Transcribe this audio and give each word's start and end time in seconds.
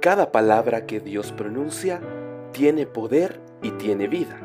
Cada 0.00 0.30
palabra 0.30 0.86
que 0.86 1.00
Dios 1.00 1.32
pronuncia 1.32 2.00
tiene 2.52 2.86
poder 2.86 3.40
y 3.62 3.72
tiene 3.72 4.06
vida. 4.06 4.38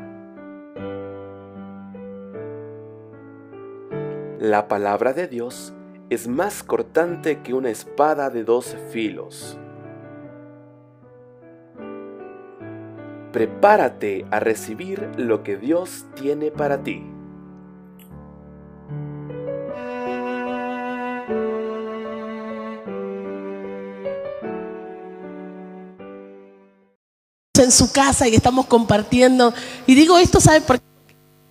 La 4.40 4.66
palabra 4.66 5.12
de 5.12 5.28
Dios 5.28 5.72
es 6.10 6.26
más 6.26 6.64
cortante 6.64 7.40
que 7.42 7.54
una 7.54 7.70
espada 7.70 8.30
de 8.30 8.42
dos 8.42 8.76
filos. 8.90 9.56
Prepárate 13.30 14.26
a 14.32 14.40
recibir 14.40 15.08
lo 15.16 15.44
que 15.44 15.56
Dios 15.56 16.04
tiene 16.16 16.50
para 16.50 16.82
ti. 16.82 17.13
En 27.64 27.72
su 27.72 27.90
casa 27.90 28.28
y 28.28 28.34
estamos 28.34 28.66
compartiendo. 28.66 29.52
Y 29.86 29.94
digo 29.94 30.18
esto, 30.18 30.40
¿sabe? 30.40 30.60
Porque 30.60 30.84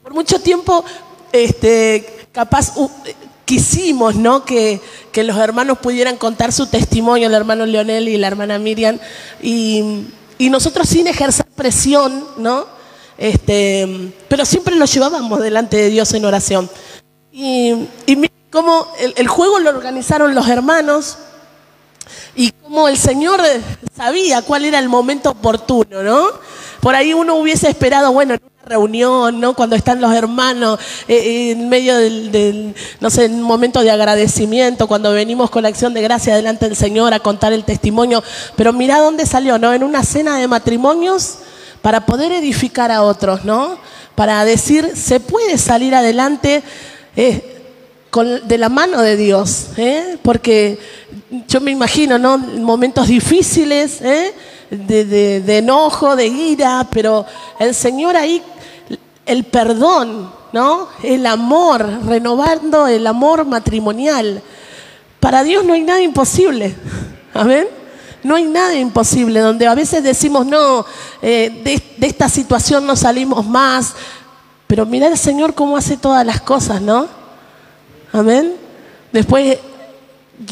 por 0.02 0.14
mucho 0.14 0.40
tiempo, 0.40 0.84
este, 1.32 2.28
capaz 2.32 2.74
quisimos, 3.46 4.16
¿no? 4.16 4.46
Que, 4.46 4.82
que, 5.12 5.24
los 5.24 5.38
hermanos 5.38 5.78
pudieran 5.80 6.18
contar 6.18 6.52
su 6.52 6.68
testimonio, 6.68 7.28
el 7.28 7.34
hermano 7.34 7.66
Leonel 7.66 8.08
y 8.08 8.18
la 8.18 8.28
hermana 8.28 8.60
Miriam, 8.60 9.00
y, 9.42 10.06
nosotros 10.40 10.90
sin 10.90 11.08
ejercer 11.08 11.46
presión, 11.56 12.26
¿no? 12.38 12.66
Este, 13.18 14.14
pero 14.28 14.44
siempre 14.46 14.76
lo 14.76 14.86
llevábamos 14.86 15.40
delante 15.40 15.78
de 15.78 15.90
Dios 15.90 16.14
en 16.14 16.26
oración. 16.26 16.70
Y, 17.32 17.88
y 18.06 18.30
cómo 18.52 18.88
el, 19.00 19.14
el 19.16 19.28
juego 19.28 19.60
lo 19.60 19.70
organizaron 19.70 20.36
los 20.36 20.50
hermanos, 20.50 21.18
y 22.36 22.52
como 22.52 22.88
el 22.88 22.98
Señor 22.98 23.42
sabía 23.96 24.42
cuál 24.42 24.66
era 24.66 24.80
el 24.80 24.90
momento 24.90 25.32
oportuno, 25.32 26.02
¿no? 26.02 26.28
Por 26.82 26.96
ahí 26.96 27.14
uno 27.14 27.36
hubiese 27.36 27.70
esperado, 27.70 28.12
bueno, 28.12 28.34
en 28.34 28.42
una 28.44 28.70
reunión, 28.70 29.40
¿no? 29.40 29.54
Cuando 29.54 29.76
están 29.76 30.02
los 30.02 30.14
hermanos, 30.14 30.80
eh, 31.08 31.16
eh, 31.16 31.52
en 31.52 31.70
medio 31.70 31.96
del, 31.96 32.76
no 33.00 33.10
sé, 33.10 33.26
en 33.26 33.36
un 33.36 33.44
momento 33.44 33.82
de 33.82 33.92
agradecimiento, 33.92 34.88
cuando 34.88 35.14
venimos 35.14 35.50
con 35.50 35.64
la 35.64 35.70
acción 35.70 35.94
de 35.94 36.02
gracia 36.02 36.36
delante 36.36 36.66
del 36.66 36.76
Señor 36.76 37.14
a 37.14 37.20
contar 37.20 37.54
el 37.54 37.64
testimonio. 37.64 38.24
Pero 38.56 38.74
mira 38.74 39.00
dónde 39.00 39.26
salió, 39.26 39.60
¿no? 39.60 39.72
En 39.72 39.84
una 39.84 40.04
cena 40.04 40.38
de 40.38 40.48
matrimonios 40.48 41.36
para 41.82 42.06
poder 42.06 42.32
edificar 42.32 42.92
a 42.92 43.04
otros, 43.04 43.46
¿no? 43.46 43.78
Para 44.16 44.44
decir, 44.44 44.92
se 44.96 45.20
puede 45.20 45.58
salir 45.58 45.94
adelante. 45.94 46.64
Eh, 47.16 47.54
de 48.22 48.58
la 48.60 48.70
mano 48.70 49.02
de 49.02 49.18
Dios, 49.18 49.70
¿eh? 49.78 50.18
porque 50.22 50.78
yo 51.48 51.62
me 51.62 51.72
imagino, 51.72 52.20
¿no? 52.20 52.38
Momentos 52.38 53.08
difíciles, 53.08 54.02
¿eh? 54.02 54.34
de, 54.70 55.58
enojo, 55.58 56.16
de 56.16 56.28
ira, 56.28 56.88
pero 56.92 57.26
el 57.60 57.74
Señor 57.74 58.16
ahí, 58.16 58.42
el 59.26 59.44
perdón, 59.46 60.32
¿no? 60.52 60.88
El 61.02 61.26
amor, 61.26 61.88
renovando 62.06 62.88
el 62.88 63.08
amor 63.08 63.46
matrimonial. 63.46 64.42
Para 65.20 65.44
Dios 65.44 65.64
no 65.64 65.74
hay 65.74 65.82
nada 65.82 66.02
imposible. 66.02 66.76
Amén. 67.34 67.68
No 68.24 68.36
hay 68.36 68.46
nada 68.46 68.76
imposible, 68.76 69.40
donde 69.40 69.68
a 69.68 69.76
veces 69.76 70.04
decimos, 70.04 70.46
no, 70.46 70.86
eh, 71.22 71.62
de, 71.64 71.82
de, 71.98 72.08
esta 72.08 72.30
situación 72.30 72.86
no 72.86 72.96
salimos 72.96 73.46
más, 73.46 73.94
pero 74.66 74.86
mira 74.86 75.08
el 75.08 75.18
Señor 75.18 75.54
cómo 75.54 75.76
hace 75.76 75.98
todas 75.98 76.26
las 76.26 76.40
cosas, 76.40 76.82
¿no? 76.82 77.08
Amén. 78.14 78.54
Después 79.12 79.58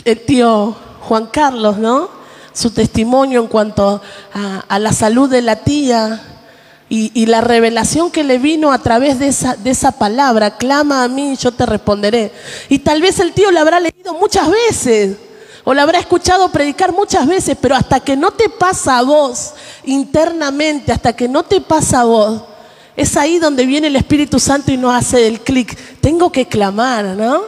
el 0.05 0.25
tío 0.25 0.75
Juan 1.01 1.27
Carlos, 1.27 1.77
¿no? 1.77 2.09
Su 2.53 2.71
testimonio 2.71 3.41
en 3.41 3.47
cuanto 3.47 4.01
a, 4.33 4.79
la 4.79 4.91
salud 4.93 5.29
de 5.29 5.41
la 5.41 5.57
tía 5.57 6.21
y, 6.89 7.25
la 7.25 7.39
revelación 7.39 8.11
que 8.11 8.23
le 8.23 8.37
vino 8.37 8.71
a 8.71 8.79
través 8.79 9.19
de 9.19 9.29
esa, 9.29 9.55
de 9.55 9.69
esa 9.69 9.93
palabra, 9.93 10.57
clama 10.57 11.03
a 11.03 11.07
mí 11.07 11.33
y 11.33 11.37
yo 11.37 11.51
te 11.53 11.65
responderé. 11.65 12.33
Y 12.67 12.79
tal 12.79 13.01
vez 13.01 13.19
el 13.19 13.31
tío 13.31 13.49
la 13.51 13.61
habrá 13.61 13.79
leído 13.79 14.13
muchas 14.13 14.49
veces 14.49 15.15
o 15.63 15.73
la 15.73 15.83
habrá 15.83 15.99
escuchado 15.99 16.51
predicar 16.51 16.91
muchas 16.91 17.27
veces, 17.27 17.57
pero 17.59 17.75
hasta 17.75 17.99
que 17.99 18.15
no 18.17 18.31
te 18.31 18.49
pasa 18.49 18.97
a 18.97 19.03
vos 19.03 19.53
internamente, 19.85 20.91
hasta 20.91 21.13
que 21.13 21.27
no 21.27 21.43
te 21.43 21.61
pasa 21.61 22.01
a 22.01 22.05
vos, 22.05 22.41
es 22.95 23.15
ahí 23.15 23.39
donde 23.39 23.65
viene 23.65 23.87
el 23.87 23.95
Espíritu 23.95 24.39
Santo 24.39 24.71
y 24.71 24.77
nos 24.77 24.93
hace 24.93 25.27
el 25.27 25.41
clic. 25.41 25.77
Tengo 26.01 26.31
que 26.31 26.47
clamar, 26.47 27.05
¿no? 27.05 27.43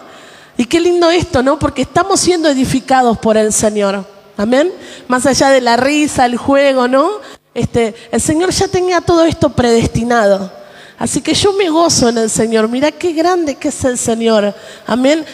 Y 0.58 0.66
qué 0.66 0.80
lindo 0.80 1.09
esto, 1.09 1.41
¿no? 1.41 1.58
Porque 1.58 1.81
estamos 1.81 2.19
siendo 2.19 2.50
edificados 2.50 3.18
por 3.18 3.38
el 3.38 3.52
Señor. 3.52 4.06
Amén. 4.38 4.72
Más 5.08 5.25
allá 5.25 5.50
de 5.50 5.62
la 5.62 5.78
risa, 5.78 6.25
el 6.25 6.38
juego, 6.38 6.88
¿no? 6.88 7.09
Este, 7.53 7.96
el 8.12 8.22
Señor 8.22 8.52
ya 8.52 8.68
tenía 8.68 9.02
todo 9.02 9.24
esto 9.24 9.50
predestinado. 9.50 10.52
Así 10.97 11.22
que 11.22 11.34
yo 11.34 11.53
me 11.53 11.69
gozo 11.69 12.09
en 12.09 12.18
el 12.18 12.30
Señor. 12.30 12.69
Mira 12.69 12.92
qué 12.92 13.13
grande 13.13 13.56
que 13.56 13.69
es 13.69 13.84
el 13.84 13.97
Señor. 13.97 14.53
Amén. 14.86 15.25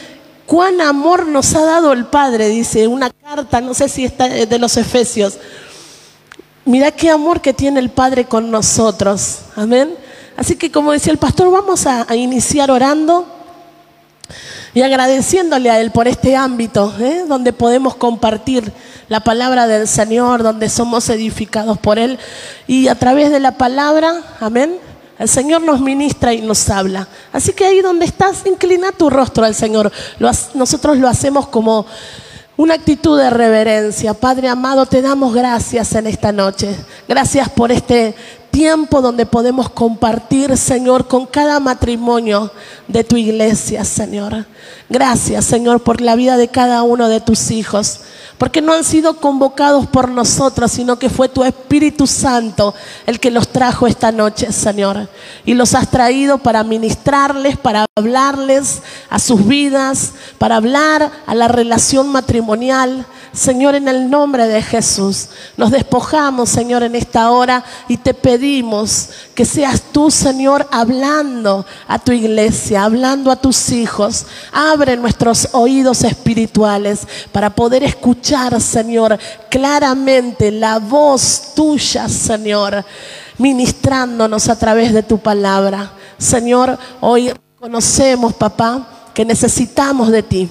Cuán 0.45 0.81
amor 0.81 1.27
nos 1.27 1.53
ha 1.53 1.63
dado 1.63 1.93
el 1.93 2.05
Padre, 2.05 2.47
dice 2.49 2.87
una 2.87 3.11
carta, 3.11 3.61
no 3.61 3.73
sé 3.73 3.87
si 3.87 4.03
está 4.05 4.27
de 4.27 4.59
los 4.59 4.77
Efesios. 4.77 5.37
Mira 6.65 6.91
qué 6.91 7.09
amor 7.09 7.41
que 7.41 7.53
tiene 7.53 7.79
el 7.79 7.89
Padre 7.89 8.25
con 8.25 8.49
nosotros. 8.49 9.39
Amén. 9.55 9.95
Así 10.37 10.55
que 10.55 10.71
como 10.71 10.91
decía 10.91 11.11
el 11.11 11.19
pastor, 11.19 11.51
vamos 11.51 11.85
a, 11.85 12.15
iniciar 12.15 12.71
orando 12.71 13.27
y 14.79 14.81
agradeciéndole 14.81 15.69
a 15.69 15.81
Él 15.81 15.91
por 15.91 16.07
este 16.07 16.37
ámbito, 16.37 16.93
¿eh? 17.01 17.25
donde 17.27 17.51
podemos 17.51 17.95
compartir 17.95 18.71
la 19.09 19.19
palabra 19.19 19.67
del 19.67 19.89
Señor, 19.89 20.41
donde 20.41 20.69
somos 20.69 21.09
edificados 21.09 21.77
por 21.77 21.99
Él. 21.99 22.17
Y 22.65 22.87
a 22.87 22.95
través 22.95 23.29
de 23.29 23.41
la 23.41 23.57
palabra, 23.57 24.23
amén, 24.39 24.77
el 25.17 25.27
Señor 25.27 25.63
nos 25.63 25.81
ministra 25.81 26.33
y 26.33 26.39
nos 26.41 26.69
habla. 26.69 27.09
Así 27.33 27.51
que 27.51 27.65
ahí 27.65 27.81
donde 27.81 28.05
estás, 28.05 28.45
inclina 28.45 28.93
tu 28.93 29.09
rostro 29.09 29.43
al 29.43 29.53
Señor. 29.53 29.91
nosotros 30.53 30.97
lo 30.97 31.09
hacemos 31.09 31.49
como 31.49 31.85
una 32.55 32.75
actitud 32.75 33.19
de 33.19 33.29
reverencia. 33.29 34.13
Padre 34.13 34.47
amado, 34.47 34.85
te 34.85 35.01
damos 35.01 35.33
gracias 35.33 35.93
en 35.95 36.07
esta 36.07 36.31
noche. 36.31 36.73
Gracias 37.05 37.49
por 37.49 37.73
este 37.73 38.15
tiempo 38.51 39.01
donde 39.01 39.25
podemos 39.25 39.69
compartir, 39.69 40.57
Señor, 40.57 41.07
con 41.07 41.25
cada 41.25 41.59
matrimonio 41.59 42.51
de 42.87 43.03
tu 43.03 43.17
iglesia, 43.17 43.83
Señor. 43.85 44.45
Gracias, 44.89 45.45
Señor, 45.45 45.81
por 45.81 46.01
la 46.01 46.15
vida 46.15 46.37
de 46.37 46.47
cada 46.47 46.83
uno 46.83 47.07
de 47.09 47.21
tus 47.21 47.51
hijos 47.51 48.01
porque 48.39 48.61
no 48.61 48.71
han 48.71 48.85
sido 48.85 49.17
convocados 49.17 49.85
por 49.85 50.09
nosotros, 50.09 50.71
sino 50.71 50.97
que 50.97 51.09
fue 51.09 51.27
tu 51.27 51.43
Espíritu 51.43 52.07
Santo 52.07 52.73
el 53.05 53.19
que 53.19 53.31
los 53.31 53.49
trajo 53.49 53.85
esta 53.85 54.13
noche, 54.13 54.53
Señor. 54.53 55.09
Y 55.43 55.55
los 55.55 55.75
has 55.75 55.91
traído 55.91 56.37
para 56.37 56.63
ministrarles, 56.63 57.57
para 57.57 57.85
hablarles 57.97 58.81
a 59.09 59.19
sus 59.19 59.45
vidas, 59.45 60.13
para 60.37 60.55
hablar 60.55 61.11
a 61.27 61.35
la 61.35 61.49
relación 61.49 62.13
matrimonial. 62.13 63.05
Señor, 63.33 63.75
en 63.75 63.89
el 63.89 64.09
nombre 64.09 64.47
de 64.47 64.61
Jesús, 64.61 65.27
nos 65.57 65.69
despojamos, 65.69 66.47
Señor, 66.49 66.83
en 66.83 66.95
esta 66.95 67.31
hora 67.31 67.65
y 67.89 67.97
te 67.97 68.13
pedimos 68.13 69.09
que 69.35 69.43
seas 69.43 69.81
tú, 69.91 70.09
Señor, 70.09 70.65
hablando 70.71 71.65
a 71.89 71.99
tu 71.99 72.13
iglesia, 72.13 72.85
hablando 72.85 73.31
a 73.31 73.35
tus 73.35 73.69
hijos. 73.71 74.25
Abre 74.79 74.95
nuestros 74.95 75.49
oídos 75.51 76.05
espirituales 76.05 77.01
para 77.33 77.49
poder 77.49 77.83
escuchar 77.83 78.61
Señor, 78.61 79.19
claramente 79.49 80.53
la 80.53 80.79
voz 80.79 81.51
tuya, 81.53 82.07
Señor, 82.07 82.85
ministrándonos 83.39 84.47
a 84.47 84.57
través 84.57 84.93
de 84.93 85.03
tu 85.03 85.17
palabra. 85.17 85.91
Señor, 86.17 86.79
hoy 87.01 87.29
conocemos, 87.59 88.33
papá, 88.35 89.09
que 89.13 89.25
necesitamos 89.25 90.13
de 90.13 90.23
ti 90.23 90.49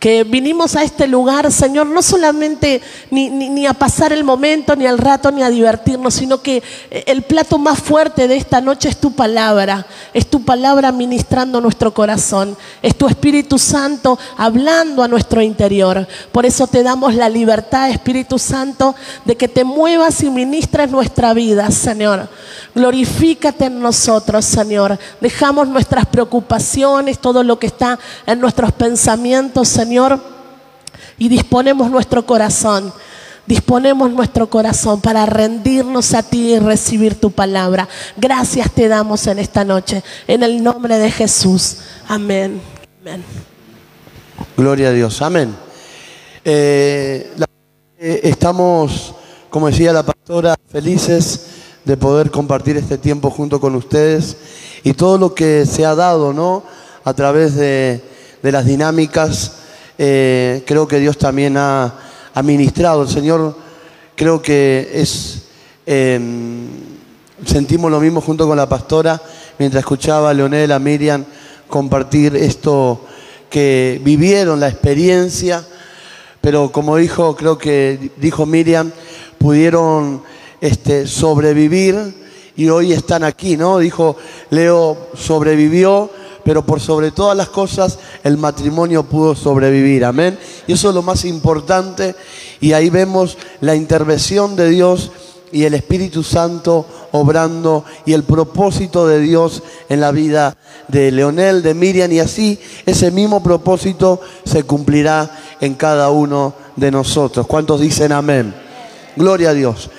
que 0.00 0.24
vinimos 0.24 0.76
a 0.76 0.82
este 0.82 1.06
lugar, 1.06 1.52
Señor, 1.52 1.86
no 1.86 2.00
solamente 2.00 2.80
ni, 3.10 3.28
ni, 3.28 3.66
a 3.66 3.74
pasar 3.74 4.14
el 4.14 4.24
momento, 4.24 4.74
ni 4.74 4.86
al 4.86 4.96
rato, 4.96 5.30
ni 5.30 5.42
a 5.42 5.50
divertirnos, 5.50 6.14
sino 6.14 6.40
que 6.40 6.62
el 6.90 7.20
plato 7.20 7.58
más 7.58 7.80
fuerte 7.80 8.26
de 8.26 8.36
esta 8.36 8.62
noche 8.62 8.88
es 8.88 8.96
tu 8.96 9.12
palabra, 9.12 9.86
es 10.14 10.26
tu 10.26 10.42
palabra 10.42 10.90
ministrando 10.90 11.60
nuestro 11.60 11.92
corazón, 11.92 12.56
es 12.80 12.96
tu 12.96 13.06
Espíritu 13.08 13.58
Santo 13.58 14.18
hablando 14.38 15.02
a 15.02 15.08
nuestro 15.08 15.42
interior. 15.42 16.08
Por 16.32 16.46
eso 16.46 16.66
te 16.66 16.82
damos 16.82 17.14
la 17.14 17.28
libertad, 17.28 17.90
Espíritu 17.90 18.38
Santo, 18.38 18.94
de 19.26 19.36
que 19.36 19.48
te 19.48 19.64
muevas 19.64 20.22
y 20.22 20.30
ministres 20.30 20.90
nuestra 20.90 21.34
vida, 21.34 21.70
Señor. 21.70 22.26
Glorifícate 22.74 23.66
en 23.66 23.82
nosotros, 23.82 24.46
Señor. 24.46 24.98
Dejamos 25.20 25.68
nuestras 25.68 26.06
preocupaciones, 26.06 27.18
todo 27.18 27.42
lo 27.42 27.58
que 27.58 27.66
está 27.66 27.98
en 28.24 28.40
nuestros 28.40 28.72
pensamientos, 28.72 29.68
Señor 29.68 29.89
Señor, 29.90 30.20
y 31.18 31.28
disponemos 31.28 31.90
nuestro 31.90 32.24
corazón. 32.24 32.92
Disponemos 33.44 34.08
nuestro 34.12 34.48
corazón 34.48 35.00
para 35.00 35.26
rendirnos 35.26 36.14
a 36.14 36.22
ti 36.22 36.52
y 36.52 36.58
recibir 36.60 37.16
tu 37.16 37.32
palabra. 37.32 37.88
Gracias 38.16 38.70
te 38.70 38.86
damos 38.86 39.26
en 39.26 39.40
esta 39.40 39.64
noche. 39.64 40.04
En 40.28 40.44
el 40.44 40.62
nombre 40.62 40.96
de 40.96 41.10
Jesús. 41.10 41.78
Amén. 42.06 42.60
Gloria 44.56 44.90
a 44.90 44.92
Dios. 44.92 45.20
Amén. 45.22 45.56
Eh, 46.44 47.34
eh, 47.98 48.20
estamos 48.22 49.12
como 49.50 49.66
decía 49.66 49.92
la 49.92 50.04
pastora, 50.04 50.54
felices 50.68 51.46
de 51.84 51.96
poder 51.96 52.30
compartir 52.30 52.76
este 52.76 52.96
tiempo 52.96 53.28
junto 53.28 53.60
con 53.60 53.74
ustedes 53.74 54.36
y 54.84 54.92
todo 54.92 55.18
lo 55.18 55.34
que 55.34 55.66
se 55.66 55.84
ha 55.84 55.96
dado, 55.96 56.32
¿no? 56.32 56.62
A 57.02 57.12
través 57.12 57.56
de, 57.56 58.00
las 58.42 58.64
dinámicas, 58.64 59.59
eh, 60.02 60.62
creo 60.66 60.88
que 60.88 60.98
Dios 60.98 61.18
también 61.18 61.58
ha, 61.58 61.94
administrado. 62.32 63.02
El 63.02 63.08
Señor 63.10 63.54
creo 64.16 64.40
que 64.40 64.88
es, 64.94 65.42
em, 65.84 66.68
sentimos 67.44 67.90
lo 67.90 68.00
mismo 68.00 68.22
junto 68.22 68.46
con 68.46 68.56
la 68.56 68.66
pastora, 68.66 69.20
mientras 69.58 69.82
escuchaba 69.82 70.30
a 70.30 70.34
Leonel, 70.34 70.72
a 70.72 70.78
Miriam 70.78 71.22
compartir 71.68 72.34
esto 72.34 73.04
que 73.50 74.00
vivieron, 74.02 74.58
la 74.58 74.68
experiencia, 74.68 75.66
pero 76.40 76.72
como 76.72 76.96
dijo, 76.96 77.36
creo 77.36 77.58
que 77.58 78.10
dijo 78.16 78.46
Miriam, 78.46 78.90
pudieron 79.36 80.22
este, 80.62 81.06
sobrevivir 81.06 82.14
y 82.56 82.70
hoy 82.70 82.94
están 82.94 83.22
aquí, 83.22 83.58
¿no? 83.58 83.76
Dijo, 83.76 84.16
Leo 84.48 85.10
sobrevivió, 85.14 86.10
pero 86.44 86.64
por 86.64 86.80
sobre 86.80 87.10
todas 87.10 87.36
las 87.36 87.48
cosas 87.48 87.98
el 88.24 88.36
matrimonio 88.36 89.02
pudo 89.02 89.34
sobrevivir, 89.34 90.04
amén. 90.04 90.38
Y 90.66 90.72
eso 90.72 90.88
es 90.88 90.94
lo 90.94 91.02
más 91.02 91.24
importante 91.24 92.14
y 92.60 92.72
ahí 92.72 92.90
vemos 92.90 93.38
la 93.60 93.74
intervención 93.74 94.56
de 94.56 94.68
Dios 94.70 95.10
y 95.52 95.64
el 95.64 95.74
Espíritu 95.74 96.22
Santo 96.22 96.86
obrando 97.12 97.84
y 98.06 98.12
el 98.12 98.22
propósito 98.22 99.06
de 99.06 99.20
Dios 99.20 99.62
en 99.88 100.00
la 100.00 100.12
vida 100.12 100.56
de 100.88 101.10
Leonel, 101.10 101.62
de 101.62 101.74
Miriam 101.74 102.12
y 102.12 102.20
así 102.20 102.58
ese 102.86 103.10
mismo 103.10 103.42
propósito 103.42 104.20
se 104.44 104.62
cumplirá 104.62 105.38
en 105.60 105.74
cada 105.74 106.10
uno 106.10 106.54
de 106.76 106.90
nosotros. 106.90 107.46
¿Cuántos 107.46 107.80
dicen 107.80 108.12
amén? 108.12 108.54
Gloria 109.16 109.50
a 109.50 109.54
Dios. 109.54 109.90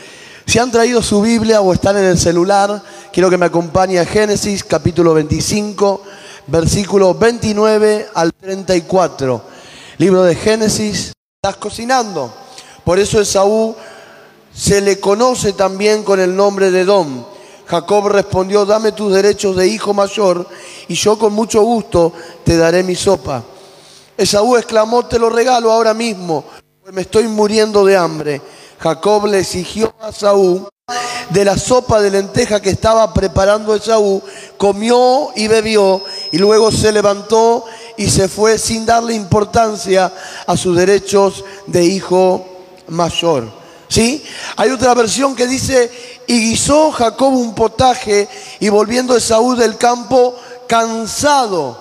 Si 0.46 0.60
han 0.60 0.72
traído 0.72 1.02
su 1.02 1.22
Biblia 1.22 1.62
o 1.62 1.74
están 1.74 1.98
en 1.98 2.06
el 2.06 2.18
celular, 2.18 2.82
quiero 3.14 3.30
que 3.30 3.38
me 3.38 3.46
acompañe 3.46 4.00
a 4.00 4.06
Génesis 4.06 4.64
capítulo 4.64 5.14
25, 5.14 6.02
versículo 6.48 7.14
29 7.14 8.10
al 8.14 8.34
34. 8.34 9.42
Libro 9.98 10.24
de 10.24 10.36
Génesis, 10.36 11.14
estás 11.36 11.58
cocinando. 11.58 12.34
Por 12.84 13.00
eso 13.00 13.22
Esaú 13.22 13.76
se 14.54 14.82
le 14.82 15.00
conoce 15.00 15.54
también 15.54 16.04
con 16.04 16.20
el 16.20 16.36
nombre 16.36 16.72
de 16.72 16.86
Dom. 16.86 17.24
Jacob 17.66 18.08
respondió, 18.08 18.66
dame 18.66 18.92
tus 18.92 19.14
derechos 19.14 19.56
de 19.56 19.68
hijo 19.68 19.94
mayor 19.94 20.48
y 20.88 20.96
yo 20.96 21.18
con 21.18 21.34
mucho 21.34 21.62
gusto 21.62 22.12
te 22.44 22.58
daré 22.58 22.84
mi 22.84 22.96
sopa. 22.96 23.44
Esaú 24.18 24.58
exclamó, 24.58 25.06
te 25.06 25.18
lo 25.18 25.30
regalo 25.30 25.72
ahora 25.72 25.94
mismo, 25.94 26.44
pues 26.82 26.94
me 26.94 27.02
estoy 27.02 27.28
muriendo 27.28 27.86
de 27.86 27.96
hambre. 27.96 28.42
Jacob 28.78 29.28
le 29.28 29.40
exigió 29.40 29.94
a 30.02 30.12
Saúl 30.12 30.68
de 31.30 31.46
la 31.46 31.58
sopa 31.58 32.02
de 32.02 32.12
lenteja 32.12 32.62
que 32.62 32.70
estaba 32.70 33.14
preparando 33.14 33.76
Esaú, 33.76 34.22
comió 34.58 35.30
y 35.36 35.48
bebió 35.48 36.04
y 36.32 36.38
luego 36.38 36.72
se 36.72 36.92
levantó 36.92 37.66
y 37.98 38.10
se 38.10 38.28
fue 38.28 38.58
sin 38.58 38.86
darle 38.86 39.14
importancia 39.14 40.12
a 40.46 40.58
sus 40.58 40.76
derechos 40.76 41.44
de 41.68 41.84
hijo 41.84 42.46
mayor. 42.88 43.62
¿Sí? 43.88 44.24
Hay 44.56 44.70
otra 44.70 44.94
versión 44.94 45.36
que 45.36 45.48
dice, 45.48 45.92
y 46.26 46.40
guisó 46.40 46.92
Jacob 46.92 47.34
un 47.34 47.54
potaje 47.54 48.30
y 48.62 48.70
volviendo 48.70 49.18
Esaú 49.18 49.56
del 49.56 49.78
campo 49.78 50.34
cansado. 50.66 51.78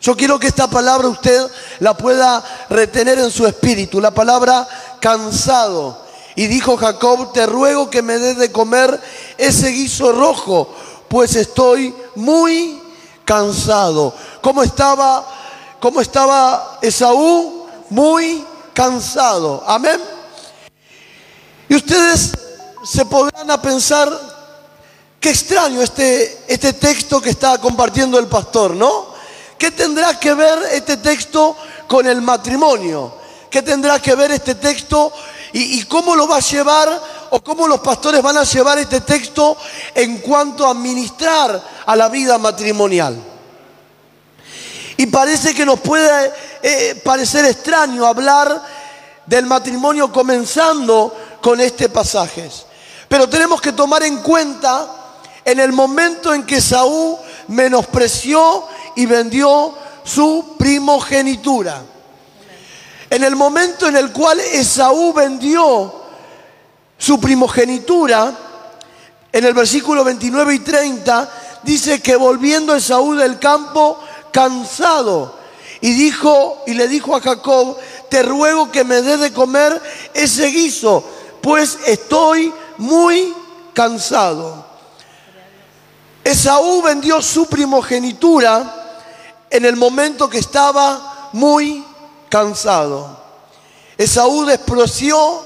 Yo 0.00 0.16
quiero 0.16 0.38
que 0.38 0.48
esta 0.48 0.68
palabra 0.68 1.08
usted 1.08 1.46
la 1.78 1.96
pueda 1.96 2.42
retener 2.70 3.18
en 3.18 3.30
su 3.30 3.46
espíritu, 3.46 4.00
la 4.00 4.10
palabra 4.10 4.66
cansado. 4.98 6.09
Y 6.40 6.46
dijo 6.46 6.78
Jacob, 6.78 7.34
te 7.34 7.44
ruego 7.44 7.90
que 7.90 8.00
me 8.00 8.16
des 8.16 8.38
de 8.38 8.50
comer 8.50 8.98
ese 9.36 9.68
guiso 9.68 10.10
rojo, 10.10 10.74
pues 11.06 11.36
estoy 11.36 11.94
muy 12.14 12.80
cansado. 13.26 14.14
¿Cómo 14.40 14.62
estaba, 14.62 15.76
cómo 15.80 16.00
estaba 16.00 16.78
Esaú? 16.80 17.66
Muy 17.90 18.42
cansado. 18.72 19.62
Amén. 19.66 20.00
Y 21.68 21.74
ustedes 21.74 22.32
se 22.84 23.04
podrán 23.04 23.50
a 23.50 23.60
pensar, 23.60 24.08
qué 25.20 25.28
extraño 25.28 25.82
este, 25.82 26.44
este 26.48 26.72
texto 26.72 27.20
que 27.20 27.28
está 27.28 27.58
compartiendo 27.58 28.18
el 28.18 28.28
pastor, 28.28 28.74
¿no? 28.74 29.08
¿Qué 29.58 29.72
tendrá 29.72 30.18
que 30.18 30.32
ver 30.32 30.58
este 30.72 30.96
texto 30.96 31.54
con 31.86 32.06
el 32.06 32.22
matrimonio? 32.22 33.20
¿Qué 33.50 33.60
tendrá 33.60 34.00
que 34.00 34.14
ver 34.14 34.30
este 34.30 34.54
texto 34.54 35.12
¿Y, 35.52 35.82
cómo 35.84 36.14
lo 36.14 36.28
va 36.28 36.36
a 36.36 36.40
llevar 36.40 37.02
o 37.30 37.42
cómo 37.42 37.66
los 37.66 37.80
pastores 37.80 38.22
van 38.22 38.38
a 38.38 38.44
llevar 38.44 38.78
este 38.78 39.00
texto 39.00 39.56
en 39.94 40.18
cuanto 40.18 40.66
a 40.66 40.74
ministrar 40.74 41.60
a 41.86 41.96
la 41.96 42.08
vida 42.08 42.38
matrimonial? 42.38 43.16
Y 44.96 45.06
parece 45.06 45.54
que 45.54 45.66
nos 45.66 45.80
puede 45.80 46.32
eh, 46.62 47.00
parecer 47.04 47.44
extraño 47.46 48.06
hablar 48.06 48.62
del 49.26 49.46
matrimonio 49.46 50.12
comenzando 50.12 51.16
con 51.40 51.60
este 51.60 51.88
pasaje. 51.88 52.50
Pero 53.08 53.28
tenemos 53.28 53.60
que 53.60 53.72
tomar 53.72 54.02
en 54.02 54.18
cuenta 54.18 54.88
en 55.44 55.58
el 55.58 55.72
momento 55.72 56.32
en 56.32 56.44
que 56.44 56.60
Saúl 56.60 57.16
menospreció 57.48 58.66
y 58.94 59.06
vendió 59.06 59.74
su 60.04 60.54
primogenitura. 60.58 61.82
En 63.10 63.24
el 63.24 63.34
momento 63.34 63.88
en 63.88 63.96
el 63.96 64.12
cual 64.12 64.38
Esaú 64.38 65.12
vendió 65.12 65.92
su 66.96 67.20
primogenitura, 67.20 68.32
en 69.32 69.44
el 69.44 69.52
versículo 69.52 70.04
29 70.04 70.54
y 70.54 70.58
30, 70.60 71.30
dice 71.64 72.00
que 72.00 72.14
volviendo 72.14 72.74
Esaú 72.74 73.16
del 73.16 73.40
campo 73.40 73.98
cansado, 74.32 75.40
y 75.80 75.92
dijo 75.92 76.62
y 76.68 76.74
le 76.74 76.86
dijo 76.86 77.16
a 77.16 77.20
Jacob, 77.20 77.76
te 78.08 78.22
ruego 78.22 78.70
que 78.70 78.84
me 78.84 79.02
dé 79.02 79.16
de 79.16 79.32
comer 79.32 79.82
ese 80.14 80.46
guiso, 80.46 81.02
pues 81.40 81.78
estoy 81.86 82.52
muy 82.78 83.34
cansado. 83.72 84.66
Esaú 86.22 86.82
vendió 86.82 87.20
su 87.22 87.46
primogenitura 87.46 89.00
en 89.50 89.64
el 89.64 89.74
momento 89.74 90.30
que 90.30 90.38
estaba 90.38 91.30
muy 91.32 91.84
cansado. 92.30 93.18
Esaú 93.98 94.46
despreció 94.46 95.42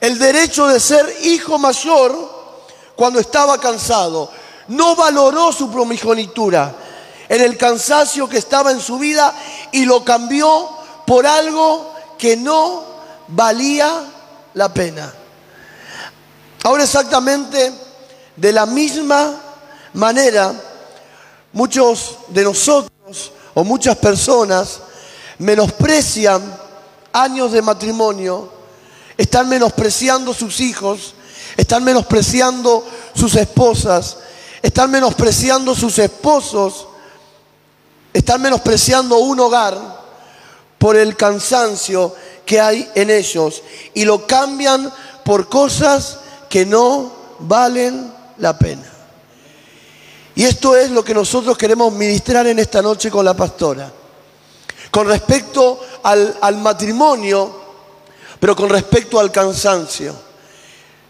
el 0.00 0.18
derecho 0.18 0.66
de 0.66 0.78
ser 0.78 1.06
hijo 1.22 1.58
mayor 1.58 2.14
cuando 2.94 3.18
estaba 3.18 3.58
cansado. 3.58 4.30
No 4.68 4.94
valoró 4.94 5.52
su 5.52 5.70
primogenitura 5.70 6.74
en 7.28 7.40
el 7.40 7.56
cansancio 7.56 8.28
que 8.28 8.38
estaba 8.38 8.70
en 8.72 8.80
su 8.80 8.98
vida 8.98 9.34
y 9.72 9.86
lo 9.86 10.04
cambió 10.04 10.68
por 11.06 11.26
algo 11.26 11.94
que 12.18 12.36
no 12.36 12.84
valía 13.28 14.04
la 14.54 14.72
pena. 14.74 15.14
Ahora 16.64 16.84
exactamente 16.84 17.72
de 18.36 18.52
la 18.52 18.66
misma 18.66 19.34
manera, 19.94 20.52
muchos 21.52 22.18
de 22.28 22.44
nosotros 22.44 23.32
o 23.54 23.64
muchas 23.64 23.96
personas 23.96 24.80
menosprecian 25.38 26.42
años 27.12 27.52
de 27.52 27.62
matrimonio, 27.62 28.50
están 29.16 29.48
menospreciando 29.48 30.34
sus 30.34 30.60
hijos, 30.60 31.14
están 31.56 31.84
menospreciando 31.84 32.84
sus 33.14 33.34
esposas, 33.34 34.18
están 34.62 34.90
menospreciando 34.90 35.74
sus 35.74 35.98
esposos, 35.98 36.86
están 38.12 38.42
menospreciando 38.42 39.18
un 39.18 39.40
hogar 39.40 39.98
por 40.78 40.96
el 40.96 41.16
cansancio 41.16 42.14
que 42.46 42.60
hay 42.60 42.88
en 42.94 43.10
ellos 43.10 43.62
y 43.94 44.04
lo 44.04 44.26
cambian 44.26 44.92
por 45.24 45.48
cosas 45.48 46.18
que 46.48 46.64
no 46.64 47.12
valen 47.40 48.12
la 48.38 48.56
pena. 48.58 48.86
Y 50.34 50.44
esto 50.44 50.76
es 50.76 50.90
lo 50.90 51.04
que 51.04 51.14
nosotros 51.14 51.58
queremos 51.58 51.92
ministrar 51.92 52.46
en 52.46 52.60
esta 52.60 52.80
noche 52.80 53.10
con 53.10 53.24
la 53.24 53.34
pastora 53.34 53.92
con 54.90 55.06
respecto 55.06 55.80
al, 56.02 56.56
matrimonio, 56.58 57.52
pero 58.40 58.56
con 58.56 58.68
respecto 58.68 59.18
al 59.18 59.30
cansancio. 59.30 60.14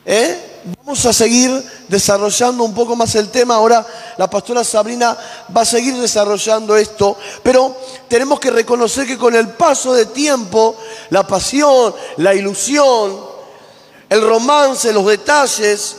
¿Eh? 0.04 0.44
Vamos 0.84 1.04
a 1.06 1.12
seguir 1.12 1.50
desarrollando 1.86 2.64
un 2.64 2.74
poco 2.74 2.96
más 2.96 3.14
el 3.14 3.30
tema. 3.30 3.54
Ahora 3.54 3.86
la 4.16 4.28
pastora 4.28 4.64
Sabrina 4.64 5.16
va 5.56 5.60
a 5.62 5.66
seguir 5.66 5.96
desarrollando 5.96 6.76
esto, 6.76 7.16
pero 7.42 7.76
tenemos 8.08 8.40
que 8.40 8.50
reconocer 8.50 9.06
que 9.06 9.18
con 9.18 9.34
el 9.34 9.48
paso 9.50 9.94
de 9.94 10.06
tiempo, 10.06 10.76
la 11.10 11.26
pasión, 11.26 11.94
la 12.16 12.34
ilusión, 12.34 13.16
el 14.08 14.22
romance, 14.22 14.92
los 14.92 15.06
detalles, 15.06 15.96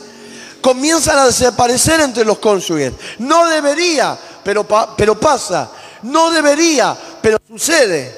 comienzan 0.60 1.18
a 1.18 1.26
desaparecer 1.26 2.00
entre 2.00 2.24
los 2.24 2.38
cónyuges. 2.38 2.92
No 3.18 3.46
debería, 3.46 4.18
pero, 4.44 4.66
pero 4.96 5.18
pasa. 5.18 5.70
No 6.02 6.30
debería, 6.30 6.96
pero 7.20 7.38
sucede. 7.48 8.14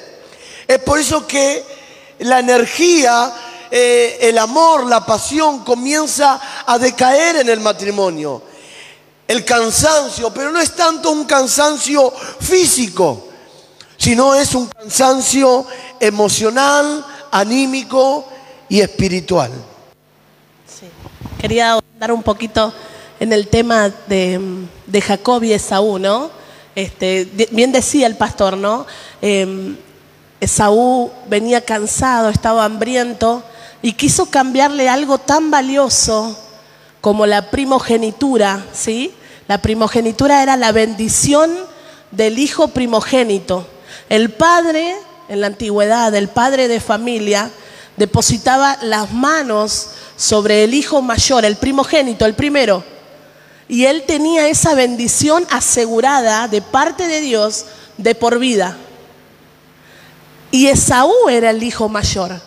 Es 0.67 0.79
por 0.79 0.99
eso 0.99 1.27
que 1.27 1.63
la 2.19 2.39
energía 2.39 3.33
eh, 3.75 4.29
el 4.29 4.37
amor, 4.37 4.85
la 4.85 5.03
pasión 5.03 5.63
comienza 5.63 6.39
a 6.63 6.77
decaer 6.77 7.37
en 7.37 7.49
el 7.49 7.59
matrimonio. 7.59 8.43
El 9.27 9.43
cansancio, 9.43 10.31
pero 10.31 10.51
no 10.51 10.59
es 10.59 10.75
tanto 10.75 11.09
un 11.09 11.25
cansancio 11.25 12.11
físico, 12.39 13.29
sino 13.97 14.35
es 14.35 14.53
un 14.53 14.67
cansancio 14.67 15.65
emocional, 15.99 17.03
anímico 17.31 18.27
y 18.69 18.79
espiritual. 18.79 19.49
Quería 21.39 21.79
dar 21.97 22.11
un 22.11 22.21
poquito 22.21 22.71
en 23.19 23.33
el 23.33 23.47
tema 23.47 23.89
de, 24.05 24.39
de 24.85 25.01
Jacob 25.01 25.41
y 25.41 25.53
Esaú, 25.53 25.97
¿no? 25.97 26.29
Este, 26.75 27.29
bien 27.51 27.71
decía 27.71 28.07
el 28.07 28.15
pastor, 28.15 28.57
¿no? 28.57 28.85
Em, 29.21 29.77
Esaú 30.39 31.11
venía 31.27 31.61
cansado, 31.61 32.29
estaba 32.29 32.65
hambriento 32.65 33.43
y 33.81 33.93
quiso 33.93 34.25
cambiarle 34.25 34.89
algo 34.89 35.17
tan 35.17 35.51
valioso 35.51 36.37
como 36.99 37.25
la 37.25 37.51
primogenitura, 37.51 38.65
¿sí? 38.73 39.13
La 39.47 39.61
primogenitura 39.61 40.41
era 40.41 40.57
la 40.57 40.71
bendición 40.71 41.51
del 42.11 42.39
hijo 42.39 42.69
primogénito. 42.69 43.67
El 44.09 44.31
padre, 44.31 44.95
en 45.29 45.41
la 45.41 45.47
antigüedad, 45.47 46.13
el 46.15 46.29
padre 46.29 46.67
de 46.67 46.79
familia, 46.79 47.51
depositaba 47.97 48.77
las 48.81 49.11
manos 49.11 49.89
sobre 50.15 50.63
el 50.63 50.73
hijo 50.73 51.01
mayor, 51.01 51.45
el 51.45 51.57
primogénito, 51.57 52.25
el 52.25 52.33
primero. 52.33 52.83
Y 53.67 53.85
él 53.85 54.03
tenía 54.05 54.47
esa 54.47 54.75
bendición 54.75 55.45
asegurada 55.49 56.47
de 56.47 56.61
parte 56.61 57.07
de 57.07 57.21
Dios 57.21 57.65
de 57.97 58.15
por 58.15 58.39
vida. 58.39 58.77
Y 60.51 60.67
Esaú 60.67 61.29
era 61.29 61.49
el 61.49 61.63
hijo 61.63 61.89
mayor. 61.89 62.39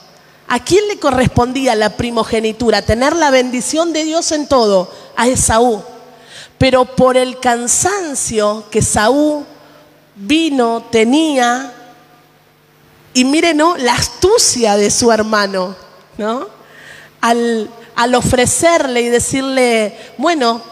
¿A 0.48 0.60
quién 0.60 0.86
le 0.86 0.98
correspondía 0.98 1.74
la 1.74 1.96
primogenitura? 1.96 2.82
Tener 2.82 3.16
la 3.16 3.30
bendición 3.30 3.92
de 3.92 4.04
Dios 4.04 4.30
en 4.30 4.46
todo, 4.46 4.92
a 5.16 5.26
Esaú. 5.26 5.82
Pero 6.58 6.84
por 6.84 7.16
el 7.16 7.40
cansancio 7.40 8.64
que 8.70 8.78
Esaú 8.78 9.44
vino, 10.14 10.84
tenía, 10.90 11.72
y 13.12 13.24
miren, 13.24 13.56
¿no? 13.56 13.76
La 13.76 13.94
astucia 13.94 14.76
de 14.76 14.90
su 14.90 15.10
hermano, 15.10 15.74
¿no? 16.16 16.46
Al, 17.20 17.68
al 17.96 18.14
ofrecerle 18.14 19.02
y 19.02 19.08
decirle, 19.08 19.98
bueno, 20.16 20.62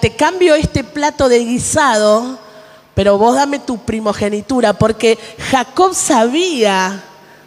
te, 0.00 0.16
cambio 0.16 0.56
este 0.56 0.82
plato 0.82 1.28
de 1.28 1.38
guisado, 1.38 2.38
pero 2.94 3.16
vos 3.16 3.36
dame 3.36 3.60
tu 3.60 3.78
primogenitura, 3.78 4.72
porque 4.72 5.16
Jacob 5.50 5.94
sabía, 5.94 7.00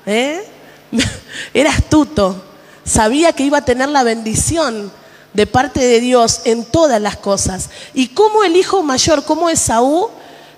¿eh? 0.05 0.47
era 1.53 1.71
astuto, 1.71 2.41
sabía 2.85 3.33
que 3.33 3.43
iba 3.43 3.57
a 3.57 3.65
tener 3.65 3.89
la 3.89 4.03
bendición 4.03 4.93
de 5.33 5.45
parte 5.45 5.81
de 5.81 5.99
Dios 5.99 6.41
en 6.45 6.63
todas 6.63 7.01
las 7.01 7.17
cosas. 7.17 7.69
Y 7.93 8.07
como 8.09 8.45
el 8.45 8.55
hijo 8.55 8.81
mayor, 8.81 9.25
como 9.25 9.49
Esaú, 9.49 10.09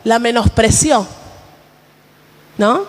la 0.04 0.20
menospreció, 0.20 1.08
¿no? 2.60 2.84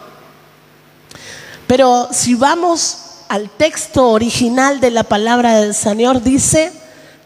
Pero 1.67 2.09
si 2.13 2.35
vamos 2.35 2.99
al 3.29 3.49
texto 3.49 4.11
original 4.11 4.81
de 4.81 4.91
la 4.91 5.05
palabra 5.05 5.57
del 5.61 5.75
Señor, 5.75 6.23
dice 6.23 6.73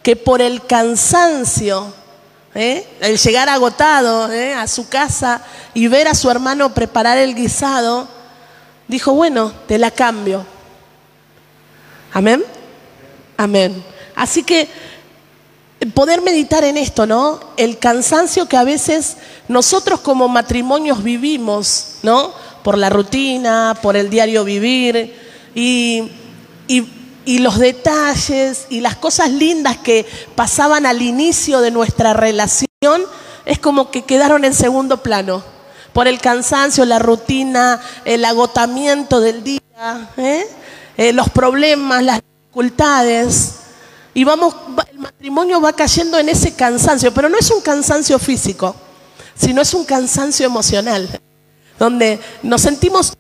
que 0.03 0.17
por 0.17 0.43
el 0.43 0.67
cansancio, 0.67 1.93
¿eh? 2.55 2.87
el 3.01 3.19
llegar 3.19 3.49
agotado 3.49 4.33
¿eh? 4.33 4.55
a 4.55 4.67
su 4.67 4.89
casa 4.89 5.45
y 5.75 5.89
ver 5.89 6.09
a 6.09 6.15
su 6.15 6.31
hermano 6.31 6.75
preparar 6.75 7.19
el 7.19 7.35
guisado, 7.35 8.09
dijo, 8.89 9.13
bueno, 9.13 9.53
te 9.67 9.79
la 9.79 9.91
cambio. 9.91 10.45
Amén. 12.13 12.45
Amén. 13.37 13.83
Así 14.15 14.43
que 14.43 14.69
poder 15.95 16.21
meditar 16.21 16.65
en 16.65 16.77
esto, 16.77 17.07
¿no? 17.07 17.41
El 17.57 17.79
cansancio 17.79 18.47
que 18.47 18.57
a 18.57 18.65
veces 18.65 19.17
nosotros 19.49 20.01
como 20.01 20.29
matrimonios 20.29 21.03
vivimos, 21.03 21.97
¿no? 22.03 22.33
por 22.63 22.79
la 22.79 22.91
rutina, 22.91 23.77
por 23.81 23.97
el 23.97 24.09
diario 24.09 24.45
vivir 24.45 25.15
y, 25.55 26.11
los 27.26 27.59
detalles 27.59 28.67
y 28.69 28.81
las 28.81 28.97
cosas 28.97 29.31
lindas 29.31 29.79
que 29.79 30.07
pasaban 30.35 30.87
al 30.87 31.02
inicio 31.02 31.61
de 31.61 31.71
nuestra 31.71 32.12
relación, 32.12 32.67
es 33.45 33.59
como 33.59 33.91
que 33.91 34.02
quedaron 34.02 34.45
en 34.45 34.55
segundo 34.55 35.02
plano. 35.02 35.43
Por 35.93 36.09
el 36.09 36.21
cansancio, 36.21 36.85
la 36.85 36.99
rutina, 36.99 37.81
el 38.05 38.25
agotamiento 38.25 39.21
del 39.21 39.45
día, 39.45 39.61
¿eh? 40.17 40.47
Eh, 40.97 41.12
los 41.12 41.29
problemas, 41.31 42.02
las 42.02 42.21
dificultades. 42.21 43.57
Y 44.14 44.25
vamos, 44.25 44.55
el 44.91 44.99
matrimonio 44.99 45.61
va 45.61 45.73
cayendo 45.73 46.19
en 46.19 46.29
ese 46.29 46.55
cansancio, 46.55 47.12
pero 47.12 47.29
no 47.29 47.38
es 47.38 47.50
un 47.50 47.61
cansancio 47.61 48.19
físico, 48.19 48.75
sino 49.35 49.62
es 49.62 49.75
un 49.75 49.85
cansancio 49.85 50.47
emocional 50.47 51.09
donde 51.79 52.21
nos 52.43 52.62
sentimos, 52.62 53.14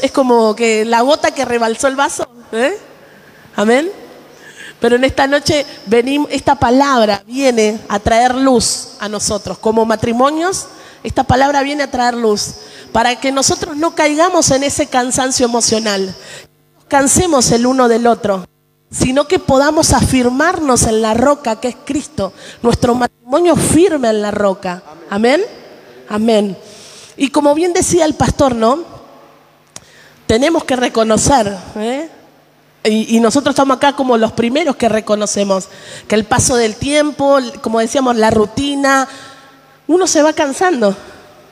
es 0.00 0.12
como 0.12 0.54
que 0.54 0.84
la 0.84 1.00
gota 1.00 1.32
que 1.32 1.44
rebalsó 1.44 1.88
el 1.88 1.96
vaso. 1.96 2.28
¿eh? 2.52 2.78
Amén. 3.56 3.90
Pero 4.80 4.96
en 4.96 5.04
esta 5.04 5.26
noche 5.26 5.64
venimos, 5.86 6.28
esta 6.30 6.54
palabra 6.54 7.22
viene 7.26 7.80
a 7.88 7.98
traer 7.98 8.34
luz 8.34 8.90
a 9.00 9.08
nosotros. 9.08 9.58
Como 9.58 9.86
matrimonios, 9.86 10.66
esta 11.02 11.24
palabra 11.24 11.62
viene 11.62 11.84
a 11.84 11.90
traer 11.90 12.14
luz 12.14 12.56
para 12.92 13.18
que 13.18 13.32
nosotros 13.32 13.76
no 13.76 13.94
caigamos 13.94 14.50
en 14.50 14.64
ese 14.64 14.86
cansancio 14.86 15.46
emocional, 15.46 16.06
no 16.06 16.88
cansemos 16.88 17.50
el 17.52 17.66
uno 17.66 17.88
del 17.88 18.06
otro, 18.06 18.46
sino 18.90 19.26
que 19.26 19.38
podamos 19.38 19.92
afirmarnos 19.92 20.84
en 20.84 21.02
la 21.02 21.14
roca 21.14 21.60
que 21.60 21.68
es 21.68 21.76
Cristo, 21.84 22.32
nuestro 22.62 22.94
matrimonio 22.94 23.56
firme 23.56 24.08
en 24.08 24.22
la 24.22 24.30
roca. 24.30 24.82
Amén. 25.10 25.42
Amén. 26.08 26.56
Y 27.16 27.28
como 27.30 27.54
bien 27.54 27.72
decía 27.72 28.04
el 28.04 28.14
pastor, 28.14 28.54
¿no? 28.54 28.84
Tenemos 30.26 30.64
que 30.64 30.76
reconocer, 30.76 31.56
¿eh? 31.76 32.10
Y, 32.86 33.20
nosotros 33.20 33.54
estamos 33.54 33.76
acá 33.76 33.94
como 33.94 34.16
los 34.16 34.32
primeros 34.32 34.76
que 34.76 34.88
reconocemos 34.88 35.68
que 36.06 36.14
el 36.14 36.24
paso 36.24 36.56
del 36.56 36.76
tiempo, 36.76 37.38
como 37.60 37.80
decíamos, 37.80 38.16
la 38.16 38.30
rutina, 38.30 39.08
uno 39.86 40.06
se 40.06 40.22
va 40.22 40.32
cansando, 40.32 40.96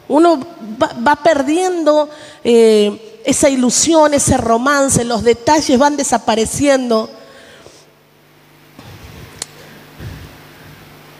uno 0.08 0.38
va, 0.80 1.16
perdiendo 1.16 2.08
eh, 2.42 3.20
esa 3.24 3.48
ilusión, 3.48 4.14
ese 4.14 4.36
romance, 4.36 5.04
los 5.04 5.22
detalles 5.22 5.78
van 5.78 5.96
desapareciendo. 5.96 7.10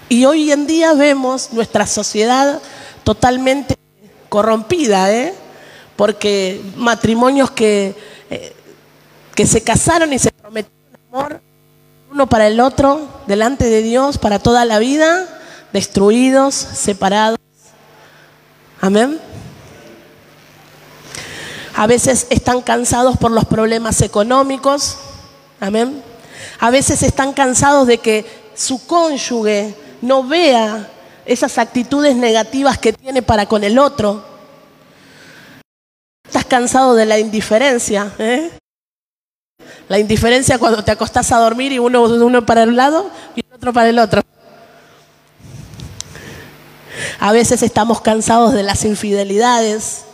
Y 0.09 0.26
hoy 0.26 0.52
en 0.52 0.66
día 0.66 0.92
vemos 0.94 1.52
nuestra 1.52 1.87
sociedad 1.87 2.61
totalmente 3.04 3.76
corrompida, 4.28 5.12
¿eh? 5.12 5.35
porque 5.97 6.61
matrimonios 6.76 7.50
que, 7.50 7.94
eh, 8.30 8.52
que 9.35 9.47
se 9.47 9.62
casaron 9.62 10.12
y 10.12 10.19
se 10.19 10.31
prometieron 10.31 10.99
amor 11.12 11.41
uno 12.14 12.29
para 12.29 12.47
el 12.47 12.61
otro, 12.61 13.09
delante 13.26 13.69
de 13.69 13.83
Dios, 13.83 14.19
para 14.19 14.38
toda 14.38 14.64
la 14.64 14.79
vida, 14.79 15.26
destruidos, 15.73 16.55
separados. 16.55 17.41
Amén. 18.81 19.19
A 21.75 21.88
veces 21.88 22.29
están 22.31 22.61
cansados 22.61 23.17
por 23.17 23.33
los 23.33 23.45
problemas 23.47 24.00
económicos. 24.00 24.97
Amén. 25.59 26.05
A 26.61 26.71
veces 26.71 27.03
están 27.03 27.33
cansados 27.33 27.88
de 27.88 27.99
que 27.99 28.25
su 28.55 28.87
cónyuge 28.87 29.75
no 30.00 30.23
vea 30.23 30.88
esas 31.26 31.59
actitudes 31.59 32.14
negativas 32.14 32.79
que 32.79 32.93
tiene 32.93 33.23
para 33.23 33.47
con 33.47 33.64
el 33.64 33.76
otro. 33.81 34.25
Estás 36.25 36.45
cansado 36.45 36.95
de 36.95 37.07
la 37.07 37.19
indiferencia. 37.19 38.12
¿eh? 38.21 38.53
La 39.88 39.99
indiferencia 39.99 40.59
cuando 40.59 40.83
te 40.83 40.91
acostás 40.91 41.31
a 41.33 41.38
dormir 41.38 41.73
y 41.73 41.79
uno, 41.79 42.03
uno 42.03 42.47
para 42.47 42.64
un 42.64 42.76
lado 42.76 43.11
y 43.37 43.43
otro 43.55 43.73
para 43.73 43.88
el 43.88 43.99
otro. 43.99 44.23
A 47.19 47.33
veces 47.33 47.62
estamos 47.62 48.00
cansados 48.00 48.53
de 48.53 48.62
las 48.62 48.85
infidelidades. 48.85 50.05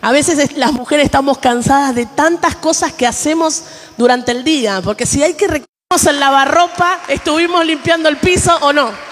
A 0.00 0.12
veces 0.12 0.56
las 0.56 0.72
mujeres 0.72 1.04
estamos 1.04 1.38
cansadas 1.38 1.94
de 1.94 2.06
tantas 2.06 2.56
cosas 2.56 2.92
que 2.92 3.06
hacemos 3.06 3.64
durante 3.98 4.32
el 4.32 4.44
día. 4.44 4.80
Porque 4.82 5.04
si 5.06 5.22
hay 5.22 5.34
que 5.34 5.46
recogernos 5.46 6.06
el 6.06 6.20
lavarropa, 6.20 7.00
estuvimos 7.08 7.64
limpiando 7.66 8.08
el 8.08 8.16
piso 8.16 8.56
o 8.62 8.72
no 8.72 9.10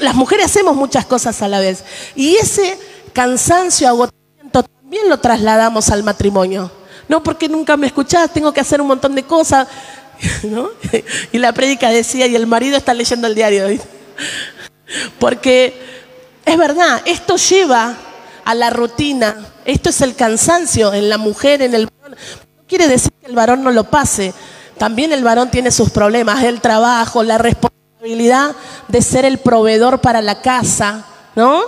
las 0.00 0.14
mujeres 0.14 0.46
hacemos 0.46 0.76
muchas 0.76 1.06
cosas 1.06 1.40
a 1.42 1.48
la 1.48 1.60
vez. 1.60 1.84
Y 2.14 2.36
ese 2.36 2.78
cansancio, 3.12 3.88
agotamiento, 3.88 4.62
también 4.62 5.08
lo 5.08 5.18
trasladamos 5.18 5.90
al 5.90 6.02
matrimonio. 6.02 6.70
No, 7.08 7.22
porque 7.22 7.48
nunca 7.48 7.76
me 7.76 7.86
escuchás, 7.86 8.32
tengo 8.32 8.52
que 8.52 8.60
hacer 8.60 8.80
un 8.80 8.88
montón 8.88 9.14
de 9.14 9.22
cosas. 9.24 9.68
Y 11.32 11.38
la 11.38 11.52
prédica 11.52 11.90
decía, 11.90 12.26
y 12.26 12.36
el 12.36 12.46
marido 12.46 12.76
está 12.76 12.94
leyendo 12.94 13.26
el 13.26 13.34
diario. 13.34 13.66
Porque 15.18 15.74
es 16.44 16.58
verdad, 16.58 17.02
esto 17.04 17.36
lleva 17.36 17.96
a 18.44 18.54
la 18.54 18.70
rutina, 18.70 19.36
esto 19.64 19.90
es 19.90 20.00
el 20.02 20.14
cansancio 20.14 20.92
en 20.92 21.08
la 21.08 21.18
mujer, 21.18 21.62
en 21.62 21.74
el... 21.74 21.84
No 21.84 22.66
quiere 22.68 22.86
decir 22.88 23.12
que 23.20 23.26
el 23.26 23.34
varón 23.34 23.62
no 23.62 23.70
lo 23.70 23.84
pase. 23.84 24.32
También 24.78 25.12
el 25.12 25.24
varón 25.24 25.50
tiene 25.50 25.70
sus 25.70 25.90
problemas, 25.90 26.42
el 26.42 26.60
trabajo, 26.60 27.22
la 27.22 27.38
responsabilidad 27.38 28.52
de 28.88 29.02
ser 29.02 29.24
el 29.24 29.38
proveedor 29.38 30.00
para 30.00 30.20
la 30.20 30.42
casa, 30.42 31.06
¿no? 31.34 31.62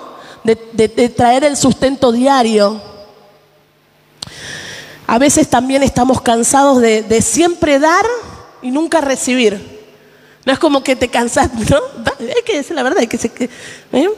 De 0.45 1.09
traer 1.09 1.45
el 1.45 1.57
sustento 1.57 2.13
diario. 2.13 2.81
A 5.07 5.19
veces 5.19 5.49
también 5.49 5.83
estamos 5.83 6.21
cansados 6.21 6.81
de, 6.81 7.23
siempre 7.23 7.79
dar 7.79 8.05
y 8.63 8.71
nunca 8.71 9.01
recibir. 9.01 9.77
No 10.45 10.53
es 10.53 10.59
como 10.59 10.83
que 10.83 10.97
te 10.97 11.09
cansas, 11.09 11.51
¿no? 11.71 11.79
Es 12.19 12.43
que 12.45 12.59
es 12.59 12.71
la 12.71 12.83
verdad, 12.83 13.03
es 13.03 13.09
que 13.09 13.19
se, 13.19 13.31
¿eh? 13.93 14.11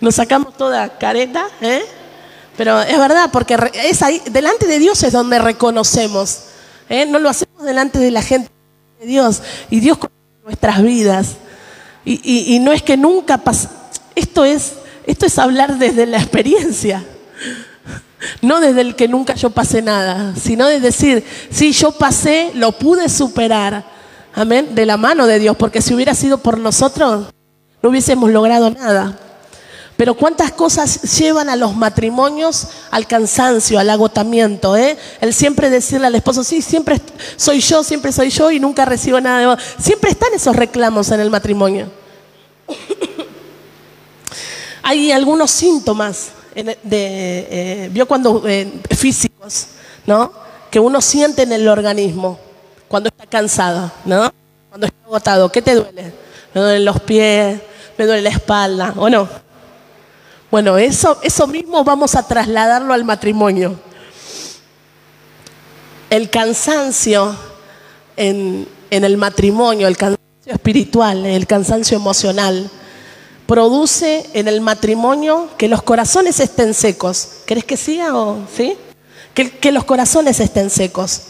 nos 0.00 0.14
sacamos 0.14 0.56
toda 0.56 0.98
careta, 0.98 1.46
¿eh? 1.60 1.82
pero 2.56 2.80
es 2.82 2.98
verdad, 2.98 3.30
porque 3.32 3.56
es 3.74 4.02
ahí, 4.02 4.22
delante 4.30 4.66
de 4.66 4.78
Dios 4.78 5.02
es 5.02 5.12
donde 5.12 5.38
reconocemos. 5.38 6.44
¿eh? 6.88 7.04
No 7.06 7.18
lo 7.18 7.28
hacemos 7.28 7.62
delante 7.62 7.98
de 7.98 8.10
la 8.10 8.22
gente 8.22 8.50
de 9.00 9.06
Dios. 9.06 9.42
Y 9.70 9.80
Dios 9.80 9.98
conoce 9.98 10.14
nuestras 10.44 10.82
vidas. 10.82 11.36
Y, 12.04 12.20
y, 12.22 12.54
y 12.54 12.58
no 12.58 12.72
es 12.72 12.82
que 12.82 12.96
nunca 12.96 13.38
pasa. 13.38 13.70
Esto 14.14 14.44
es, 14.44 14.74
esto 15.06 15.26
es 15.26 15.38
hablar 15.38 15.78
desde 15.78 16.06
la 16.06 16.18
experiencia. 16.18 17.04
No 18.40 18.60
desde 18.60 18.80
el 18.80 18.96
que 18.96 19.08
nunca 19.08 19.34
yo 19.34 19.50
pasé 19.50 19.82
nada, 19.82 20.34
sino 20.36 20.66
de 20.66 20.80
decir, 20.80 21.24
sí, 21.50 21.72
yo 21.72 21.92
pasé, 21.92 22.52
lo 22.54 22.72
pude 22.72 23.08
superar. 23.08 23.84
Amén, 24.34 24.74
de 24.74 24.86
la 24.86 24.96
mano 24.96 25.26
de 25.26 25.38
Dios, 25.38 25.56
porque 25.56 25.80
si 25.80 25.94
hubiera 25.94 26.14
sido 26.14 26.38
por 26.38 26.58
nosotros, 26.58 27.26
no 27.82 27.90
hubiésemos 27.90 28.30
logrado 28.30 28.70
nada. 28.70 29.18
Pero 29.96 30.14
cuántas 30.14 30.50
cosas 30.50 31.18
llevan 31.18 31.48
a 31.48 31.56
los 31.56 31.76
matrimonios 31.76 32.66
al 32.90 33.06
cansancio, 33.06 33.78
al 33.78 33.90
agotamiento. 33.90 34.76
¿eh? 34.76 34.96
El 35.20 35.32
siempre 35.32 35.70
decirle 35.70 36.08
al 36.08 36.14
esposo, 36.16 36.42
sí, 36.42 36.62
siempre 36.62 37.00
soy 37.36 37.60
yo, 37.60 37.84
siempre 37.84 38.10
soy 38.10 38.30
yo 38.30 38.50
y 38.50 38.58
nunca 38.58 38.84
recibo 38.84 39.20
nada 39.20 39.38
de 39.38 39.46
vos. 39.46 39.58
Siempre 39.78 40.10
están 40.10 40.34
esos 40.34 40.56
reclamos 40.56 41.12
en 41.12 41.20
el 41.20 41.30
matrimonio. 41.30 41.88
Hay 44.82 45.12
algunos 45.12 45.52
síntomas 45.52 46.30
eh, 46.54 47.88
vio 47.92 48.06
cuando 48.06 48.42
eh, 48.46 48.70
físicos, 48.96 49.66
¿no? 50.06 50.32
Que 50.70 50.78
uno 50.78 51.00
siente 51.00 51.42
en 51.42 51.52
el 51.52 51.68
organismo 51.68 52.38
cuando 52.88 53.08
está 53.08 53.26
cansado, 53.26 53.90
¿no? 54.04 54.32
Cuando 54.68 54.86
está 54.86 55.04
agotado. 55.04 55.52
¿Qué 55.52 55.62
te 55.62 55.74
duele? 55.74 56.12
Me 56.54 56.60
duelen 56.60 56.84
los 56.84 57.00
pies, 57.00 57.60
me 57.98 58.06
duele 58.06 58.22
la 58.22 58.30
espalda, 58.30 58.94
¿o 58.96 59.08
no? 59.10 59.28
Bueno, 60.50 60.78
eso, 60.78 61.18
eso 61.22 61.46
mismo 61.48 61.82
vamos 61.82 62.14
a 62.14 62.26
trasladarlo 62.26 62.94
al 62.94 63.04
matrimonio. 63.04 63.78
El 66.10 66.30
cansancio 66.30 67.36
en, 68.16 68.68
en 68.90 69.04
el 69.04 69.16
matrimonio, 69.16 69.88
el 69.88 69.96
cansancio 69.96 70.52
espiritual, 70.52 71.26
el 71.26 71.46
cansancio 71.48 71.96
emocional, 71.96 72.70
produce 73.46 74.26
en 74.32 74.48
el 74.48 74.60
matrimonio 74.60 75.48
que 75.58 75.68
los 75.68 75.82
corazones 75.82 76.40
estén 76.40 76.74
secos. 76.74 77.28
¿Querés 77.46 77.64
que 77.64 77.76
siga 77.76 78.16
o 78.16 78.46
sí? 78.54 78.76
Que, 79.34 79.50
que, 79.50 79.72
los 79.72 79.84
corazones 79.84 80.40
estén 80.40 80.70
secos. 80.70 81.22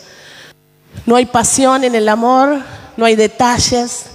No 1.07 1.17
hay 1.17 1.27
pasión 1.27 1.85
en 1.85 1.95
el 1.95 2.09
amor, 2.09 2.63
no 2.97 3.05
hay 3.05 3.17
detalles, 3.17 4.07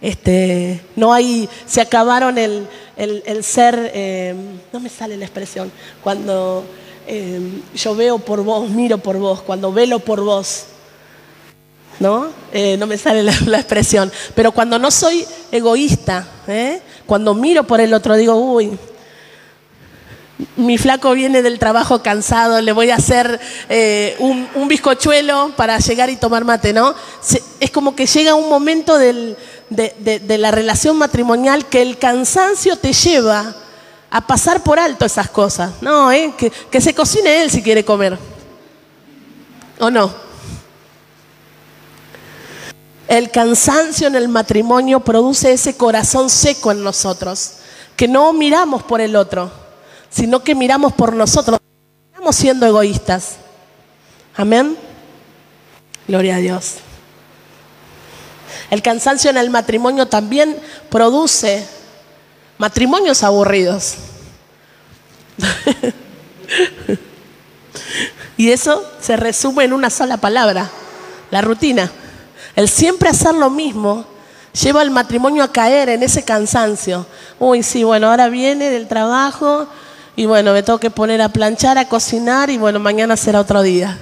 este, 0.00 0.80
no 0.96 1.12
hay, 1.12 1.48
se 1.66 1.80
acabaron 1.80 2.38
el, 2.38 2.68
el, 2.96 3.22
el 3.26 3.44
ser, 3.44 3.90
eh, 3.94 4.34
no 4.72 4.80
me 4.80 4.88
sale 4.88 5.16
la 5.16 5.24
expresión, 5.24 5.72
cuando 6.02 6.64
eh, 7.06 7.62
yo 7.74 7.94
veo 7.96 8.18
por 8.18 8.42
vos, 8.42 8.68
miro 8.68 8.98
por 8.98 9.16
vos, 9.16 9.40
cuando 9.40 9.72
velo 9.72 9.98
por 9.98 10.20
vos. 10.20 10.64
¿No? 12.00 12.28
Eh, 12.52 12.76
no 12.78 12.86
me 12.86 12.96
sale 12.96 13.22
la, 13.22 13.58
expresión, 13.58 14.10
pero 14.34 14.52
cuando 14.52 14.78
no 14.78 14.90
soy 14.90 15.26
egoísta, 15.50 16.26
¿eh? 16.46 16.80
cuando 17.06 17.34
miro 17.34 17.64
por 17.64 17.80
el 17.80 17.92
otro, 17.94 18.16
digo, 18.16 18.34
uy, 18.34 18.78
mi 20.56 20.78
flaco 20.78 21.12
viene 21.12 21.42
del 21.42 21.58
trabajo 21.58 22.00
cansado, 22.02 22.60
le 22.60 22.70
voy 22.72 22.90
a 22.90 22.96
hacer 22.96 23.40
eh, 23.68 24.14
un, 24.20 24.68
bizcochuelo 24.68 25.52
para 25.56 25.78
llegar 25.78 26.10
y 26.10 26.16
tomar 26.16 26.44
mate, 26.44 26.72
¿no? 26.72 26.94
Es 27.58 27.70
como 27.72 27.96
que 27.96 28.06
llega 28.06 28.34
un 28.34 28.48
momento 28.48 28.98
de, 28.98 29.36
la 30.38 30.50
relación 30.52 30.96
matrimonial 30.96 31.66
que 31.66 31.82
el 31.82 31.98
cansancio 31.98 32.76
te 32.76 32.92
lleva 32.92 33.52
a 34.10 34.26
pasar 34.26 34.62
por 34.62 34.78
alto 34.78 35.04
esas 35.04 35.28
cosas, 35.28 35.72
¿no? 35.80 36.10
Que, 36.10 36.52
que 36.70 36.80
se 36.80 36.94
cocine 36.94 37.42
él 37.42 37.50
si 37.50 37.60
quiere 37.60 37.84
comer, 37.84 38.16
¿o 39.80 39.90
no? 39.90 40.27
El 43.08 43.30
cansancio 43.30 44.06
en 44.06 44.16
el 44.16 44.28
matrimonio 44.28 45.00
produce 45.00 45.52
ese 45.52 45.78
corazón 45.78 46.28
seco 46.28 46.70
en 46.70 46.84
nosotros, 46.84 47.54
que 47.96 48.06
no 48.06 48.34
miramos 48.34 48.82
por 48.82 49.00
el 49.00 49.16
otro, 49.16 49.50
sino 50.10 50.44
que 50.44 50.54
miramos 50.54 50.92
por 50.92 51.14
nosotros. 51.14 51.58
Estamos 52.12 52.36
siendo 52.36 52.66
egoístas. 52.66 53.36
Amén. 54.36 54.76
Gloria 56.06 56.36
a 56.36 56.38
Dios. 56.38 56.74
El 58.70 58.82
cansancio 58.82 59.30
en 59.30 59.38
el 59.38 59.48
matrimonio 59.48 60.06
también 60.06 60.58
produce 60.90 61.66
matrimonios 62.58 63.22
aburridos. 63.22 63.94
y 68.36 68.50
eso 68.50 68.84
se 69.00 69.16
resume 69.16 69.64
en 69.64 69.72
una 69.72 69.88
sola 69.88 70.18
palabra, 70.18 70.68
la 71.30 71.40
rutina. 71.40 71.90
El 72.58 72.68
siempre 72.68 73.08
hacer 73.08 73.36
lo 73.36 73.50
mismo 73.50 74.04
lleva 74.60 74.80
al 74.80 74.90
matrimonio 74.90 75.44
a 75.44 75.52
caer 75.52 75.90
en 75.90 76.02
ese 76.02 76.24
cansancio. 76.24 77.06
Uy, 77.38 77.62
sí, 77.62 77.84
bueno, 77.84 78.10
ahora 78.10 78.28
viene 78.28 78.70
del 78.70 78.88
trabajo 78.88 79.68
y 80.16 80.26
bueno, 80.26 80.52
me 80.52 80.64
tengo 80.64 80.80
que 80.80 80.90
poner 80.90 81.22
a 81.22 81.28
planchar, 81.28 81.78
a 81.78 81.88
cocinar 81.88 82.50
y 82.50 82.58
bueno, 82.58 82.80
mañana 82.80 83.16
será 83.16 83.42
otro 83.42 83.62
día. 83.62 83.96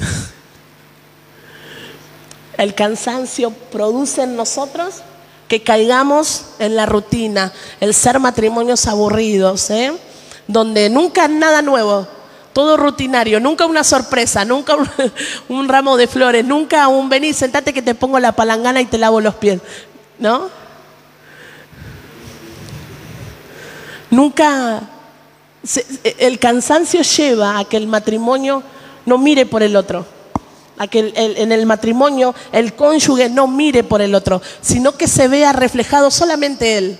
El 2.58 2.74
cansancio 2.74 3.52
produce 3.52 4.24
en 4.24 4.34
nosotros 4.34 4.96
que 5.46 5.62
caigamos 5.62 6.46
en 6.58 6.74
la 6.74 6.84
rutina, 6.84 7.52
el 7.78 7.94
ser 7.94 8.18
matrimonios 8.18 8.88
aburridos, 8.88 9.70
¿eh? 9.70 9.92
donde 10.48 10.90
nunca 10.90 11.28
nada 11.28 11.62
nuevo, 11.62 12.08
todo 12.52 12.76
rutinario, 12.76 13.40
nunca 13.40 13.66
una 13.66 13.84
sorpresa, 13.84 14.44
nunca 14.44 14.76
un, 15.48 15.68
ramo 15.68 15.96
de 15.96 16.06
flores, 16.06 16.44
nunca 16.44 16.88
un 16.88 17.08
vení, 17.08 17.32
sentate 17.32 17.72
que 17.72 17.82
te 17.82 17.94
pongo 17.94 18.18
la 18.18 18.32
palangana 18.32 18.80
y 18.80 18.86
te 18.86 18.98
lavo 18.98 19.20
los 19.20 19.34
pies, 19.34 19.60
¿no? 20.18 20.50
Nunca 24.10 24.82
se, 25.62 25.84
el 26.18 26.38
cansancio 26.38 27.02
lleva 27.02 27.58
a 27.58 27.64
que 27.64 27.76
el 27.76 27.86
matrimonio 27.86 28.62
no 29.06 29.18
mire 29.18 29.46
por 29.46 29.62
el 29.62 29.76
otro, 29.76 30.06
a 30.78 30.86
que 30.86 31.12
en 31.14 31.52
el 31.52 31.66
matrimonio 31.66 32.34
el 32.52 32.74
cónyuge 32.74 33.28
no 33.28 33.46
mire 33.46 33.84
por 33.84 34.00
el 34.00 34.14
otro, 34.14 34.40
sino 34.60 34.96
que 34.96 35.06
se 35.06 35.28
vea 35.28 35.52
reflejado 35.52 36.10
solamente 36.10 36.78
él. 36.78 36.98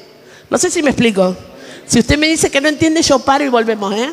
No 0.51 0.59
sé 0.59 0.71
si 0.71 0.83
me 0.83 0.91
explico. 0.91 1.37
Si 1.87 1.99
usted 2.01 2.19
me 2.19 2.29
dice 2.29 2.51
que 2.51 2.61
no 2.61 2.69
entiende, 2.69 3.03
yo 3.03 3.19
paro 3.19 3.45
y 3.45 3.49
volvemos, 3.49 3.95
¿eh? 3.95 4.13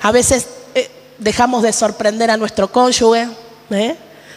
A 0.00 0.12
veces 0.12 0.46
eh, 0.74 0.90
dejamos 1.18 1.62
de 1.62 1.72
sorprender 1.72 2.30
a 2.30 2.36
nuestro 2.36 2.72
cónyuge. 2.72 3.28
¿eh? 3.70 3.96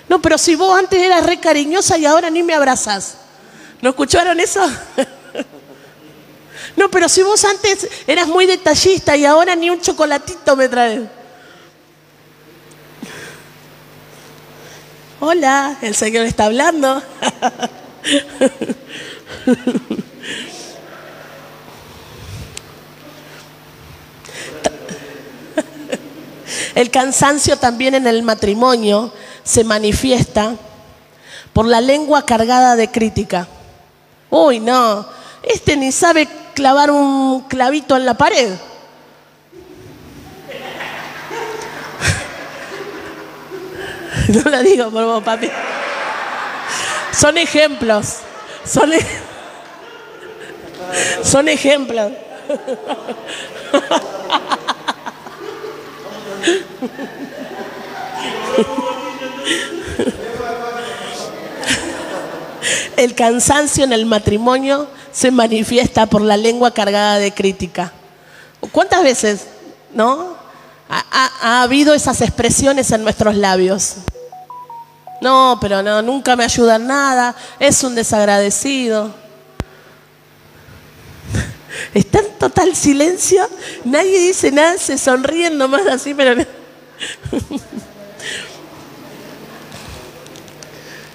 No, 0.10 0.22
pero 0.22 0.38
si 0.38 0.56
vos 0.56 0.78
antes 0.78 1.02
eras 1.02 1.26
re 1.26 1.40
cariñosa 1.40 1.98
y 1.98 2.06
ahora 2.06 2.30
ni 2.30 2.44
me 2.44 2.54
abrazás. 2.54 3.18
¿No 3.82 3.90
escucharon 3.90 4.40
eso? 4.40 4.62
no, 6.76 6.90
pero 6.90 7.10
si 7.10 7.22
vos 7.22 7.44
antes 7.46 7.88
eras 8.08 8.28
muy 8.28 8.46
detallista 8.46 9.16
y 9.16 9.26
ahora 9.26 9.56
ni 9.56 9.70
un 9.70 9.82
chocolatito 9.82 10.56
me 10.56 10.70
traes. 10.70 11.02
Hola, 15.20 15.78
el 15.82 15.96
Señor 15.96 16.26
está 16.26 16.46
hablando. 16.46 17.02
El 26.76 26.90
cansancio 26.90 27.58
también 27.58 27.96
en 27.96 28.08
el 28.08 28.24
matrimonio 28.24 29.14
se 29.44 29.64
manifiesta 29.64 30.56
por 31.54 31.68
la 31.68 31.82
lengua 31.82 32.26
cargada 32.26 32.76
de 32.76 32.90
crítica. 32.90 33.48
Uy, 34.30 34.60
no, 34.60 35.06
este 35.44 35.78
ni 35.78 35.92
sabe 35.92 36.28
clavar 36.56 36.90
un 36.90 37.42
clavito 37.42 37.96
en 37.96 38.06
la 38.06 38.16
pared. 38.16 38.54
No 44.30 44.50
lo 44.50 44.64
digo 44.64 44.90
por 44.90 45.04
vos, 45.04 45.22
papi. 45.22 45.50
Son 47.12 47.38
ejemplos. 47.38 48.20
Son, 48.64 48.94
e 48.94 49.00
son 51.24 51.50
ejemplos. 51.50 52.14
El 62.96 63.16
cansancio 63.16 63.84
en 63.84 63.94
el 63.94 64.06
matrimonio 64.06 64.88
se 65.12 65.32
manifiesta 65.32 66.06
por 66.06 66.22
la 66.22 66.38
lengua 66.38 66.72
cargada 66.72 67.18
de 67.18 67.34
crítica. 67.34 67.92
¿Cuántas 68.72 69.04
veces, 69.04 69.48
no? 69.94 70.36
Ha, 70.90 71.04
ha- 71.12 71.32
ha 71.42 71.64
habido 71.64 71.94
esas 71.94 72.22
expresiones 72.22 72.92
en 72.92 73.04
nuestros 73.04 73.36
labios. 73.36 73.96
No, 75.22 75.58
pero 75.60 75.82
no, 75.82 76.02
nunca 76.02 76.36
me 76.36 76.44
ayuda 76.44 76.76
en 76.76 76.88
nada, 76.88 77.36
es 77.60 77.84
un 77.84 77.96
desagradecido. 77.96 79.14
Está 81.94 82.20
en 82.20 82.38
total 82.40 82.76
silencio, 82.76 83.48
nadie 83.84 84.20
dice 84.20 84.52
nada, 84.52 84.78
se 84.78 84.98
sonríen 84.98 85.58
nomás 85.58 85.88
así, 85.88 86.14
pero... 86.14 86.44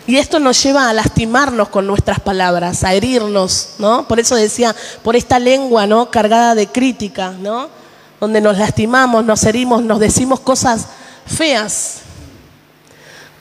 Y 0.08 0.16
esto 0.16 0.38
nos 0.38 0.62
lleva 0.62 0.88
a 0.88 0.94
lastimarnos 0.94 1.68
con 1.68 1.86
nuestras 1.86 2.18
palabras, 2.18 2.82
a 2.82 2.94
herirnos, 2.94 3.74
¿no? 3.78 4.08
Por 4.08 4.18
eso 4.18 4.36
decía, 4.36 4.74
por 5.02 5.16
esta 5.16 5.38
lengua, 5.38 5.86
¿no? 5.86 6.10
Cargada 6.10 6.54
de 6.54 6.66
crítica, 6.66 7.34
¿no? 7.38 7.68
Donde 8.18 8.40
nos 8.40 8.56
lastimamos, 8.56 9.22
nos 9.22 9.44
herimos, 9.44 9.82
nos 9.82 10.00
decimos 10.00 10.40
cosas 10.40 10.86
feas 11.26 11.96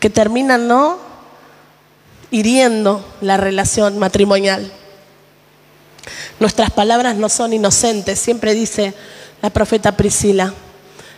que 0.02 0.10
terminan, 0.10 0.68
¿no? 0.68 0.98
Hiriendo 2.32 3.02
la 3.22 3.38
relación 3.38 3.98
matrimonial. 3.98 4.70
Nuestras 6.40 6.72
palabras 6.72 7.16
no 7.16 7.30
son 7.30 7.54
inocentes, 7.54 8.20
siempre 8.20 8.54
dice 8.54 8.94
la 9.42 9.50
profeta 9.50 9.94
Priscila. 9.94 10.54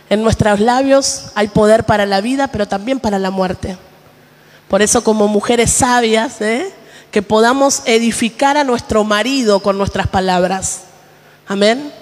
En 0.08 0.22
nuestros 0.22 0.60
labios 0.60 1.26
hay 1.34 1.48
poder 1.48 1.84
para 1.84 2.06
la 2.06 2.20
vida, 2.20 2.48
pero 2.48 2.66
también 2.66 2.98
para 2.98 3.18
la 3.18 3.30
muerte. 3.30 3.76
Por 4.68 4.82
eso 4.82 5.02
como 5.04 5.28
mujeres 5.28 5.70
sabias, 5.70 6.40
¿eh? 6.40 6.72
que 7.10 7.22
podamos 7.22 7.82
edificar 7.86 8.56
a 8.56 8.64
nuestro 8.64 9.04
marido 9.04 9.60
con 9.60 9.76
nuestras 9.78 10.06
palabras. 10.06 10.80
Amén. 11.46 11.92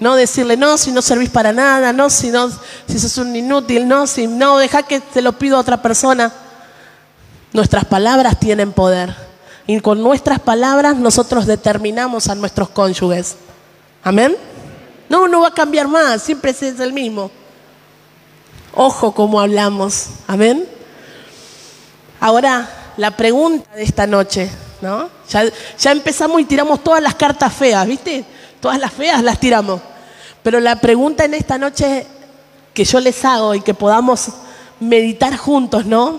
No 0.00 0.16
decirle, 0.16 0.56
no, 0.56 0.76
si 0.76 0.90
no 0.90 1.00
servís 1.00 1.30
para 1.30 1.52
nada, 1.52 1.92
no, 1.92 2.10
si, 2.10 2.30
no, 2.30 2.50
si 2.88 2.98
sos 2.98 3.16
un 3.18 3.34
inútil, 3.34 3.88
no, 3.88 4.06
si 4.06 4.26
no, 4.26 4.58
deja 4.58 4.82
que 4.82 5.00
te 5.00 5.22
lo 5.22 5.32
pido 5.38 5.56
a 5.56 5.60
otra 5.60 5.80
persona. 5.80 6.32
Nuestras 7.52 7.84
palabras 7.84 8.38
tienen 8.38 8.72
poder. 8.72 9.14
Y 9.66 9.80
con 9.80 10.02
nuestras 10.02 10.40
palabras 10.40 10.96
nosotros 10.96 11.46
determinamos 11.46 12.28
a 12.28 12.34
nuestros 12.34 12.68
cónyuges. 12.68 13.36
Amén. 14.02 14.36
No, 15.08 15.26
no 15.28 15.40
va 15.40 15.48
a 15.48 15.54
cambiar 15.54 15.88
más, 15.88 16.22
siempre 16.22 16.50
es 16.50 16.62
el 16.62 16.92
mismo. 16.92 17.30
Ojo 18.74 19.12
cómo 19.12 19.40
hablamos. 19.40 20.06
Amén. 20.26 20.66
Ahora, 22.20 22.68
la 22.96 23.10
pregunta 23.10 23.70
de 23.74 23.82
esta 23.82 24.06
noche, 24.06 24.50
¿no? 24.80 25.08
Ya 25.28 25.92
empezamos 25.92 26.40
y 26.40 26.44
tiramos 26.44 26.82
todas 26.82 27.02
las 27.02 27.14
cartas 27.14 27.52
feas, 27.52 27.86
¿viste? 27.86 28.24
Todas 28.60 28.78
las 28.78 28.92
feas 28.92 29.22
las 29.22 29.38
tiramos. 29.38 29.80
Pero 30.42 30.60
la 30.60 30.76
pregunta 30.76 31.24
en 31.24 31.34
esta 31.34 31.56
noche 31.56 32.06
que 32.74 32.84
yo 32.84 33.00
les 33.00 33.24
hago 33.24 33.54
y 33.54 33.60
que 33.60 33.72
podamos 33.72 34.28
meditar 34.80 35.36
juntos, 35.36 35.86
¿no? 35.86 36.18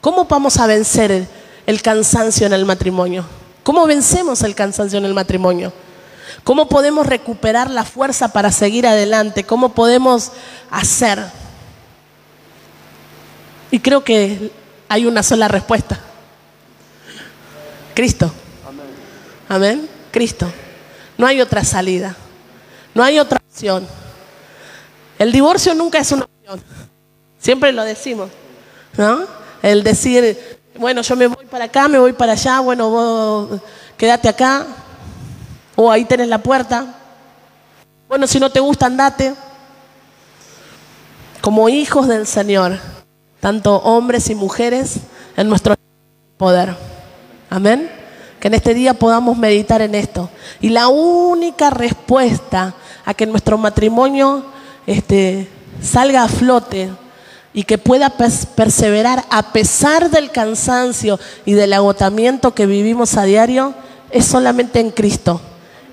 ¿Cómo 0.00 0.24
vamos 0.24 0.56
a 0.58 0.66
vencer 0.66 1.26
el, 1.68 1.82
cansancio 1.82 2.46
en 2.46 2.54
el 2.54 2.64
matrimonio? 2.64 3.24
¿Cómo 3.62 3.86
vencemos 3.86 4.42
el 4.42 4.54
cansancio 4.54 4.98
en 4.98 5.04
el 5.04 5.14
matrimonio? 5.14 5.72
¿Cómo 6.42 6.68
podemos 6.68 7.06
recuperar 7.06 7.70
la 7.70 7.84
fuerza 7.84 8.32
para 8.32 8.50
seguir 8.50 8.86
adelante? 8.86 9.44
¿Cómo 9.44 9.74
podemos 9.74 10.32
hacer? 10.70 11.22
Y 13.70 13.80
creo 13.80 14.02
que 14.02 14.50
hay 14.88 15.04
una 15.04 15.22
sola 15.22 15.46
respuesta. 15.48 16.00
Cristo. 17.94 18.32
Amén. 19.48 19.88
Cristo. 20.10 20.50
No 21.18 21.26
hay 21.26 21.40
otra 21.40 21.64
salida. 21.64 22.16
No 22.94 23.02
hay 23.02 23.18
otra 23.18 23.40
opción. 23.46 23.86
El 25.18 25.32
divorcio 25.32 25.74
nunca 25.74 25.98
es 25.98 26.12
una 26.12 26.24
opción. 26.24 26.62
Siempre 27.38 27.72
lo 27.72 27.84
decimos. 27.84 28.30
¿No? 28.96 29.26
El 29.62 29.82
decir, 29.82 30.57
bueno, 30.78 31.02
yo 31.02 31.16
me 31.16 31.26
voy 31.26 31.44
para 31.46 31.64
acá, 31.64 31.88
me 31.88 31.98
voy 31.98 32.12
para 32.12 32.32
allá, 32.32 32.60
bueno, 32.60 32.88
vos 32.88 33.60
quédate 33.96 34.28
acá. 34.28 34.66
O 35.76 35.90
ahí 35.90 36.04
tenés 36.04 36.28
la 36.28 36.38
puerta. 36.38 36.94
Bueno, 38.08 38.26
si 38.26 38.40
no 38.40 38.50
te 38.50 38.60
gusta, 38.60 38.86
andate. 38.86 39.34
Como 41.40 41.68
hijos 41.68 42.08
del 42.08 42.26
Señor, 42.26 42.78
tanto 43.40 43.76
hombres 43.76 44.30
y 44.30 44.34
mujeres, 44.34 44.96
en 45.36 45.48
nuestro 45.48 45.74
poder. 46.36 46.76
Amén. 47.50 47.90
Que 48.40 48.48
en 48.48 48.54
este 48.54 48.74
día 48.74 48.94
podamos 48.94 49.36
meditar 49.36 49.82
en 49.82 49.94
esto. 49.94 50.30
Y 50.60 50.70
la 50.70 50.88
única 50.88 51.70
respuesta 51.70 52.74
a 53.04 53.14
que 53.14 53.26
nuestro 53.26 53.58
matrimonio 53.58 54.44
este, 54.86 55.48
salga 55.80 56.24
a 56.24 56.28
flote 56.28 56.90
y 57.52 57.64
que 57.64 57.78
pueda 57.78 58.16
pers- 58.16 58.46
perseverar 58.46 59.24
a 59.30 59.52
pesar 59.52 60.10
del 60.10 60.30
cansancio 60.30 61.18
y 61.44 61.52
del 61.54 61.72
agotamiento 61.72 62.54
que 62.54 62.66
vivimos 62.66 63.16
a 63.16 63.24
diario 63.24 63.74
es 64.10 64.26
solamente 64.26 64.80
en 64.80 64.90
Cristo. 64.90 65.40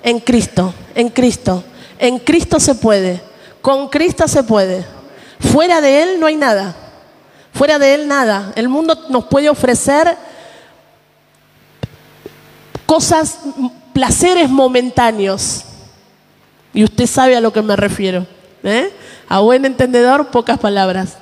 En 0.02 0.20
Cristo, 0.20 0.72
en 0.94 1.08
Cristo. 1.08 1.64
En 1.98 2.18
Cristo 2.18 2.60
se 2.60 2.74
puede. 2.74 3.20
Con 3.62 3.88
Cristo 3.88 4.28
se 4.28 4.42
puede. 4.44 4.84
Fuera 5.40 5.80
de 5.80 6.02
Él 6.02 6.20
no 6.20 6.26
hay 6.26 6.36
nada. 6.36 6.74
Fuera 7.52 7.78
de 7.78 7.94
Él 7.94 8.06
nada. 8.06 8.52
El 8.54 8.68
mundo 8.68 9.06
nos 9.08 9.24
puede 9.24 9.48
ofrecer 9.48 10.16
cosas, 12.84 13.38
placeres 13.92 14.48
momentáneos. 14.48 15.64
Y 16.72 16.84
usted 16.84 17.06
sabe 17.06 17.36
a 17.36 17.40
lo 17.40 17.52
que 17.52 17.62
me 17.62 17.74
refiero. 17.74 18.26
¿eh? 18.62 18.92
A 19.28 19.40
buen 19.40 19.64
entendedor, 19.64 20.28
pocas 20.28 20.58
palabras. 20.58 21.16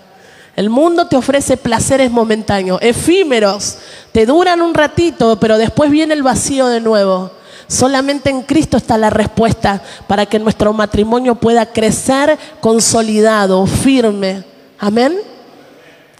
El 0.57 0.71
mundo 0.71 1.09
te 1.09 1.17
ofrece 1.17 1.57
placeres 1.57 2.11
momentáneos, 2.11 2.79
efímeros, 2.81 3.79
te 4.13 4.25
duran 4.25 4.61
un 4.61 4.73
ratito, 4.73 5.39
pero 5.41 5.59
después 5.59 5.91
viene 5.91 6.15
el 6.15 6.23
vacío 6.23 6.69
de 6.69 6.81
nuevo. 6.81 7.33
Solamente 7.67 8.31
en 8.31 8.43
Cristo 8.43 8.77
está 8.77 8.97
la 8.97 9.11
respuesta 9.11 9.83
para 10.07 10.27
que 10.27 10.39
nuestro 10.39 10.73
matrimonio 10.73 11.35
pueda 11.35 11.67
crecer 11.67 12.39
consolidado, 12.61 13.67
firme. 13.67 14.45
Amén. 14.79 15.19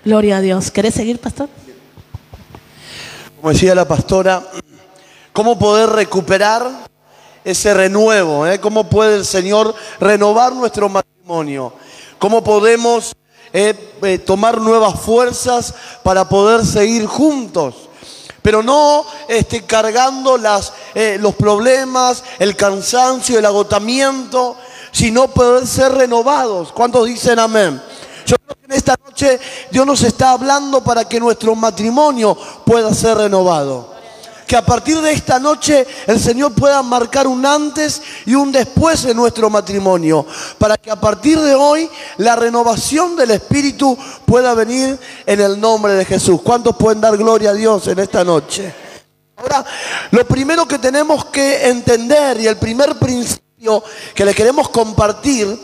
Gloria 0.05 0.39
a 0.39 0.41
Dios. 0.41 0.71
¿Querés 0.71 0.95
seguir, 0.95 1.21
pastor? 1.21 1.49
Como 3.37 3.53
decía 3.53 3.75
la 3.75 3.87
pastora, 3.87 4.43
¿cómo 5.33 5.59
poder 5.59 5.91
recuperar 5.91 6.69
ese 7.45 7.73
renuevo? 7.75 8.47
eh? 8.47 8.59
¿Cómo 8.59 8.89
puede 8.89 9.19
el 9.19 9.25
Señor 9.25 9.75
renovar 10.01 10.55
nuestro 10.55 10.89
matrimonio? 10.89 11.75
¿Cómo 12.19 12.43
podemos 12.43 13.15
eh, 13.55 13.95
eh, 14.03 14.19
tomar 14.19 14.61
nuevas 14.61 14.99
fuerzas 15.01 15.73
para 16.03 16.29
poder 16.29 16.67
seguir 16.67 17.07
juntos? 17.07 17.89
Pero 18.43 18.63
no 18.63 19.07
este, 19.29 19.65
cargando 19.65 20.37
eh, 20.95 21.17
los 21.21 21.35
problemas, 21.37 22.25
el 22.41 22.57
cansancio, 22.57 23.39
el 23.39 23.47
agotamiento, 23.47 24.57
sino 24.91 25.29
poder 25.29 25.67
ser 25.67 25.93
renovados. 25.93 26.73
¿Cuántos 26.73 27.07
dicen 27.07 27.39
amén? 27.39 27.81
Yo 28.27 28.37
creo 28.45 28.57
que 28.57 28.67
en 28.67 28.73
esta 28.73 28.97
noche 29.03 29.39
Dios 29.71 29.87
nos 29.87 30.03
está 30.03 30.33
hablando 30.33 30.83
para 30.83 31.09
que 31.09 31.21
nuestro 31.21 31.55
matrimonio 31.55 32.37
pueda 32.67 32.93
ser 32.93 33.17
renovado. 33.19 33.94
Que 34.47 34.57
a 34.57 34.65
partir 34.65 35.01
de 35.01 35.13
esta 35.13 35.39
noche 35.39 35.87
el 36.07 36.21
Señor 36.21 36.53
pueda 36.53 36.83
marcar 36.83 37.27
un 37.27 37.45
antes 37.47 38.03
y 38.27 38.35
un 38.35 38.53
después 38.53 39.05
en 39.05 39.17
nuestro 39.17 39.49
matrimonio. 39.49 40.27
Para 40.59 40.77
que 40.77 40.91
a 40.91 41.01
partir 41.01 41.41
de 41.41 41.55
hoy 41.55 41.89
la 42.19 42.37
renovación 42.37 43.17
del 43.17 43.31
Espíritu 43.31 43.97
pueda 44.27 44.55
venir 44.55 44.99
en 45.27 45.41
el 45.41 45.61
nombre 45.61 45.95
de 45.95 46.05
Jesús. 46.05 46.41
¿Cuántos 46.43 46.77
pueden 46.77 47.01
dar 47.01 47.17
gloria 47.17 47.51
a 47.51 47.55
Dios 47.55 47.89
en 47.89 47.99
esta 47.99 48.23
noche? 48.25 48.75
Ahora, 49.37 49.65
lo 50.11 50.25
primero 50.27 50.67
que 50.67 50.79
tenemos 50.79 51.25
que 51.27 51.69
entender 51.69 52.41
y 52.41 52.47
el 52.47 52.57
primer 52.57 52.99
principio 52.99 53.83
que 54.15 54.25
le 54.25 54.35
queremos 54.35 54.69
compartir, 54.69 55.59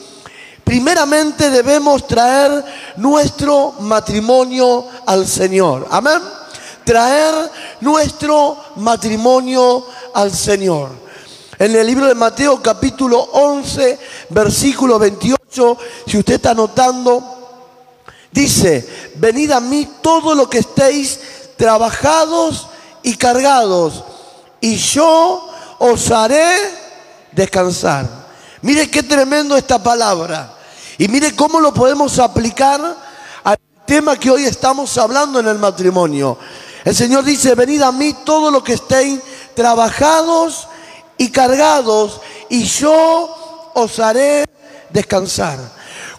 primeramente 0.64 1.50
debemos 1.50 2.06
traer 2.06 2.64
nuestro 2.96 3.74
matrimonio 3.80 4.86
al 5.06 5.26
Señor. 5.26 5.86
Amén. 5.90 6.20
Traer 6.84 7.34
nuestro 7.80 8.56
matrimonio 8.76 9.86
al 10.14 10.32
Señor. 10.32 10.90
En 11.58 11.76
el 11.76 11.86
libro 11.86 12.06
de 12.06 12.14
Mateo 12.14 12.62
capítulo 12.62 13.18
11, 13.20 13.98
versículo 14.30 14.98
28, 14.98 15.78
si 16.06 16.18
usted 16.18 16.34
está 16.34 16.52
anotando, 16.52 17.22
dice, 18.32 19.12
venid 19.16 19.50
a 19.50 19.60
mí 19.60 19.88
todo 20.00 20.34
lo 20.34 20.48
que 20.48 20.58
estéis 20.58 21.20
trabajados 21.56 22.68
y 23.02 23.14
cargados, 23.16 24.04
y 24.60 24.76
yo 24.76 25.48
os 25.78 26.10
haré 26.10 26.56
descansar. 27.32 28.08
Mire 28.62 28.90
qué 28.90 29.02
tremendo 29.02 29.56
esta 29.56 29.82
palabra. 29.82 30.54
Y 30.98 31.08
mire 31.08 31.34
cómo 31.34 31.60
lo 31.60 31.72
podemos 31.72 32.18
aplicar 32.18 32.80
al 33.42 33.58
tema 33.86 34.18
que 34.18 34.30
hoy 34.30 34.44
estamos 34.44 34.96
hablando 34.98 35.40
en 35.40 35.46
el 35.46 35.58
matrimonio. 35.58 36.36
El 36.84 36.94
Señor 36.94 37.24
dice, 37.24 37.54
venid 37.54 37.82
a 37.82 37.92
mí 37.92 38.14
todos 38.24 38.52
los 38.52 38.62
que 38.62 38.74
estén 38.74 39.22
trabajados 39.54 40.68
y 41.18 41.30
cargados, 41.30 42.20
y 42.48 42.64
yo 42.64 43.70
os 43.74 43.98
haré 43.98 44.46
descansar. 44.88 45.58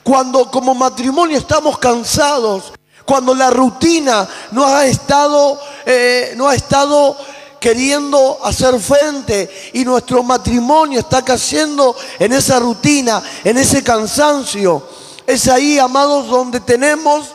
Cuando 0.04 0.50
como 0.52 0.76
matrimonio 0.76 1.38
estamos 1.38 1.80
cansados, 1.80 2.74
cuando 3.06 3.34
la 3.34 3.50
rutina 3.50 4.28
no 4.52 4.66
ha 4.66 4.86
estado, 4.86 5.60
eh, 5.86 6.34
no 6.38 6.48
ha 6.48 6.56
estado 6.56 7.18
queriendo 7.60 8.40
hacer 8.44 8.80
frente 8.80 9.72
y 9.74 9.86
nuestro 9.86 10.24
matrimonio 10.24 11.00
está 11.00 11.24
cayendo 11.24 11.96
en 12.20 12.34
esa 12.34 12.60
rutina, 12.60 13.22
en 13.44 13.58
ese 13.58 13.84
cansancio. 13.84 14.88
Es 15.28 15.48
ahí, 15.48 15.78
amados, 15.78 16.28
donde 16.28 16.60
tenemos 16.60 17.28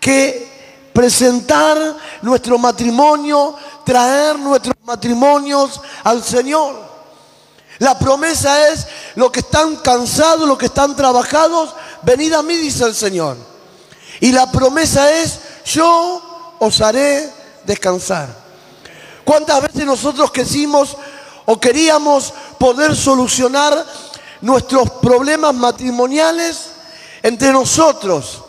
que 0.00 0.55
presentar 0.96 1.76
nuestro 2.22 2.56
matrimonio, 2.56 3.54
traer 3.84 4.38
nuestros 4.38 4.74
matrimonios 4.82 5.78
al 6.02 6.24
Señor. 6.24 6.74
La 7.80 7.98
promesa 7.98 8.70
es, 8.70 8.86
los 9.14 9.30
que 9.30 9.40
están 9.40 9.76
cansados, 9.76 10.48
los 10.48 10.56
que 10.56 10.66
están 10.66 10.96
trabajados, 10.96 11.74
venid 12.00 12.32
a 12.32 12.42
mí, 12.42 12.56
dice 12.56 12.84
el 12.84 12.94
Señor. 12.94 13.36
Y 14.20 14.32
la 14.32 14.50
promesa 14.50 15.12
es, 15.12 15.38
yo 15.66 16.56
os 16.60 16.80
haré 16.80 17.30
descansar. 17.66 18.34
¿Cuántas 19.22 19.60
veces 19.60 19.84
nosotros 19.84 20.32
quisimos 20.32 20.96
o 21.44 21.60
queríamos 21.60 22.32
poder 22.58 22.96
solucionar 22.96 23.84
nuestros 24.40 24.88
problemas 25.02 25.52
matrimoniales 25.52 26.70
entre 27.22 27.52
nosotros? 27.52 28.45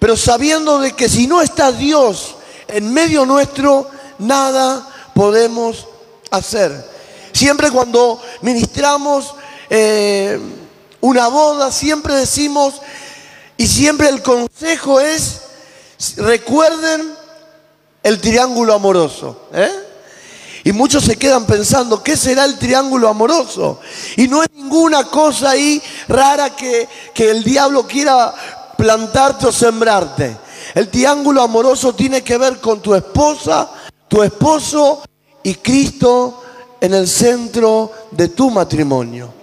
Pero 0.00 0.16
sabiendo 0.16 0.80
de 0.80 0.92
que 0.96 1.08
si 1.08 1.28
no 1.28 1.42
está 1.42 1.70
Dios 1.70 2.34
en 2.66 2.92
medio 2.92 3.24
nuestro, 3.24 3.88
nada 4.18 4.88
podemos 5.14 5.86
hacer. 6.30 6.72
Siempre 7.32 7.70
cuando 7.70 8.20
ministramos 8.40 9.34
eh, 9.68 10.40
una 11.00 11.28
boda, 11.28 11.70
siempre 11.70 12.14
decimos, 12.14 12.74
y 13.56 13.66
siempre 13.66 14.08
el 14.08 14.22
consejo 14.22 15.00
es, 15.00 15.42
recuerden 16.16 17.14
el 18.02 18.20
triángulo 18.20 18.72
amoroso. 18.72 19.48
¿eh? 19.52 19.70
Y 20.64 20.72
muchos 20.72 21.04
se 21.04 21.16
quedan 21.16 21.46
pensando, 21.46 22.02
¿qué 22.02 22.16
será 22.16 22.44
el 22.44 22.58
triángulo 22.58 23.08
amoroso? 23.08 23.80
Y 24.16 24.28
no 24.28 24.42
es 24.42 24.50
ninguna 24.54 25.04
cosa 25.04 25.50
ahí 25.50 25.82
rara 26.08 26.54
que, 26.54 26.88
que 27.14 27.30
el 27.30 27.42
diablo 27.42 27.86
quiera 27.86 28.34
plantarte 28.80 29.46
o 29.46 29.52
sembrarte. 29.52 30.38
El 30.74 30.88
triángulo 30.88 31.42
amoroso 31.42 31.94
tiene 31.94 32.24
que 32.24 32.38
ver 32.38 32.58
con 32.60 32.80
tu 32.80 32.94
esposa, 32.94 33.70
tu 34.08 34.22
esposo 34.22 35.02
y 35.42 35.56
Cristo 35.56 36.42
en 36.80 36.94
el 36.94 37.06
centro 37.06 37.92
de 38.10 38.28
tu 38.28 38.50
matrimonio. 38.50 39.34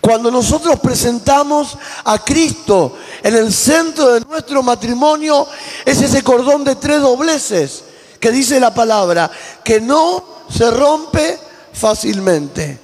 Cuando 0.00 0.30
nosotros 0.30 0.80
presentamos 0.80 1.76
a 2.04 2.18
Cristo 2.24 2.96
en 3.22 3.36
el 3.36 3.52
centro 3.52 4.14
de 4.14 4.20
nuestro 4.20 4.62
matrimonio, 4.62 5.46
es 5.84 6.00
ese 6.00 6.22
cordón 6.22 6.64
de 6.64 6.76
tres 6.76 7.02
dobleces 7.02 7.84
que 8.18 8.30
dice 8.30 8.58
la 8.58 8.72
palabra, 8.72 9.30
que 9.62 9.82
no 9.82 10.24
se 10.48 10.70
rompe 10.70 11.38
fácilmente. 11.74 12.80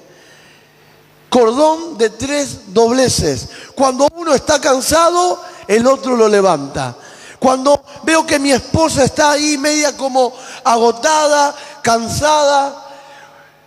Cordón 1.31 1.97
de 1.97 2.11
tres 2.11 2.75
dobleces. 2.75 3.49
Cuando 3.75 4.07
uno 4.15 4.35
está 4.35 4.61
cansado, 4.61 5.41
el 5.67 5.87
otro 5.87 6.17
lo 6.17 6.29
levanta. 6.29 6.97
Cuando 7.39 7.85
veo 8.05 8.25
que 8.25 8.39
mi 8.39 8.53
esposa 8.53 9.03
está 9.05 9.33
ahí 9.33 9.59
media 9.59 9.97
como 9.97 10.33
agotada, 10.63 11.55
cansada, 11.83 12.87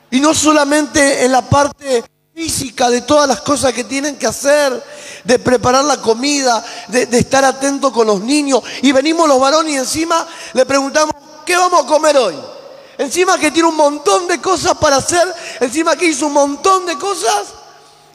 y 0.10 0.22
no 0.22 0.34
solamente 0.34 1.26
en 1.26 1.32
la 1.34 1.42
parte 1.42 2.04
física 2.34 2.90
de 2.90 3.02
todas 3.02 3.28
las 3.28 3.42
cosas 3.42 3.74
que 3.74 3.84
tienen 3.84 4.18
que 4.18 4.28
hacer, 4.28 4.82
de 5.24 5.40
preparar 5.40 5.84
la 5.84 5.98
comida, 6.02 6.64
de, 6.88 7.08
estar 7.18 7.44
atento 7.44 7.92
con 7.92 8.08
los 8.08 8.22
niños, 8.22 8.62
y 8.82 8.92
venimos 8.92 9.28
los 9.28 9.40
varones 9.40 9.74
y 9.74 9.78
encima 9.78 10.26
le 10.54 10.66
preguntamos, 10.66 11.14
¿qué 11.46 11.58
vamos 11.58 11.84
a 11.84 11.88
comer 11.88 12.16
hoy? 12.18 12.36
Encima 12.98 13.38
que 13.38 13.52
tiene 13.52 13.68
un 13.68 13.76
montón 13.76 14.28
de 14.28 14.40
cosas 14.40 14.78
para 14.78 14.98
hacer, 14.98 15.28
encima 15.60 15.96
que 15.96 16.06
hizo 16.06 16.28
un 16.28 16.34
montón 16.34 16.86
de 16.86 16.98
cosas, 16.98 17.48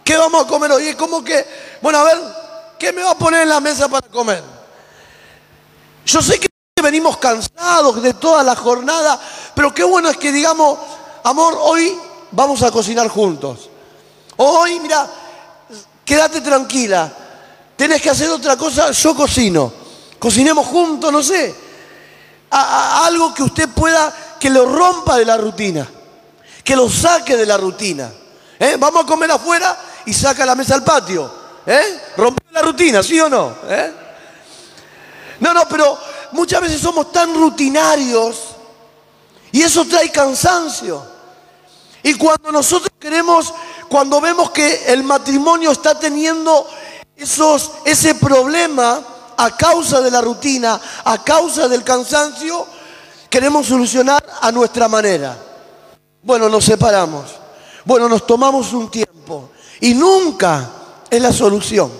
¿qué 0.04 0.16
vamos 0.16 0.44
a 0.44 0.46
comer 0.46 0.72
hoy? 0.72 0.88
Es 0.88 0.96
como 0.96 1.22
que, 1.22 1.46
bueno, 1.82 1.98
a 1.98 2.04
ver, 2.04 2.18
¿qué 2.80 2.92
me 2.92 3.04
va 3.04 3.12
a 3.12 3.18
poner 3.18 3.42
en 3.42 3.50
la 3.50 3.60
mesa 3.60 3.88
para 3.88 4.08
comer? 4.08 4.42
Yo 6.04 6.20
sé 6.20 6.40
que 6.40 6.48
venimos 6.82 7.18
cansados 7.18 8.02
de 8.02 8.14
toda 8.14 8.42
la 8.42 8.56
jornada, 8.56 9.20
pero 9.54 9.72
qué 9.72 9.84
bueno 9.84 10.08
es 10.08 10.16
que 10.16 10.32
digamos, 10.32 10.78
amor, 11.22 11.56
hoy 11.60 11.96
vamos 12.32 12.62
a 12.64 12.72
cocinar 12.72 13.06
juntos. 13.08 13.70
Hoy, 14.38 14.80
mira, 14.80 15.08
quédate 16.04 16.40
tranquila, 16.40 17.12
tenés 17.76 18.02
que 18.02 18.10
hacer 18.10 18.30
otra 18.30 18.56
cosa, 18.56 18.90
yo 18.90 19.14
cocino. 19.14 19.72
Cocinemos 20.18 20.66
juntos, 20.66 21.12
no 21.12 21.22
sé 21.22 21.70
algo 22.50 23.32
que 23.32 23.42
usted 23.42 23.68
pueda, 23.68 24.12
que 24.38 24.50
lo 24.50 24.66
rompa 24.66 25.16
de 25.16 25.24
la 25.24 25.36
rutina, 25.36 25.88
que 26.64 26.76
lo 26.76 26.88
saque 26.90 27.36
de 27.36 27.46
la 27.46 27.56
rutina. 27.56 28.10
¿Eh? 28.58 28.76
Vamos 28.78 29.04
a 29.04 29.06
comer 29.06 29.30
afuera 29.30 29.76
y 30.06 30.12
saca 30.12 30.44
la 30.44 30.54
mesa 30.54 30.74
al 30.74 30.84
patio. 30.84 31.39
¿Eh? 31.66 32.00
Rompe 32.16 32.42
la 32.52 32.62
rutina, 32.62 33.02
¿sí 33.02 33.20
o 33.20 33.28
no? 33.28 33.54
¿Eh? 33.68 33.92
No, 35.40 35.54
no, 35.54 35.68
pero 35.68 35.98
muchas 36.32 36.60
veces 36.60 36.80
somos 36.80 37.12
tan 37.12 37.34
rutinarios 37.34 38.36
y 39.52 39.62
eso 39.62 39.84
trae 39.84 40.10
cansancio. 40.10 41.02
Y 42.02 42.14
cuando 42.14 42.50
nosotros 42.50 42.90
queremos, 42.98 43.52
cuando 43.88 44.20
vemos 44.20 44.50
que 44.50 44.92
el 44.92 45.02
matrimonio 45.02 45.70
está 45.70 45.98
teniendo 45.98 46.66
esos, 47.16 47.72
ese 47.84 48.14
problema, 48.14 49.02
a 49.36 49.56
causa 49.56 50.00
de 50.00 50.10
la 50.10 50.20
rutina, 50.20 50.78
a 51.04 51.24
causa 51.24 51.66
del 51.68 51.82
cansancio, 51.82 52.66
queremos 53.30 53.66
solucionar 53.66 54.24
a 54.40 54.52
nuestra 54.52 54.88
manera. 54.88 55.36
Bueno, 56.22 56.48
nos 56.48 56.64
separamos. 56.64 57.24
Bueno, 57.84 58.08
nos 58.08 58.26
tomamos 58.26 58.72
un 58.74 58.90
tiempo. 58.90 59.50
Y 59.80 59.94
nunca 59.94 60.68
es 61.10 61.20
la 61.20 61.32
solución. 61.32 61.90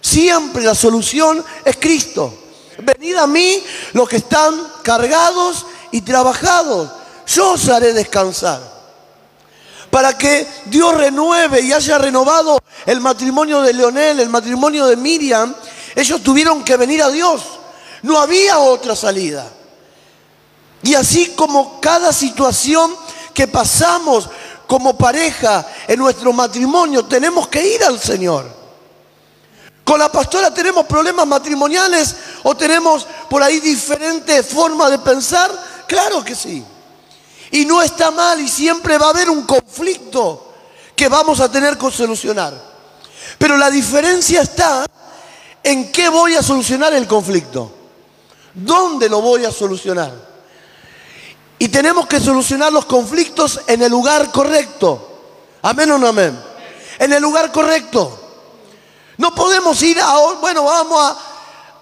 Siempre 0.00 0.62
la 0.62 0.74
solución 0.74 1.44
es 1.64 1.76
Cristo. 1.76 2.32
Venid 2.78 3.16
a 3.16 3.26
mí 3.26 3.62
los 3.92 4.08
que 4.08 4.16
están 4.16 4.54
cargados 4.82 5.66
y 5.90 6.00
trabajados. 6.02 6.90
Yo 7.26 7.52
os 7.52 7.68
haré 7.68 7.92
descansar. 7.92 8.60
Para 9.90 10.16
que 10.16 10.46
Dios 10.66 10.96
renueve 10.96 11.60
y 11.60 11.72
haya 11.72 11.98
renovado 11.98 12.58
el 12.86 13.00
matrimonio 13.00 13.60
de 13.60 13.72
Leonel, 13.72 14.20
el 14.20 14.28
matrimonio 14.28 14.86
de 14.86 14.96
Miriam 14.96 15.54
ellos 15.94 16.22
tuvieron 16.22 16.62
que 16.64 16.76
venir 16.76 17.02
a 17.02 17.10
Dios. 17.10 17.42
No 18.02 18.18
había 18.18 18.58
otra 18.58 18.96
salida. 18.96 19.50
Y 20.82 20.94
así 20.94 21.32
como 21.36 21.80
cada 21.80 22.12
situación 22.12 22.94
que 23.34 23.46
pasamos 23.46 24.28
como 24.70 24.96
pareja 24.96 25.66
en 25.88 25.98
nuestro 25.98 26.32
matrimonio, 26.32 27.04
tenemos 27.04 27.48
que 27.48 27.74
ir 27.74 27.82
al 27.82 27.98
Señor. 27.98 28.46
Con 29.82 29.98
la 29.98 30.12
pastora 30.12 30.54
tenemos 30.54 30.86
problemas 30.86 31.26
matrimoniales 31.26 32.14
o 32.44 32.54
tenemos 32.54 33.04
por 33.28 33.42
ahí 33.42 33.58
diferentes 33.58 34.46
formas 34.46 34.92
de 34.92 35.00
pensar. 35.00 35.50
Claro 35.88 36.22
que 36.22 36.36
sí. 36.36 36.64
Y 37.50 37.64
no 37.64 37.82
está 37.82 38.12
mal 38.12 38.40
y 38.40 38.46
siempre 38.46 38.96
va 38.96 39.06
a 39.06 39.10
haber 39.10 39.28
un 39.28 39.42
conflicto 39.42 40.52
que 40.94 41.08
vamos 41.08 41.40
a 41.40 41.50
tener 41.50 41.76
que 41.76 41.90
solucionar. 41.90 42.54
Pero 43.38 43.56
la 43.56 43.70
diferencia 43.70 44.42
está 44.42 44.86
¿En 45.64 45.90
qué 45.90 46.08
voy 46.08 46.36
a 46.36 46.44
solucionar 46.44 46.94
el 46.94 47.08
conflicto? 47.08 47.72
¿Dónde 48.54 49.08
lo 49.08 49.20
voy 49.20 49.44
a 49.44 49.50
solucionar? 49.50 50.29
Y 51.60 51.68
tenemos 51.68 52.06
que 52.06 52.18
solucionar 52.18 52.72
los 52.72 52.86
conflictos 52.86 53.60
en 53.66 53.82
el 53.82 53.90
lugar 53.90 54.32
correcto. 54.32 55.58
Amén 55.60 55.90
o 55.92 55.98
no 55.98 56.08
amén. 56.08 56.42
En 56.98 57.12
el 57.12 57.22
lugar 57.22 57.52
correcto. 57.52 58.18
No 59.18 59.34
podemos 59.34 59.80
ir 59.82 60.00
a, 60.00 60.16
bueno, 60.40 60.64
vamos 60.64 61.16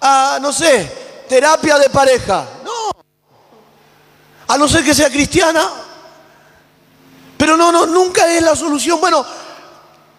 a, 0.01 0.35
a 0.35 0.39
no 0.41 0.51
sé, 0.51 1.23
terapia 1.29 1.79
de 1.79 1.89
pareja. 1.89 2.45
No. 2.65 2.91
A 4.47 4.57
no 4.57 4.67
ser 4.67 4.83
que 4.83 4.93
sea 4.93 5.09
cristiana. 5.09 5.65
Pero 7.37 7.55
no, 7.55 7.71
no, 7.71 7.85
nunca 7.85 8.27
es 8.27 8.43
la 8.43 8.57
solución. 8.57 8.99
Bueno, 8.99 9.25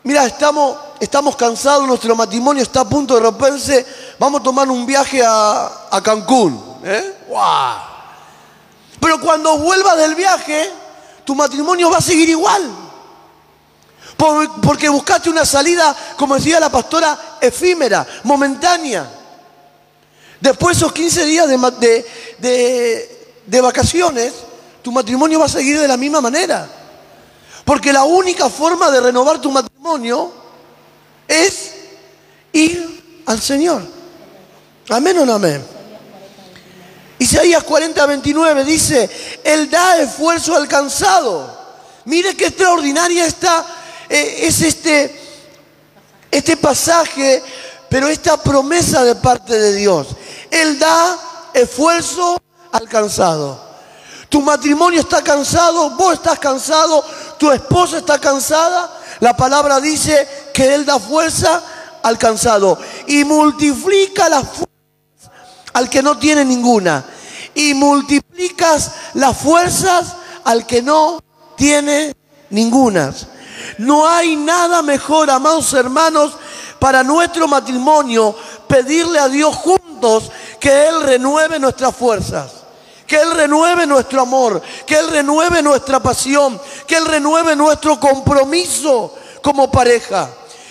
mira, 0.04 0.24
estamos 0.24 0.74
estamos 1.00 1.36
cansados, 1.36 1.86
nuestro 1.86 2.16
matrimonio 2.16 2.62
está 2.62 2.80
a 2.80 2.88
punto 2.88 3.14
de 3.14 3.20
romperse, 3.20 3.86
vamos 4.18 4.40
a 4.40 4.44
tomar 4.44 4.70
un 4.70 4.86
viaje 4.86 5.22
a, 5.22 6.00
Cancún. 6.02 6.78
¿eh? 6.82 7.14
Pero 9.00 9.20
cuando 9.20 9.56
vuelvas 9.58 9.96
del 9.96 10.14
viaje, 10.14 10.70
tu 11.24 11.34
matrimonio 11.34 11.90
va 11.90 11.98
a 11.98 12.02
seguir 12.02 12.28
igual. 12.28 12.62
porque 14.62 14.88
buscaste 14.90 15.30
una 15.30 15.46
salida, 15.46 15.96
como 16.18 16.34
decía 16.34 16.60
la 16.60 16.70
pastora, 16.70 17.38
efímera, 17.40 18.06
momentánea. 18.24 19.08
Después 20.40 20.76
de 20.76 20.80
esos 20.84 20.92
15 20.92 21.24
días 21.24 21.48
de, 21.48 21.56
de- 21.56 22.06
de- 22.38 23.32
de 23.46 23.60
vacaciones, 23.62 24.32
tu 24.82 24.92
matrimonio 24.92 25.38
va 25.38 25.46
a 25.46 25.48
seguir 25.48 25.78
de 25.80 25.88
la 25.88 25.96
misma 25.96 26.20
manera. 26.20 26.68
Porque 27.64 27.92
la 27.92 28.04
única 28.04 28.50
forma 28.50 28.90
de 28.90 29.00
renovar 29.00 29.40
tu 29.40 29.50
matrimonio 29.50 30.30
es 31.26 31.72
ir 32.52 33.22
al 33.26 33.40
Señor. 33.40 33.82
Amén 34.90 35.18
o 35.18 35.24
no 35.24 35.34
amén. 35.34 35.64
Isaías 37.20 37.62
40, 37.64 38.06
29 38.06 38.64
dice, 38.64 39.38
Él 39.44 39.68
da 39.68 39.98
esfuerzo 39.98 40.56
al 40.56 40.66
cansado. 40.66 41.54
Mire 42.06 42.34
qué 42.34 42.46
extraordinaria 42.46 43.26
está, 43.26 43.62
eh, 44.08 44.46
es 44.46 44.62
este, 44.62 45.20
este 46.30 46.56
pasaje, 46.56 47.42
pero 47.90 48.08
esta 48.08 48.38
promesa 48.38 49.04
de 49.04 49.16
parte 49.16 49.52
de 49.52 49.74
Dios. 49.74 50.06
Él 50.50 50.78
da 50.78 51.18
esfuerzo 51.52 52.40
al 52.72 52.88
cansado. 52.88 53.68
Tu 54.30 54.40
matrimonio 54.40 55.00
está 55.00 55.22
cansado, 55.22 55.90
vos 55.90 56.14
estás 56.14 56.38
cansado, 56.38 57.04
tu 57.38 57.50
esposa 57.52 57.98
está 57.98 58.18
cansada. 58.18 58.98
La 59.20 59.36
palabra 59.36 59.78
dice 59.78 60.26
que 60.54 60.74
Él 60.74 60.86
da 60.86 60.98
fuerza 60.98 61.62
al 62.02 62.16
cansado 62.16 62.78
y 63.06 63.24
multiplica 63.24 64.30
las 64.30 64.44
fuerzas 64.44 64.69
al 65.72 65.88
que 65.88 66.02
no 66.02 66.18
tiene 66.18 66.44
ninguna. 66.44 67.04
Y 67.54 67.74
multiplicas 67.74 68.92
las 69.14 69.36
fuerzas 69.36 70.16
al 70.44 70.66
que 70.66 70.82
no 70.82 71.20
tiene 71.56 72.14
ninguna. 72.50 73.12
No 73.78 74.08
hay 74.08 74.36
nada 74.36 74.82
mejor, 74.82 75.30
amados 75.30 75.72
hermanos, 75.72 76.32
para 76.78 77.02
nuestro 77.02 77.46
matrimonio 77.46 78.34
pedirle 78.66 79.18
a 79.18 79.28
Dios 79.28 79.54
juntos 79.56 80.30
que 80.58 80.88
Él 80.88 81.02
renueve 81.02 81.58
nuestras 81.58 81.94
fuerzas. 81.94 82.52
Que 83.06 83.16
Él 83.20 83.32
renueve 83.32 83.86
nuestro 83.86 84.22
amor, 84.22 84.62
que 84.86 84.94
Él 84.94 85.08
renueve 85.08 85.62
nuestra 85.62 86.00
pasión, 86.00 86.60
que 86.86 86.96
Él 86.96 87.04
renueve 87.04 87.56
nuestro 87.56 87.98
compromiso 87.98 89.14
como 89.42 89.70
pareja. 89.70 90.30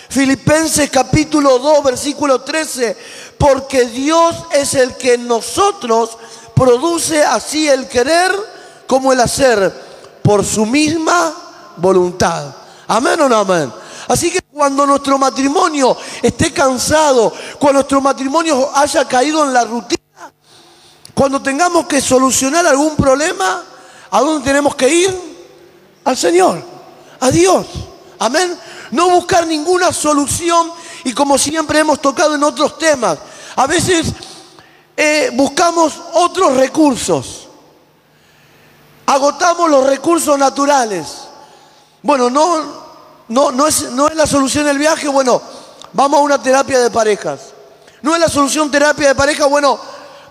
Filipenses 0.10 0.90
capítulo 0.90 1.60
2, 1.60 1.84
versículo 1.84 2.42
13, 2.42 2.98
porque 3.40 3.86
Dios 3.86 4.36
es 4.52 4.76
el 4.76 4.98
que 4.98 5.14
en 5.14 5.28
nosotros 5.28 6.18
produce 6.54 7.24
así 7.24 7.70
el 7.70 7.88
querer 7.88 8.32
como 8.86 9.14
el 9.14 9.20
hacer 9.22 9.74
por 10.22 10.46
su 10.46 10.66
misma 10.66 11.34
voluntad. 11.78 12.54
Amén 12.88 13.20
o 13.22 13.30
no 13.30 13.38
amén. 13.38 13.72
Así 14.10 14.30
que 14.30 14.42
cuando 14.42 14.86
nuestro 14.86 15.18
matrimonio 15.18 15.96
esté 16.22 16.52
cansado, 16.52 17.32
cuando 17.58 17.80
nuestro 17.80 18.02
matrimonio 18.02 18.70
haya 18.76 19.06
caído 19.06 19.46
en 19.46 19.54
la 19.54 19.64
rutina, 19.64 20.02
cuando 21.14 21.42
tengamos 21.42 21.88
que 21.88 22.02
solucionar 22.02 22.66
algún 22.68 22.98
problema, 22.98 23.64
¿a 24.12 24.20
dónde 24.20 24.44
tenemos 24.44 24.76
que 24.76 24.90
ir? 24.90 25.30
Al 26.04 26.18
Señor, 26.18 26.62
a 27.22 27.32
Dios. 27.32 27.68
Amén. 28.20 28.60
No 28.92 29.10
buscar 29.12 29.48
ninguna 29.48 29.94
solución 29.94 30.72
y 31.06 31.14
como 31.14 31.38
siempre 31.38 31.80
hemos 31.80 32.02
tocado 32.02 32.36
en 32.36 32.44
otros 32.44 32.78
temas, 32.78 33.18
a 33.60 33.68
veces 33.68 34.14
eh, 34.96 35.32
buscamos 35.34 35.94
otros 36.14 36.56
recursos. 36.56 37.50
Agotamos 39.06 39.70
los 39.70 39.86
recursos 39.86 40.40
naturales. 40.40 41.08
Bueno, 42.02 42.30
no, 42.30 42.64
no, 43.28 43.52
no, 43.52 43.68
es, 43.68 43.92
no 43.92 44.08
es 44.08 44.16
la 44.16 44.26
solución 44.26 44.66
el 44.70 44.78
viaje, 44.78 45.10
bueno, 45.10 45.42
vamos 45.92 46.22
a 46.22 46.24
una 46.24 46.42
terapia 46.42 46.80
de 46.80 46.90
parejas. 46.90 47.54
No 48.02 48.16
es 48.16 48.22
la 48.22 48.30
solución 48.30 48.72
terapia 48.72 49.10
de 49.10 49.16
pareja, 49.16 49.46
bueno, 49.48 49.78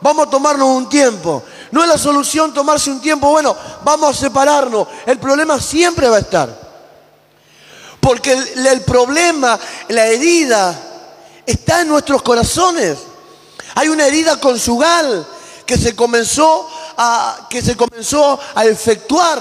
vamos 0.00 0.26
a 0.26 0.30
tomarnos 0.30 0.66
un 0.66 0.88
tiempo. 0.88 1.42
No 1.70 1.82
es 1.82 1.88
la 1.90 1.98
solución 1.98 2.54
tomarse 2.54 2.90
un 2.90 3.02
tiempo, 3.02 3.28
bueno, 3.28 3.54
vamos 3.84 4.08
a 4.08 4.18
separarnos. 4.18 4.88
El 5.04 5.18
problema 5.18 5.60
siempre 5.60 6.08
va 6.08 6.16
a 6.16 6.20
estar. 6.20 6.48
Porque 8.00 8.32
el, 8.32 8.66
el 8.66 8.80
problema, 8.84 9.60
la 9.88 10.06
herida, 10.06 10.74
está 11.44 11.82
en 11.82 11.88
nuestros 11.88 12.22
corazones. 12.22 13.07
Hay 13.78 13.88
una 13.90 14.08
herida 14.08 14.40
conjugal 14.40 15.24
que 15.64 15.78
se 15.78 15.94
comenzó 15.94 16.68
a, 16.96 17.46
que 17.48 17.62
se 17.62 17.76
comenzó 17.76 18.36
a 18.52 18.64
efectuar. 18.64 19.38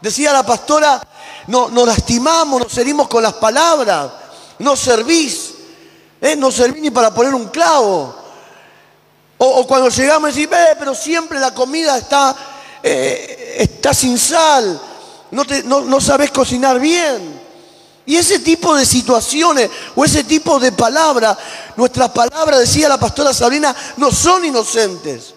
Decía 0.00 0.32
la 0.32 0.46
pastora, 0.46 1.02
no, 1.48 1.68
nos 1.68 1.88
lastimamos, 1.88 2.62
nos 2.62 2.78
herimos 2.78 3.08
con 3.08 3.20
las 3.20 3.32
palabras, 3.32 4.12
no 4.60 4.76
servís, 4.76 5.54
¿eh? 6.20 6.36
no 6.36 6.52
servís 6.52 6.82
ni 6.82 6.92
para 6.92 7.12
poner 7.12 7.34
un 7.34 7.48
clavo. 7.48 8.14
O, 9.38 9.66
cuando 9.66 9.88
llegamos 9.88 10.36
y 10.36 10.44
"Eh, 10.44 10.76
pero 10.78 10.94
siempre 10.94 11.40
la 11.40 11.52
comida 11.52 11.98
está, 11.98 12.36
eh, 12.80 13.56
está 13.58 13.92
sin 13.92 14.20
sal, 14.20 14.80
no, 15.32 15.44
te, 15.44 15.64
no, 15.64 15.80
no 15.80 16.00
sabes 16.00 16.30
cocinar 16.30 16.78
bien. 16.78 17.37
Y 18.08 18.16
ese 18.16 18.38
tipo 18.38 18.74
de 18.74 18.86
situaciones 18.86 19.68
o 19.94 20.02
ese 20.02 20.24
tipo 20.24 20.58
de 20.58 20.72
palabras, 20.72 21.36
nuestras 21.76 22.08
palabras, 22.08 22.60
decía 22.60 22.88
la 22.88 22.98
pastora 22.98 23.34
Sabrina, 23.34 23.76
no 23.98 24.10
son 24.10 24.46
inocentes. 24.46 25.34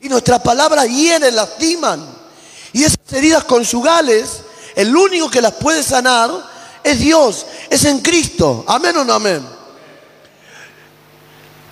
Y 0.00 0.08
nuestras 0.08 0.40
palabras 0.40 0.86
hieren, 0.86 1.34
lastiman. 1.34 2.00
Y 2.72 2.84
esas 2.84 3.00
heridas 3.10 3.42
conyugales, 3.42 4.36
el 4.76 4.94
único 4.94 5.28
que 5.28 5.42
las 5.42 5.54
puede 5.54 5.82
sanar 5.82 6.30
es 6.84 7.00
Dios, 7.00 7.44
es 7.68 7.84
en 7.86 7.98
Cristo. 7.98 8.64
Amén 8.68 8.96
o 8.98 9.04
no 9.04 9.14
amén. 9.14 9.44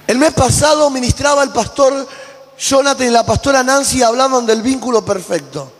El 0.08 0.18
mes 0.18 0.32
pasado 0.32 0.90
ministraba 0.90 1.44
el 1.44 1.50
pastor 1.50 2.08
Jonathan 2.58 3.06
y 3.06 3.10
la 3.10 3.24
pastora 3.24 3.62
Nancy 3.62 4.02
hablaban 4.02 4.46
del 4.46 4.62
vínculo 4.62 5.04
perfecto. 5.04 5.74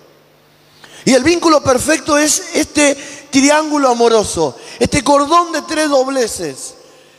Y 1.04 1.14
el 1.14 1.24
vínculo 1.24 1.62
perfecto 1.62 2.18
es 2.18 2.54
este 2.54 2.94
triángulo 3.30 3.90
amoroso, 3.90 4.56
este 4.78 5.02
cordón 5.02 5.52
de 5.52 5.62
tres 5.62 5.88
dobleces, 5.88 6.74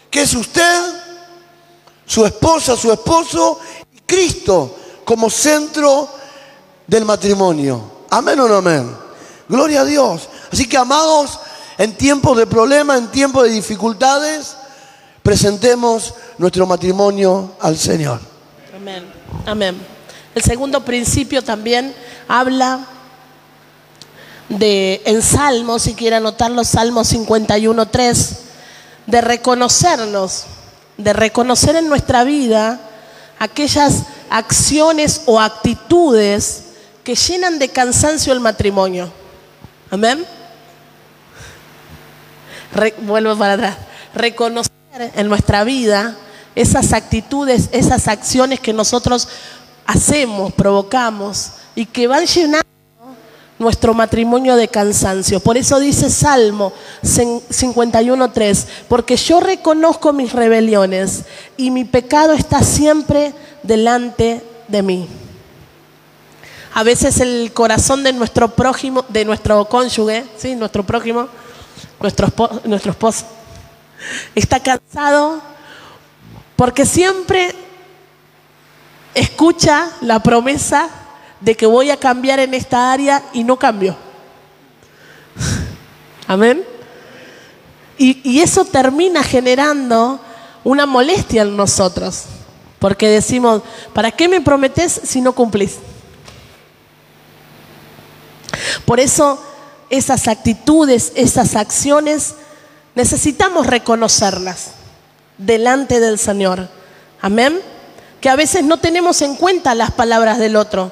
que 0.10 0.22
es 0.22 0.34
usted, 0.34 0.82
su 2.06 2.26
esposa, 2.26 2.76
su 2.76 2.92
esposo 2.92 3.60
y 3.96 4.02
Cristo 4.02 4.76
como 5.06 5.30
centro 5.30 6.10
del 6.86 7.06
matrimonio. 7.06 8.06
Amén 8.10 8.40
o 8.40 8.48
no 8.48 8.56
amén. 8.56 8.96
Gloria 9.48 9.82
a 9.82 9.86
Dios. 9.86 10.30
Así 10.52 10.68
que 10.68 10.78
amados, 10.78 11.40
en 11.78 11.96
tiempos 11.96 12.38
de 12.38 12.46
problemas, 12.46 12.98
en 12.98 13.08
tiempos 13.08 13.44
de 13.44 13.52
dificultades, 13.52 14.56
presentemos 15.24 16.14
nuestro 16.38 16.66
matrimonio 16.66 17.56
al 17.60 17.78
Señor. 17.78 18.20
Amén. 18.76 19.06
Amén. 19.46 19.82
El 20.36 20.44
segundo 20.44 20.84
principio 20.84 21.42
también 21.42 21.96
habla 22.28 22.88
de, 24.58 25.02
en 25.06 25.22
Salmos, 25.22 25.84
si 25.84 25.94
quiere 25.94 26.18
anotarlo, 26.18 26.64
Salmos 26.64 27.14
51.3, 27.14 28.38
de 29.08 29.22
reconocernos, 29.22 30.46
de 30.98 31.14
reconocer 31.14 31.76
en 31.76 31.88
nuestra 31.88 32.24
vida 32.24 32.80
aquellas 33.40 34.04
acciones 34.30 35.22
o 35.26 35.40
actitudes 35.40 36.64
que 37.04 37.16
llenan 37.16 37.60
de 37.60 37.70
cansancio 37.70 38.34
el 38.34 38.40
matrimonio. 38.40 39.12
Amén. 39.90 40.26
Vuelvo 43.00 43.38
para 43.38 43.54
atrás. 43.54 43.78
Reconocer 44.14 44.72
en 45.16 45.28
nuestra 45.28 45.64
vida 45.64 46.16
esas 46.56 46.94
actitudes, 46.94 47.70
esas 47.72 48.08
acciones 48.08 48.60
que 48.60 48.74
nosotros 48.74 49.28
hacemos, 49.86 50.54
provocamos 50.54 51.52
y 51.74 51.86
que 51.86 52.08
van 52.08 52.26
llenando 52.26 52.71
nuestro 53.62 53.94
matrimonio 53.94 54.56
de 54.56 54.68
cansancio. 54.68 55.40
Por 55.40 55.56
eso 55.56 55.80
dice 55.80 56.10
Salmo 56.10 56.74
51.3, 57.04 58.66
porque 58.90 59.16
yo 59.16 59.40
reconozco 59.40 60.12
mis 60.14 60.34
rebeliones 60.34 61.26
y 61.58 61.70
mi 61.70 61.86
pecado 61.86 62.34
está 62.34 62.64
siempre 62.64 63.34
delante 63.62 64.42
de 64.68 64.82
mí. 64.82 65.08
A 66.74 66.82
veces 66.84 67.20
el 67.20 67.52
corazón 67.54 68.02
de 68.04 68.14
nuestro 68.14 68.50
prójimo, 68.50 69.06
de 69.10 69.26
nuestro 69.26 69.64
cónyuge, 69.66 70.26
¿sí? 70.38 70.56
nuestro 70.56 70.84
prójimo, 70.84 71.28
nuestro, 72.00 72.28
espo- 72.28 72.64
nuestro 72.64 72.92
esposo, 72.92 73.26
está 74.34 74.60
cansado 74.60 75.40
porque 76.56 76.86
siempre 76.86 77.54
escucha 79.14 79.92
la 80.02 80.24
promesa 80.24 80.90
de 81.42 81.58
que 81.58 81.66
voy 81.66 81.90
a 81.90 81.98
cambiar 81.98 82.40
en 82.40 82.54
esta 82.54 82.92
área 82.92 83.24
y 83.34 83.44
no 83.44 83.58
cambio. 83.58 83.96
Amén. 86.28 86.64
Y, 87.98 88.40
eso 88.40 88.66
termina 88.66 89.22
generando 89.22 90.20
una 90.64 90.88
molestia 90.88 91.44
en 91.44 91.56
nosotros, 91.56 92.24
porque 92.80 93.08
decimos, 93.08 93.62
¿para 93.94 94.10
qué 94.10 94.28
me 94.28 94.42
prometes 94.42 95.02
si 95.04 95.22
no 95.22 95.34
cumplís? 95.34 95.78
Por 98.86 99.00
eso 99.00 99.40
esas 99.92 100.28
actitudes, 100.28 101.12
esas 101.16 101.56
acciones, 101.56 102.34
necesitamos 102.96 103.68
reconocerlas 103.68 104.72
delante 105.38 106.00
del 106.00 106.18
Señor. 106.18 106.70
Amén. 107.22 107.62
Que 108.20 108.30
a 108.30 108.36
veces 108.36 108.64
no 108.64 108.78
tenemos 108.78 109.22
en 109.22 109.36
cuenta 109.36 109.76
las 109.76 109.92
palabras 109.92 110.40
del 110.40 110.56
otro, 110.56 110.92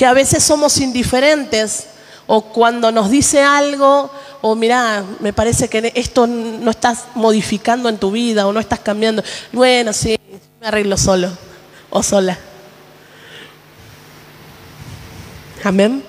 que 0.00 0.06
a 0.06 0.14
veces 0.14 0.42
somos 0.42 0.78
indiferentes 0.80 1.84
o 2.26 2.40
cuando 2.40 2.90
nos 2.90 3.10
dice 3.10 3.42
algo 3.42 4.10
o 4.40 4.54
mira, 4.54 5.04
me 5.18 5.34
parece 5.34 5.68
que 5.68 5.92
esto 5.94 6.26
no 6.26 6.70
estás 6.70 7.04
modificando 7.14 7.86
en 7.90 7.98
tu 7.98 8.10
vida 8.10 8.46
o 8.46 8.52
no 8.54 8.60
estás 8.60 8.80
cambiando. 8.80 9.22
Bueno, 9.52 9.92
sí, 9.92 10.18
me 10.58 10.68
arreglo 10.68 10.96
solo 10.96 11.28
o 11.90 12.02
sola. 12.02 12.38
Amén. 15.64 16.02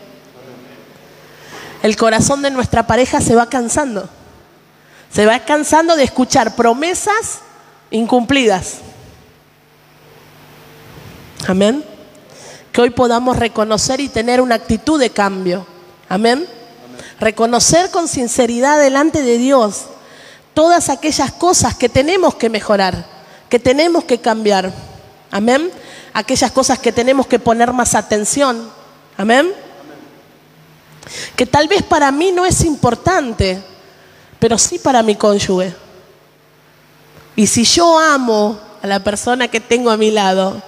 El 1.84 1.98
corazón 1.98 2.42
de 2.44 2.50
nuestra 2.50 2.88
pareja 2.88 3.20
se 3.20 3.36
va 3.36 3.50
cansando. 3.50 4.08
Se 5.14 5.26
va 5.26 5.38
cansando 5.40 5.98
de 5.98 6.06
escuchar 6.06 6.56
promesas 6.56 7.40
incumplidas. 7.90 8.76
Amén. 11.46 11.91
Que 12.72 12.82
hoy 12.82 12.90
podamos 12.90 13.38
reconocer 13.38 14.00
y 14.00 14.10
tener 14.10 14.42
una 14.42 14.56
actitud 14.56 15.00
de 15.00 15.10
cambio. 15.10 15.66
Amén. 16.08 16.48
Reconocer 17.20 17.92
con 17.92 18.08
sinceridad 18.08 18.80
delante 18.80 19.22
de 19.22 19.38
Dios 19.38 19.86
todas 20.54 20.90
aquellas 20.90 21.32
cosas 21.32 21.76
que 21.76 21.90
tenemos 21.90 22.36
que 22.36 22.50
mejorar, 22.50 23.06
que 23.50 23.60
tenemos 23.60 24.04
que 24.04 24.20
cambiar. 24.20 24.72
Amén. 25.30 25.72
Aquellas 26.14 26.52
cosas 26.52 26.80
que 26.80 26.92
tenemos 26.92 27.28
que 27.28 27.40
poner 27.40 27.72
más 27.74 27.96
atención. 27.96 28.70
Amén. 29.18 29.54
Que 31.36 31.46
tal 31.46 31.68
vez 31.68 31.84
para 31.84 32.12
mí 32.12 32.32
no 32.32 32.46
es 32.46 32.64
importante, 32.64 33.62
pero 34.40 34.58
sí 34.58 34.80
para 34.80 35.04
mi 35.04 35.16
cónyuge. 35.16 35.74
Y 37.36 37.48
si 37.48 37.64
yo 37.64 37.98
amo 37.98 38.60
a 38.82 38.88
la 38.88 39.04
persona 39.04 39.48
que 39.48 39.60
tengo 39.60 39.90
a 39.90 39.98
mi 39.98 40.12
lado, 40.12 40.62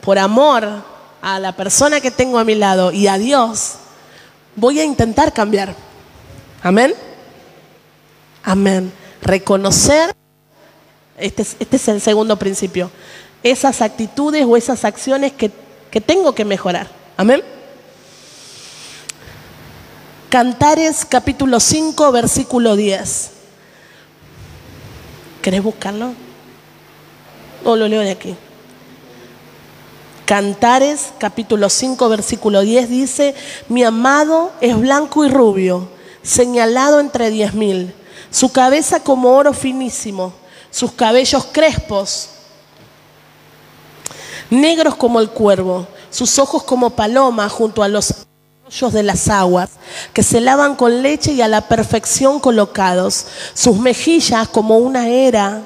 por 0.00 0.18
amor 0.18 0.93
a 1.24 1.38
la 1.40 1.52
persona 1.52 2.02
que 2.02 2.10
tengo 2.10 2.38
a 2.38 2.44
mi 2.44 2.54
lado 2.54 2.92
y 2.92 3.06
a 3.06 3.16
Dios, 3.16 3.76
voy 4.56 4.78
a 4.78 4.84
intentar 4.84 5.32
cambiar. 5.32 5.74
Amén. 6.62 6.94
Amén. 8.42 8.92
Reconocer, 9.22 10.14
este 11.16 11.40
es, 11.40 11.56
este 11.58 11.76
es 11.76 11.88
el 11.88 12.02
segundo 12.02 12.38
principio, 12.38 12.90
esas 13.42 13.80
actitudes 13.80 14.44
o 14.46 14.54
esas 14.54 14.84
acciones 14.84 15.32
que, 15.32 15.50
que 15.90 16.02
tengo 16.02 16.34
que 16.34 16.44
mejorar. 16.44 16.88
Amén. 17.16 17.42
Cantares 20.28 21.06
capítulo 21.06 21.58
5, 21.58 22.12
versículo 22.12 22.76
10. 22.76 23.30
¿Querés 25.40 25.62
buscarlo? 25.62 26.12
O 27.64 27.76
lo 27.76 27.88
leo 27.88 28.02
de 28.02 28.10
aquí. 28.10 28.36
Cantares 30.24 31.12
capítulo 31.18 31.68
5, 31.68 32.08
versículo 32.08 32.62
10 32.62 32.88
dice, 32.88 33.34
mi 33.68 33.84
amado 33.84 34.52
es 34.62 34.78
blanco 34.78 35.24
y 35.26 35.28
rubio, 35.28 35.88
señalado 36.22 36.98
entre 36.98 37.28
diez 37.28 37.52
mil, 37.52 37.94
su 38.30 38.50
cabeza 38.50 39.00
como 39.00 39.36
oro 39.36 39.52
finísimo, 39.52 40.32
sus 40.70 40.92
cabellos 40.92 41.44
crespos, 41.52 42.30
negros 44.48 44.94
como 44.94 45.20
el 45.20 45.28
cuervo, 45.28 45.86
sus 46.08 46.38
ojos 46.38 46.62
como 46.62 46.90
paloma 46.90 47.48
junto 47.50 47.82
a 47.82 47.88
los 47.88 48.14
de 48.90 49.02
las 49.02 49.28
aguas, 49.28 49.70
que 50.14 50.22
se 50.22 50.40
lavan 50.40 50.74
con 50.74 51.02
leche 51.02 51.32
y 51.32 51.42
a 51.42 51.48
la 51.48 51.68
perfección 51.68 52.40
colocados, 52.40 53.26
sus 53.52 53.78
mejillas 53.78 54.48
como 54.48 54.78
una 54.78 55.08
era 55.08 55.62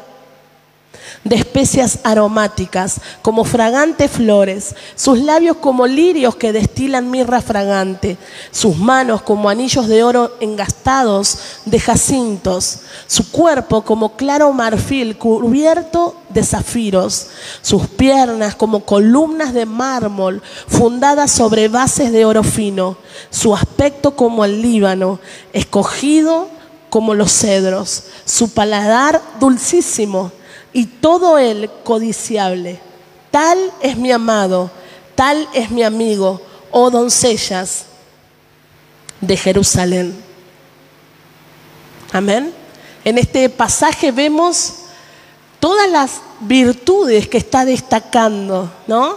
de 1.24 1.36
especias 1.36 1.98
aromáticas, 2.04 3.00
como 3.22 3.44
fragantes 3.44 4.10
flores, 4.10 4.74
sus 4.94 5.18
labios 5.18 5.56
como 5.58 5.86
lirios 5.86 6.36
que 6.36 6.52
destilan 6.52 7.10
mirra 7.10 7.40
fragante, 7.40 8.18
sus 8.50 8.76
manos 8.76 9.22
como 9.22 9.48
anillos 9.48 9.88
de 9.88 10.02
oro 10.02 10.36
engastados 10.40 11.38
de 11.64 11.80
jacintos, 11.80 12.80
su 13.06 13.30
cuerpo 13.30 13.82
como 13.82 14.16
claro 14.16 14.52
marfil 14.52 15.16
cubierto 15.18 16.16
de 16.28 16.42
zafiros, 16.42 17.28
sus 17.62 17.86
piernas 17.86 18.54
como 18.54 18.84
columnas 18.84 19.54
de 19.54 19.66
mármol 19.66 20.42
fundadas 20.66 21.30
sobre 21.30 21.68
bases 21.68 22.12
de 22.12 22.24
oro 22.24 22.42
fino, 22.42 22.96
su 23.30 23.54
aspecto 23.54 24.14
como 24.16 24.44
el 24.44 24.62
Líbano, 24.62 25.20
escogido 25.52 26.48
como 26.90 27.14
los 27.14 27.32
cedros, 27.32 28.04
su 28.24 28.50
paladar 28.50 29.20
dulcísimo 29.40 30.32
y 30.78 30.86
todo 30.86 31.38
él 31.38 31.68
codiciable. 31.82 32.78
Tal 33.32 33.58
es 33.80 33.96
mi 33.96 34.12
amado, 34.12 34.70
tal 35.16 35.48
es 35.52 35.72
mi 35.72 35.82
amigo, 35.82 36.40
oh 36.70 36.88
doncellas 36.88 37.86
de 39.20 39.36
Jerusalén. 39.36 40.16
Amén. 42.12 42.54
En 43.04 43.18
este 43.18 43.48
pasaje 43.48 44.12
vemos 44.12 44.74
todas 45.58 45.90
las 45.90 46.20
virtudes 46.38 47.26
que 47.26 47.38
está 47.38 47.64
destacando, 47.64 48.70
¿no? 48.86 49.16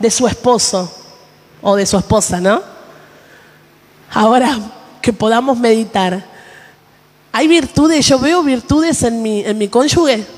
De 0.00 0.10
su 0.10 0.26
esposo 0.26 0.92
o 1.62 1.76
de 1.76 1.86
su 1.86 1.96
esposa, 1.98 2.40
¿no? 2.40 2.60
Ahora 4.10 4.58
que 5.00 5.12
podamos 5.12 5.56
meditar, 5.56 6.26
hay 7.30 7.46
virtudes, 7.46 8.04
yo 8.08 8.18
veo 8.18 8.42
virtudes 8.42 9.04
en 9.04 9.22
mi, 9.22 9.44
en 9.44 9.56
mi 9.56 9.68
cónyuge. 9.68 10.34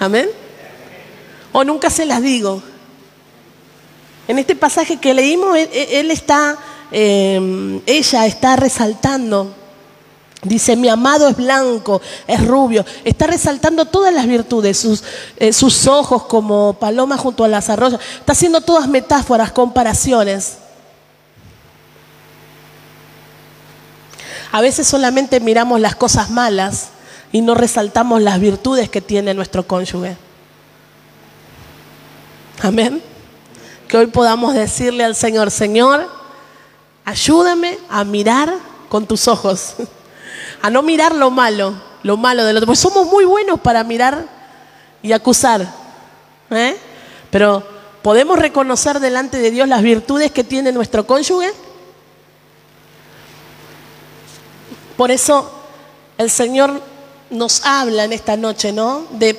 Amén. 0.00 0.30
O 1.52 1.62
nunca 1.62 1.90
se 1.90 2.06
las 2.06 2.22
digo. 2.22 2.62
En 4.26 4.38
este 4.38 4.56
pasaje 4.56 4.96
que 4.96 5.12
leímos, 5.12 5.58
él, 5.58 6.10
está, 6.10 6.56
em, 6.90 7.82
ella 7.84 8.24
está 8.24 8.56
resaltando. 8.56 9.54
Dice, 10.42 10.74
mi 10.74 10.88
amado 10.88 11.28
es 11.28 11.36
blanco, 11.36 12.00
es 12.26 12.46
rubio. 12.46 12.82
Está 13.04 13.26
resaltando 13.26 13.84
todas 13.84 14.14
las 14.14 14.26
virtudes, 14.26 14.78
sus, 14.78 15.04
eh, 15.36 15.52
sus 15.52 15.86
ojos 15.86 16.24
como 16.24 16.72
paloma 16.80 17.18
junto 17.18 17.44
a 17.44 17.48
las 17.48 17.68
arroyas. 17.68 18.00
Está 18.20 18.32
haciendo 18.32 18.62
todas 18.62 18.88
metáforas, 18.88 19.52
comparaciones. 19.52 20.56
A 24.50 24.62
veces 24.62 24.86
solamente 24.86 25.40
miramos 25.40 25.78
las 25.78 25.94
cosas 25.94 26.30
malas 26.30 26.88
y 27.32 27.40
no 27.40 27.54
resaltamos 27.54 28.20
las 28.22 28.40
virtudes 28.40 28.88
que 28.90 29.00
tiene 29.00 29.34
nuestro 29.34 29.66
cónyuge. 29.66 30.16
Amén. 32.62 33.02
Que 33.88 33.96
hoy 33.96 34.06
podamos 34.06 34.54
decirle 34.54 35.04
al 35.04 35.14
Señor, 35.14 35.50
Señor, 35.50 36.08
ayúdame 37.04 37.78
a 37.88 38.04
mirar 38.04 38.52
con 38.88 39.06
tus 39.06 39.28
ojos, 39.28 39.74
a 40.62 40.70
no 40.70 40.82
mirar 40.82 41.14
lo 41.14 41.30
malo, 41.30 41.74
lo 42.02 42.16
malo 42.16 42.44
del 42.44 42.56
otro, 42.56 42.66
pues 42.66 42.78
somos 42.78 43.06
muy 43.06 43.24
buenos 43.24 43.60
para 43.60 43.84
mirar 43.84 44.26
y 45.02 45.12
acusar, 45.12 45.72
¿eh? 46.50 46.76
pero 47.30 47.66
¿podemos 48.02 48.38
reconocer 48.38 49.00
delante 49.00 49.38
de 49.38 49.50
Dios 49.50 49.68
las 49.68 49.82
virtudes 49.82 50.30
que 50.30 50.44
tiene 50.44 50.72
nuestro 50.72 51.06
cónyuge? 51.06 51.52
Por 54.96 55.10
eso 55.10 55.50
el 56.18 56.30
Señor 56.30 56.82
nos 57.30 57.64
habla 57.64 58.04
en 58.04 58.12
esta 58.12 58.36
noche, 58.36 58.72
¿no? 58.72 59.06
De, 59.12 59.38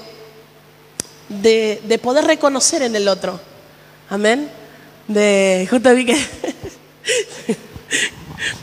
de, 1.29 1.99
poder 2.01 2.25
reconocer 2.25 2.81
en 2.81 2.95
el 2.95 3.07
otro. 3.07 3.39
Amén. 4.09 4.49
De, 5.07 5.67
justo 5.69 5.93
vi 5.93 6.05
que 6.05 6.15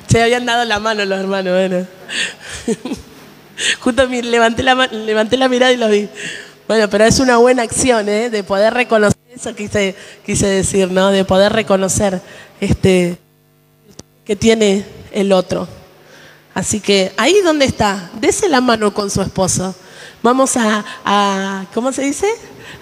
se 0.09 0.23
habían 0.23 0.47
dado 0.47 0.65
la 0.65 0.79
mano 0.79 1.05
los 1.05 1.19
hermanos. 1.19 1.55
Bueno. 1.55 1.87
justo 3.81 4.07
levanté 4.07 4.63
la, 4.63 4.87
levanté 4.87 5.37
la 5.37 5.49
mirada 5.49 5.73
y 5.73 5.77
lo 5.77 5.89
vi. 5.89 6.09
Bueno, 6.67 6.89
pero 6.91 7.05
es 7.05 7.19
una 7.19 7.39
buena 7.39 7.63
acción, 7.63 8.09
¿eh? 8.09 8.29
De 8.29 8.45
poder 8.45 8.75
reconocer, 8.75 9.19
eso 9.35 9.55
quise, 9.55 9.95
quise 10.25 10.47
decir, 10.47 10.91
¿no? 10.91 11.11
De 11.11 11.25
poder 11.25 11.53
reconocer 11.53 12.21
este, 12.61 13.17
que 14.25 14.37
tiene 14.37 14.85
el 15.13 15.33
otro. 15.33 15.67
Así 16.59 16.81
que 16.81 17.13
ahí 17.17 17.41
donde 17.43 17.67
está, 17.67 18.11
dese 18.15 18.49
la 18.49 18.61
mano 18.61 18.93
con 18.93 19.13
su 19.13 19.23
esposo. 19.23 19.77
Vamos 20.25 20.57
a, 20.57 21.65
¿cómo 21.73 21.93
se 21.93 22.03
dice? 22.03 22.27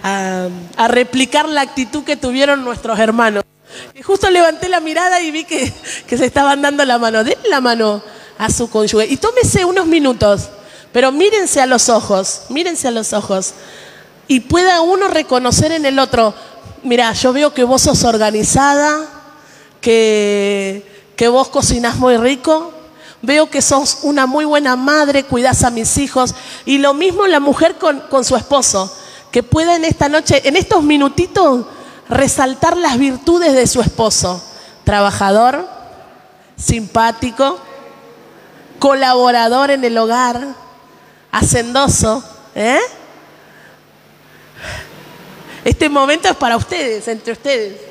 A, 0.01 0.47
replicar 0.87 1.47
la 1.47 1.61
actitud 1.61 2.03
que 2.03 2.15
tuvieron 2.15 2.65
nuestros 2.65 2.97
hermanos. 2.97 3.43
Justo 4.03 4.31
levanté 4.31 4.67
la 4.67 4.79
mirada 4.79 5.21
y 5.21 5.29
vi 5.29 5.43
que, 5.43 5.71
se 6.09 6.25
estaban 6.25 6.59
dando 6.63 6.83
la 6.85 6.97
mano. 6.97 7.23
Denle 7.23 7.49
la 7.49 7.61
mano 7.61 8.01
a 8.39 8.49
su 8.49 8.67
cónyuge 8.67 9.05
y 9.05 9.17
tómese 9.17 9.63
unos 9.63 9.85
minutos, 9.85 10.49
pero 10.91 11.11
mírense 11.11 11.61
a 11.61 11.67
los 11.67 11.87
ojos, 11.89 12.45
mírense 12.49 12.87
a 12.87 12.91
los 12.91 13.13
ojos. 13.13 13.53
Y 14.27 14.39
pueda 14.39 14.81
uno 14.81 15.07
reconocer 15.07 15.71
en 15.71 15.85
el 15.85 15.99
otro, 15.99 16.33
mira, 16.81 17.13
yo 17.13 17.31
veo 17.31 17.53
que 17.53 17.63
vos 17.63 17.83
sos 17.83 18.03
organizada, 18.05 19.07
que, 19.81 20.83
que 21.15 21.27
vos 21.27 21.49
cocinás 21.49 21.97
muy 21.97 22.17
rico, 22.17 22.73
Veo 23.21 23.49
que 23.49 23.61
sos 23.61 23.99
una 24.03 24.25
muy 24.25 24.45
buena 24.45 24.75
madre, 24.75 25.23
cuidas 25.23 25.63
a 25.63 25.71
mis 25.71 25.97
hijos. 25.97 26.35
Y 26.65 26.77
lo 26.77 26.93
mismo 26.93 27.25
la 27.27 27.39
mujer 27.39 27.75
con, 27.77 28.23
su 28.23 28.35
esposo, 28.35 28.95
que 29.31 29.43
pueda 29.43 29.75
en 29.75 29.85
esta 29.85 30.07
noche, 30.09 30.41
en 30.47 30.55
estos 30.55 30.83
minutitos, 30.83 31.65
resaltar 32.09 32.77
las 32.77 32.97
virtudes 32.97 33.53
de 33.53 33.67
su 33.67 33.81
esposo. 33.81 34.41
Trabajador, 34.83 35.67
simpático, 36.55 37.59
colaborador 38.79 39.71
en 39.71 39.83
el 39.83 39.97
hogar, 39.97 40.47
hacendoso. 41.31 42.23
¿eh? 42.55 42.79
Este 45.65 45.89
momento 45.89 46.29
es 46.29 46.35
para 46.35 46.55
ustedes, 46.55 47.07
entre 47.07 47.33
ustedes. 47.33 47.86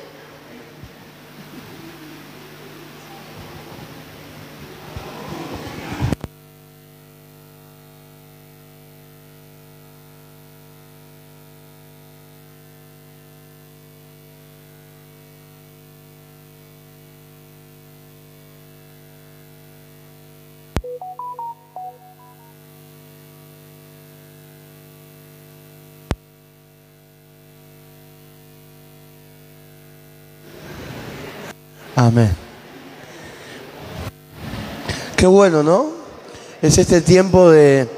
Amén. 32.06 32.30
Qué 35.16 35.26
bueno, 35.26 35.64
¿no? 35.64 35.86
Es 36.62 36.78
este 36.78 37.00
tiempo 37.00 37.50
de, 37.50 37.88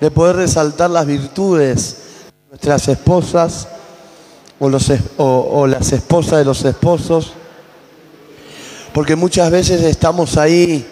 de 0.00 0.10
poder 0.12 0.36
resaltar 0.36 0.90
las 0.90 1.04
virtudes 1.04 1.96
de 2.44 2.50
nuestras 2.50 2.86
esposas 2.86 3.66
o, 4.60 5.24
o 5.26 5.66
las 5.66 5.90
esposas 5.90 6.38
de 6.38 6.44
los 6.44 6.64
esposos. 6.64 7.32
Porque 8.92 9.16
muchas 9.16 9.50
veces 9.50 9.82
estamos 9.82 10.36
ahí 10.36 10.86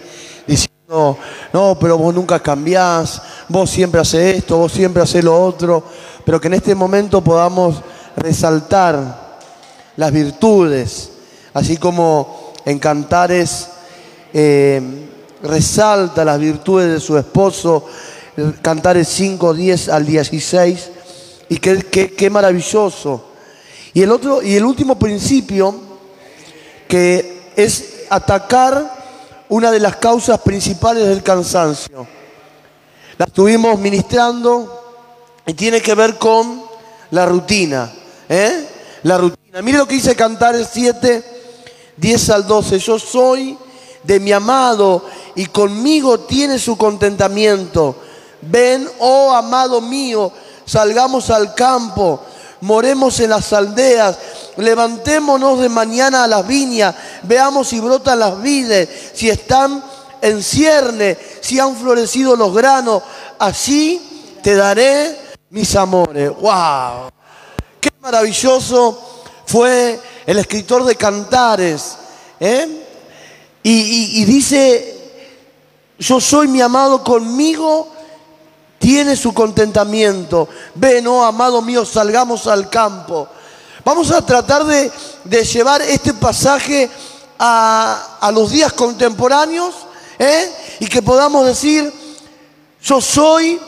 diciendo, 0.45 1.17
no, 1.53 1.77
pero 1.79 1.97
vos 1.97 2.13
nunca 2.13 2.37
cambiás, 2.41 3.21
vos 3.47 3.69
siempre 3.69 4.01
haces 4.01 4.39
esto, 4.39 4.57
vos 4.57 4.73
siempre 4.73 5.01
haces 5.01 5.23
lo 5.23 5.41
otro, 5.41 5.85
pero 6.25 6.41
que 6.41 6.47
en 6.47 6.55
este 6.55 6.75
momento 6.75 7.23
podamos 7.23 7.77
resaltar 8.17 9.37
las 9.95 10.11
virtudes, 10.11 11.11
así 11.53 11.77
como 11.77 12.46
en 12.67 12.79
Cantares 12.79 13.69
eh, 14.33 14.81
resalta 15.41 16.25
las 16.25 16.37
virtudes 16.37 16.91
de 16.91 16.99
su 16.99 17.17
esposo, 17.17 17.85
Cantares 18.61 19.07
5, 19.07 19.53
10 19.53 19.87
al 19.87 20.05
16, 20.05 20.89
y 21.47 21.57
qué, 21.59 21.77
qué- 21.89 22.11
qué 22.13 22.29
maravilloso. 22.29 23.23
Y 23.93 24.01
el, 24.01 24.11
otro, 24.11 24.41
y 24.43 24.55
el 24.57 24.65
último 24.65 24.99
principio, 24.99 25.73
que 26.89 27.51
es 27.55 28.03
atacar 28.09 28.95
una 29.47 29.71
de 29.71 29.79
las 29.79 29.95
causas 29.95 30.39
principales 30.41 31.07
del 31.07 31.23
cansancio. 31.23 32.05
La 33.17 33.25
estuvimos 33.27 33.79
ministrando 33.79 35.05
y 35.45 35.53
tiene 35.53 35.79
que 35.81 35.95
ver 35.95 36.17
con 36.17 36.63
la 37.11 37.25
rutina. 37.25 37.89
¿eh? 38.27 38.67
La 39.03 39.17
rutina. 39.17 39.61
Mire 39.61 39.77
lo 39.77 39.87
que 39.87 39.95
dice 39.95 40.17
Cantares 40.17 40.67
7, 40.73 41.36
10 41.97 42.29
al 42.29 42.47
12. 42.47 42.79
Yo 42.79 42.99
soy 42.99 43.57
de 44.03 44.19
mi 44.19 44.31
amado 44.31 45.03
y 45.35 45.47
conmigo 45.47 46.21
tiene 46.21 46.57
su 46.57 46.77
contentamiento. 46.77 47.95
Ven, 48.41 48.89
oh 48.99 49.33
amado 49.33 49.81
mío, 49.81 50.31
salgamos 50.65 51.29
al 51.29 51.53
campo, 51.53 52.21
moremos 52.61 53.19
en 53.19 53.31
las 53.31 53.51
aldeas, 53.51 54.17
levantémonos 54.57 55.59
de 55.59 55.69
mañana 55.69 56.23
a 56.23 56.27
las 56.27 56.47
viñas, 56.47 56.95
veamos 57.23 57.67
si 57.67 57.79
brotan 57.79 58.19
las 58.19 58.41
vides, 58.41 58.87
si 59.13 59.29
están 59.29 59.83
en 60.21 60.41
cierne, 60.41 61.17
si 61.41 61.59
han 61.59 61.75
florecido 61.75 62.35
los 62.35 62.53
granos, 62.53 63.03
así 63.39 64.39
te 64.41 64.55
daré 64.55 65.17
mis 65.49 65.75
amores. 65.75 66.31
¡Wow! 66.39 67.09
Qué 67.79 67.91
maravilloso 67.99 68.99
fue 69.45 69.99
el 70.27 70.37
escritor 70.37 70.83
de 70.83 70.95
Cantares. 70.95 71.97
¿eh? 72.39 72.83
Y, 73.63 74.23
dice, 74.25 74.95
yo 75.97 76.21
soy 76.21 76.47
mi 76.47 76.61
amado 76.61 77.03
conmigo, 77.03 77.89
tiene 78.77 79.15
su 79.15 79.33
contentamiento. 79.33 80.47
Ven, 80.75 81.07
oh 81.07 81.23
amado 81.23 81.61
mío, 81.61 81.85
salgamos 81.85 82.45
al 82.45 82.69
campo. 82.69 83.27
Vamos 83.83 84.11
a 84.11 84.23
tratar 84.23 84.65
de, 84.65 84.91
llevar 85.43 85.81
este 85.81 86.13
pasaje 86.13 86.89
a, 87.39 88.17
a 88.19 88.31
los 88.31 88.51
días 88.51 88.73
contemporáneos 88.73 89.73
¿eh? 90.19 90.51
y 90.79 90.87
que 90.87 91.01
podamos 91.01 91.45
decir, 91.45 91.91
yo 92.83 92.99
soy 93.01 93.59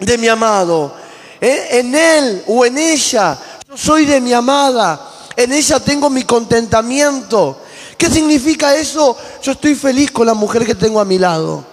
de 0.00 0.18
mi 0.18 0.28
amado. 0.28 0.94
¿eh? 1.40 1.68
En 1.72 1.94
él 1.94 2.44
o 2.46 2.64
en 2.66 2.76
ella, 2.76 3.38
yo 3.68 3.76
soy 3.76 4.04
de 4.04 4.20
mi 4.20 4.34
amada. 4.34 5.15
En 5.36 5.52
ella 5.52 5.80
tengo 5.80 6.08
mi 6.08 6.22
contentamiento. 6.22 7.60
¿Qué 7.96 8.10
significa 8.10 8.74
eso? 8.74 9.16
Yo 9.42 9.52
estoy 9.52 9.74
feliz 9.74 10.10
con 10.10 10.26
la 10.26 10.34
mujer 10.34 10.64
que 10.64 10.74
tengo 10.74 11.00
a 11.00 11.04
mi 11.04 11.18
lado. 11.18 11.64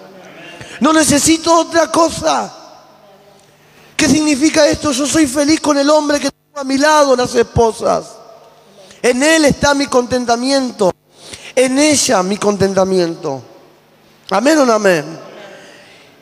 No 0.79 0.91
necesito 0.91 1.57
otra 1.57 1.91
cosa. 1.91 2.53
¿Qué 3.95 4.09
significa 4.09 4.67
esto? 4.67 4.91
Yo 4.91 5.05
soy 5.05 5.27
feliz 5.27 5.61
con 5.61 5.77
el 5.77 5.89
hombre 5.89 6.19
que 6.19 6.29
tengo 6.29 6.59
a 6.59 6.63
mi 6.63 6.77
lado, 6.77 7.15
las 7.15 7.33
esposas. 7.35 8.05
En 9.01 9.23
él 9.23 9.45
está 9.45 9.73
mi 9.73 9.87
contentamiento. 9.87 10.91
En 11.55 11.77
ella 11.77 12.23
mi 12.23 12.37
contentamiento. 12.37 13.41
Amén 14.29 14.57
o 14.57 14.65
no 14.65 14.73
amén. 14.73 15.05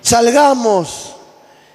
Salgamos, 0.02 1.14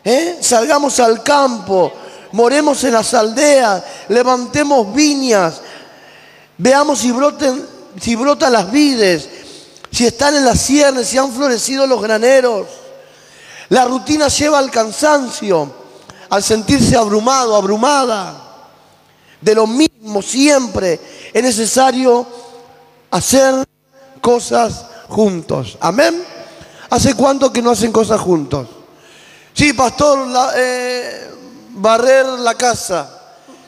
¿eh? 0.05 0.39
salgamos 0.41 0.99
al 1.01 1.23
campo, 1.23 1.93
moremos 2.37 2.85
en 2.85 2.93
las 2.93 3.15
aldeas, 3.15 3.83
levantemos 4.09 4.95
viñas, 4.95 5.63
veamos 6.59 6.99
si, 6.99 7.11
broten, 7.11 7.67
si 7.99 8.15
brotan 8.15 8.53
las 8.53 8.71
vides, 8.71 9.27
si 9.91 10.05
están 10.05 10.37
en 10.37 10.45
las 10.45 10.61
ciernes, 10.61 11.09
si 11.09 11.17
han 11.17 11.33
florecido 11.33 11.87
los 11.87 12.03
graneros. 12.03 12.67
La 13.71 13.87
rutina 13.87 14.29
lleva 14.29 14.59
al 14.59 14.71
cansancio, 14.71 15.73
al 16.29 16.43
sentirse 16.43 16.95
abrumado, 16.95 17.57
abrumada. 17.57 18.43
De 19.41 19.55
lo 19.55 19.67
mismo 19.67 20.21
siempre 20.21 21.01
es 21.33 21.43
necesario 21.43 22.27
hacer 23.11 23.67
cosas 24.21 24.85
juntos. 25.09 25.79
Amén. 25.81 26.23
¿Hace 26.91 27.15
cuánto 27.15 27.51
que 27.51 27.63
no 27.63 27.71
hacen 27.71 27.93
cosas 27.93 28.21
juntos? 28.21 28.69
Sí, 29.55 29.73
pastor, 29.73 30.29
la- 30.29 30.53
eh, 30.55 31.31
barrer 31.77 32.27
la 32.27 32.55
casa. 32.55 33.09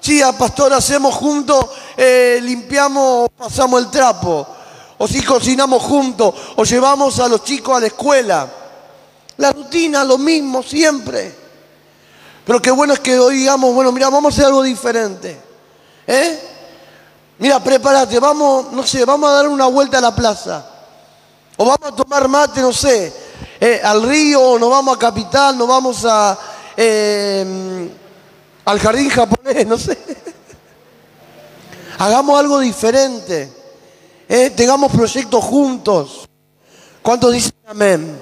Sí, 0.01 0.23
a 0.23 0.33
pastor, 0.33 0.73
hacemos 0.73 1.15
juntos, 1.15 1.67
eh, 1.97 2.41
limpiamos, 2.43 3.29
pasamos 3.37 3.83
el 3.83 3.91
trapo. 3.91 4.47
O 4.99 5.07
si 5.07 5.23
cocinamos 5.23 5.83
juntos, 5.83 6.35
o 6.57 6.65
llevamos 6.65 7.21
a 7.21 7.29
los 7.29 7.45
chicos 7.45 7.77
a 7.77 7.81
la 7.81 7.87
escuela. 7.87 8.49
La 9.37 9.53
rutina, 9.53 10.03
lo 10.03 10.19
mismo 10.19 10.63
siempre. 10.63 11.37
Pero 12.45 12.61
qué 12.61 12.71
bueno 12.71 12.95
es 12.95 13.01
que 13.01 13.19
hoy 13.19 13.37
digamos, 13.39 13.73
bueno, 13.75 13.93
mira, 13.93 14.09
vamos 14.09 14.33
a 14.33 14.35
hacer 14.35 14.47
algo 14.47 14.63
diferente. 14.63 15.41
¿Eh? 16.07 16.41
Mira, 17.39 17.63
prepárate, 17.63 18.19
vamos, 18.19 18.73
no 18.73 18.85
sé, 18.85 19.05
vamos 19.05 19.31
a 19.31 19.35
dar 19.35 19.49
una 19.49 19.67
vuelta 19.67 19.99
a 19.99 20.01
la 20.01 20.15
plaza. 20.15 20.67
O 21.57 21.65
vamos 21.65 21.93
a 21.93 21.95
tomar 21.95 22.27
mate, 22.27 22.61
no 22.61 22.73
sé, 22.73 23.13
eh, 23.61 23.81
al 23.85 24.03
río, 24.03 24.43
o 24.43 24.59
nos 24.59 24.71
vamos 24.71 24.97
a 24.97 24.99
Capital, 24.99 25.57
nos 25.59 25.69
vamos 25.69 26.05
a, 26.05 26.37
eh, 26.81 27.89
al 28.65 28.79
jardín 28.79 29.09
japonés, 29.09 29.67
no 29.67 29.77
sé. 29.77 29.99
Hagamos 31.99 32.39
algo 32.39 32.61
diferente. 32.61 33.51
¿eh? 34.29 34.51
Tengamos 34.51 34.93
proyectos 34.93 35.43
juntos. 35.43 36.29
¿Cuántos 37.03 37.33
dicen 37.33 37.53
amén? 37.67 38.17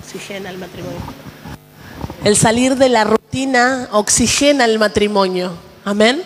Oxigena 0.00 0.50
el 0.50 0.58
matrimonio. 0.58 1.00
El 2.22 2.36
salir 2.36 2.76
de 2.76 2.88
la 2.88 3.02
rutina 3.02 3.88
oxigena 3.90 4.64
el 4.66 4.78
matrimonio. 4.78 5.50
Amén. 5.84 6.22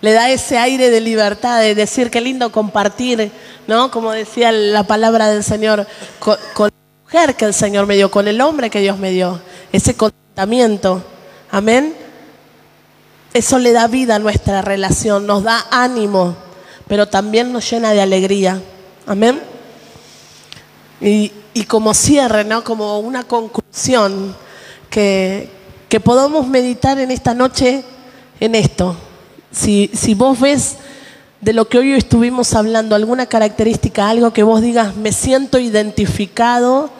Le 0.00 0.12
da 0.12 0.30
ese 0.30 0.56
aire 0.56 0.88
de 0.88 1.02
libertad, 1.02 1.60
de 1.60 1.74
decir 1.74 2.10
qué 2.10 2.22
lindo 2.22 2.50
compartir, 2.50 3.30
¿no? 3.66 3.90
Como 3.90 4.12
decía 4.12 4.52
la 4.52 4.84
palabra 4.84 5.28
del 5.28 5.44
Señor, 5.44 5.86
con, 6.18 6.70
mujer 7.06 7.36
que 7.36 7.44
el 7.44 7.54
Señor 7.54 7.86
me 7.86 7.94
dio, 7.94 8.10
con 8.10 8.26
el 8.26 8.40
hombre 8.40 8.68
que 8.68 8.80
Dios 8.80 8.98
me 8.98 9.12
dio. 9.12 9.40
Ese 9.70 9.94
contentamiento. 9.94 11.04
Amén. 11.52 11.94
Eso 13.32 13.60
le 13.60 13.72
da 13.72 13.86
vida 13.86 14.16
a 14.16 14.18
nuestra 14.18 14.60
relación, 14.60 15.24
nos 15.24 15.44
da 15.44 15.66
ánimo, 15.70 16.34
pero 16.88 17.06
también 17.06 17.52
nos 17.52 17.70
llena 17.70 17.92
de 17.92 18.00
alegría. 18.00 18.60
Amén. 19.06 19.40
Y, 21.00 21.30
y 21.54 21.62
como 21.64 21.94
cierre, 21.94 22.42
¿no? 22.42 22.64
Como 22.64 22.98
una 22.98 23.22
conclusión, 23.22 24.34
que, 24.90 25.48
que 25.88 26.00
podamos 26.00 26.48
meditar 26.48 26.98
en 26.98 27.12
esta 27.12 27.34
noche 27.34 27.84
en 28.40 28.56
esto. 28.56 28.96
Si, 29.52 29.92
si 29.94 30.14
vos 30.14 30.40
ves 30.40 30.78
de 31.40 31.52
lo 31.52 31.68
que 31.68 31.78
hoy 31.78 31.92
estuvimos 31.92 32.52
hablando, 32.54 32.96
alguna 32.96 33.26
característica, 33.26 34.08
algo 34.08 34.32
que 34.32 34.42
vos 34.42 34.60
digas, 34.60 34.96
me 34.96 35.12
siento 35.12 35.60
identificado 35.60 36.95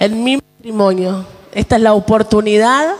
en 0.00 0.24
mi 0.24 0.38
matrimonio. 0.38 1.24
Esta 1.52 1.76
es 1.76 1.82
la 1.82 1.94
oportunidad, 1.94 2.94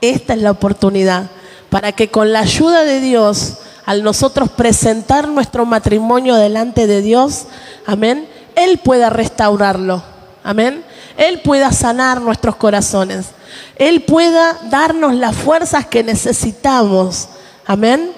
esta 0.00 0.34
es 0.34 0.40
la 0.40 0.52
oportunidad 0.52 1.28
para 1.74 1.90
que 1.90 2.08
con 2.08 2.32
la 2.32 2.38
ayuda 2.38 2.84
de 2.84 3.00
Dios, 3.00 3.54
al 3.84 4.04
nosotros 4.04 4.48
presentar 4.48 5.26
nuestro 5.26 5.66
matrimonio 5.66 6.36
delante 6.36 6.86
de 6.86 7.02
Dios, 7.02 7.46
amén, 7.84 8.28
Él 8.54 8.78
pueda 8.78 9.10
restaurarlo, 9.10 10.00
amén, 10.44 10.84
Él 11.16 11.40
pueda 11.42 11.72
sanar 11.72 12.20
nuestros 12.20 12.54
corazones, 12.54 13.26
Él 13.74 14.02
pueda 14.02 14.56
darnos 14.70 15.16
las 15.16 15.34
fuerzas 15.34 15.84
que 15.84 16.04
necesitamos, 16.04 17.28
amén. 17.66 18.12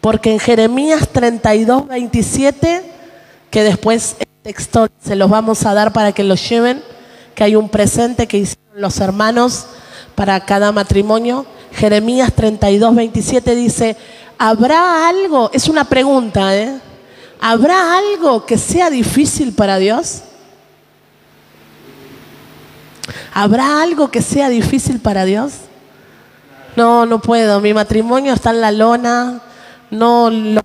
Porque 0.00 0.32
en 0.32 0.38
Jeremías 0.38 1.06
32, 1.12 1.86
27, 1.88 2.82
que 3.50 3.62
después 3.62 4.16
el 4.20 4.26
texto 4.42 4.88
se 5.02 5.16
los 5.16 5.28
vamos 5.28 5.66
a 5.66 5.74
dar 5.74 5.92
para 5.92 6.12
que 6.12 6.24
lo 6.24 6.36
lleven, 6.36 6.82
que 7.34 7.44
hay 7.44 7.56
un 7.56 7.68
presente 7.68 8.26
que 8.26 8.38
hicieron 8.38 8.80
los 8.80 9.00
hermanos 9.00 9.66
para 10.14 10.40
cada 10.40 10.72
matrimonio. 10.72 11.46
Jeremías 11.72 12.32
32, 12.32 12.94
27 12.94 13.54
dice, 13.54 13.96
¿habrá 14.38 15.08
algo? 15.08 15.50
Es 15.52 15.68
una 15.68 15.84
pregunta, 15.84 16.56
¿eh? 16.56 16.80
¿Habrá 17.40 17.98
algo 17.98 18.46
que 18.46 18.56
sea 18.56 18.90
difícil 18.90 19.52
para 19.52 19.78
Dios? 19.78 20.22
¿Habrá 23.32 23.82
algo 23.82 24.10
que 24.10 24.22
sea 24.22 24.48
difícil 24.48 25.00
para 25.00 25.24
Dios? 25.24 25.52
No, 26.76 27.06
no 27.06 27.20
puedo. 27.20 27.60
Mi 27.60 27.74
matrimonio 27.74 28.32
está 28.32 28.50
en 28.50 28.60
la 28.60 28.72
lona. 28.72 29.40
No 29.90 30.30
lo 30.30 30.62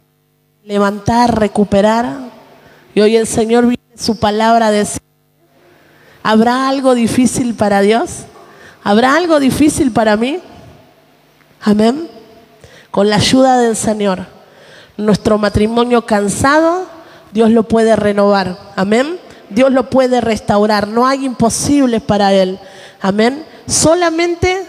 levantar, 0.64 1.40
recuperar. 1.40 2.20
Y 2.94 3.02
hoy 3.02 3.16
el 3.16 3.28
Señor 3.28 3.64
viene 3.66 3.82
su 3.96 4.20
palabra 4.20 4.68
a 4.68 4.72
decir, 4.72 5.02
¿habrá 6.24 6.70
algo 6.70 6.96
difícil 6.96 7.56
para 7.56 7.82
Dios? 7.82 8.26
¿Habrá 8.84 9.16
algo 9.16 9.40
difícil 9.40 9.92
para 9.92 10.16
mí? 10.16 10.40
Amén. 11.62 12.10
Con 12.92 13.10
la 13.10 13.18
ayuda 13.18 13.58
del 13.58 13.76
Señor. 13.76 14.26
Nuestro 14.98 15.38
matrimonio 15.38 16.06
cansado, 16.06 16.88
Dios 17.32 17.52
lo 17.52 17.64
puede 17.64 17.96
renovar. 17.96 18.58
Amén. 18.76 19.20
Dios 19.50 19.72
lo 19.72 19.90
puede 19.90 20.22
restaurar. 20.22 20.88
No 20.88 21.06
hay 21.06 21.26
imposibles 21.26 22.02
para 22.02 22.34
Él. 22.34 22.60
Amén. 23.02 23.46
Solamente 23.68 24.66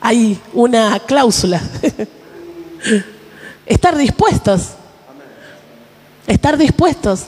hay 0.00 0.40
una 0.52 0.98
cláusula. 1.00 1.60
Estar 3.66 3.96
dispuestos. 3.96 4.70
Estar 6.26 6.56
dispuestos 6.56 7.26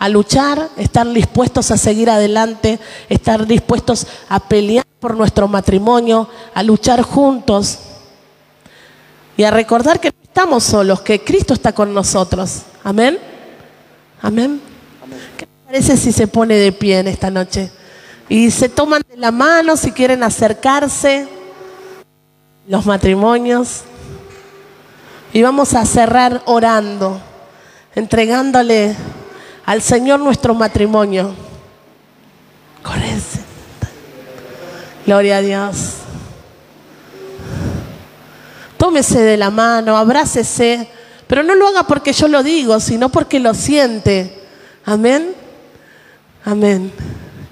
a 0.00 0.08
luchar, 0.08 0.70
estar 0.78 1.06
dispuestos 1.12 1.70
a 1.70 1.76
seguir 1.76 2.08
adelante, 2.08 2.80
estar 3.10 3.46
dispuestos 3.46 4.06
a 4.30 4.40
pelear 4.40 4.86
por 4.98 5.14
nuestro 5.14 5.46
matrimonio, 5.46 6.26
a 6.54 6.62
luchar 6.62 7.02
juntos 7.02 7.78
y 9.36 9.44
a 9.44 9.50
recordar 9.50 10.00
que 10.00 10.08
no 10.08 10.22
estamos 10.22 10.64
solos, 10.64 11.02
que 11.02 11.22
Cristo 11.22 11.52
está 11.52 11.74
con 11.74 11.92
nosotros. 11.92 12.62
Amén. 12.82 13.18
Amén. 14.22 14.62
¿Qué 15.36 15.44
les 15.44 15.66
parece 15.66 15.96
si 15.98 16.12
se 16.12 16.26
pone 16.26 16.54
de 16.54 16.72
pie 16.72 17.00
en 17.00 17.08
esta 17.08 17.30
noche? 17.30 17.70
Y 18.26 18.50
se 18.50 18.70
toman 18.70 19.02
de 19.06 19.18
la 19.18 19.30
mano 19.30 19.76
si 19.76 19.92
quieren 19.92 20.22
acercarse 20.22 21.28
los 22.66 22.86
matrimonios. 22.86 23.82
Y 25.34 25.42
vamos 25.42 25.74
a 25.74 25.84
cerrar 25.84 26.40
orando, 26.46 27.20
entregándole 27.94 28.96
al 29.70 29.82
Señor 29.82 30.18
nuestro 30.18 30.52
matrimonio. 30.52 31.32
Gloria 35.06 35.36
a 35.36 35.40
Dios. 35.42 35.92
Tómese 38.76 39.20
de 39.20 39.36
la 39.36 39.50
mano, 39.50 39.96
abrácese, 39.96 40.88
pero 41.28 41.44
no 41.44 41.54
lo 41.54 41.68
haga 41.68 41.84
porque 41.84 42.12
yo 42.12 42.26
lo 42.26 42.42
digo, 42.42 42.80
sino 42.80 43.10
porque 43.10 43.38
lo 43.38 43.54
siente. 43.54 44.42
Amén. 44.84 45.34
Amén. 46.44 46.92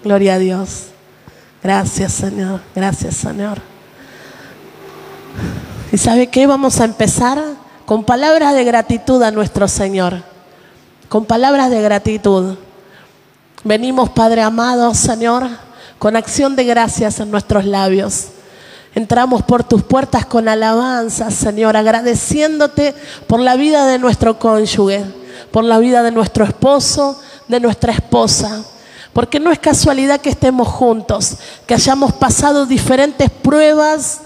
Gloria 0.03 0.35
a 0.35 0.39
Dios. 0.41 0.87
Gracias, 1.63 2.15
Señor. 2.15 2.63
Gracias, 2.75 3.15
Señor. 3.15 3.59
¿Y 5.93 5.99
sabe 5.99 6.27
qué? 6.27 6.49
Vamos 6.49 6.81
a 6.81 6.85
empezar 6.85 7.41
con 7.87 8.03
palabras 8.03 8.57
de 8.57 8.65
gratitud 8.65 9.23
a 9.23 9.31
nuestro 9.31 9.69
Señor. 9.69 10.25
Con 11.09 11.25
palabras 11.25 11.71
de 11.71 11.81
gratitud. 11.81 12.57
Venimos, 13.65 14.11
Padre 14.11 14.43
amado, 14.43 14.95
Señor, 14.95 15.49
con 15.99 16.17
acción 16.17 16.55
de 16.55 16.65
gracias 16.65 17.19
en 17.19 17.31
nuestros 17.31 17.65
labios. 17.65 18.27
Entramos 18.95 19.43
por 19.43 19.65
tus 19.65 19.83
puertas 19.83 20.27
con 20.27 20.49
alabanza, 20.49 21.31
Señor, 21.31 21.79
agradeciéndote 21.79 22.95
por 23.27 23.41
la 23.41 23.57
vida 23.57 23.87
de 23.87 23.99
nuestro 23.99 24.39
cónyuge, 24.39 25.03
por 25.51 25.65
la 25.65 25.79
vida 25.79 26.03
de 26.03 26.11
nuestro 26.11 26.45
esposo, 26.45 27.19
de 27.49 27.59
nuestra 27.59 27.95
esposa. 27.95 28.63
Porque 29.15 29.41
no 29.41 29.51
es 29.51 29.59
casualidad 29.59 30.21
que 30.21 30.29
estemos 30.29 30.69
juntos, 30.69 31.37
que 31.67 31.73
hayamos 31.73 32.13
pasado 32.13 32.67
diferentes 32.67 33.31
pruebas, 33.31 34.21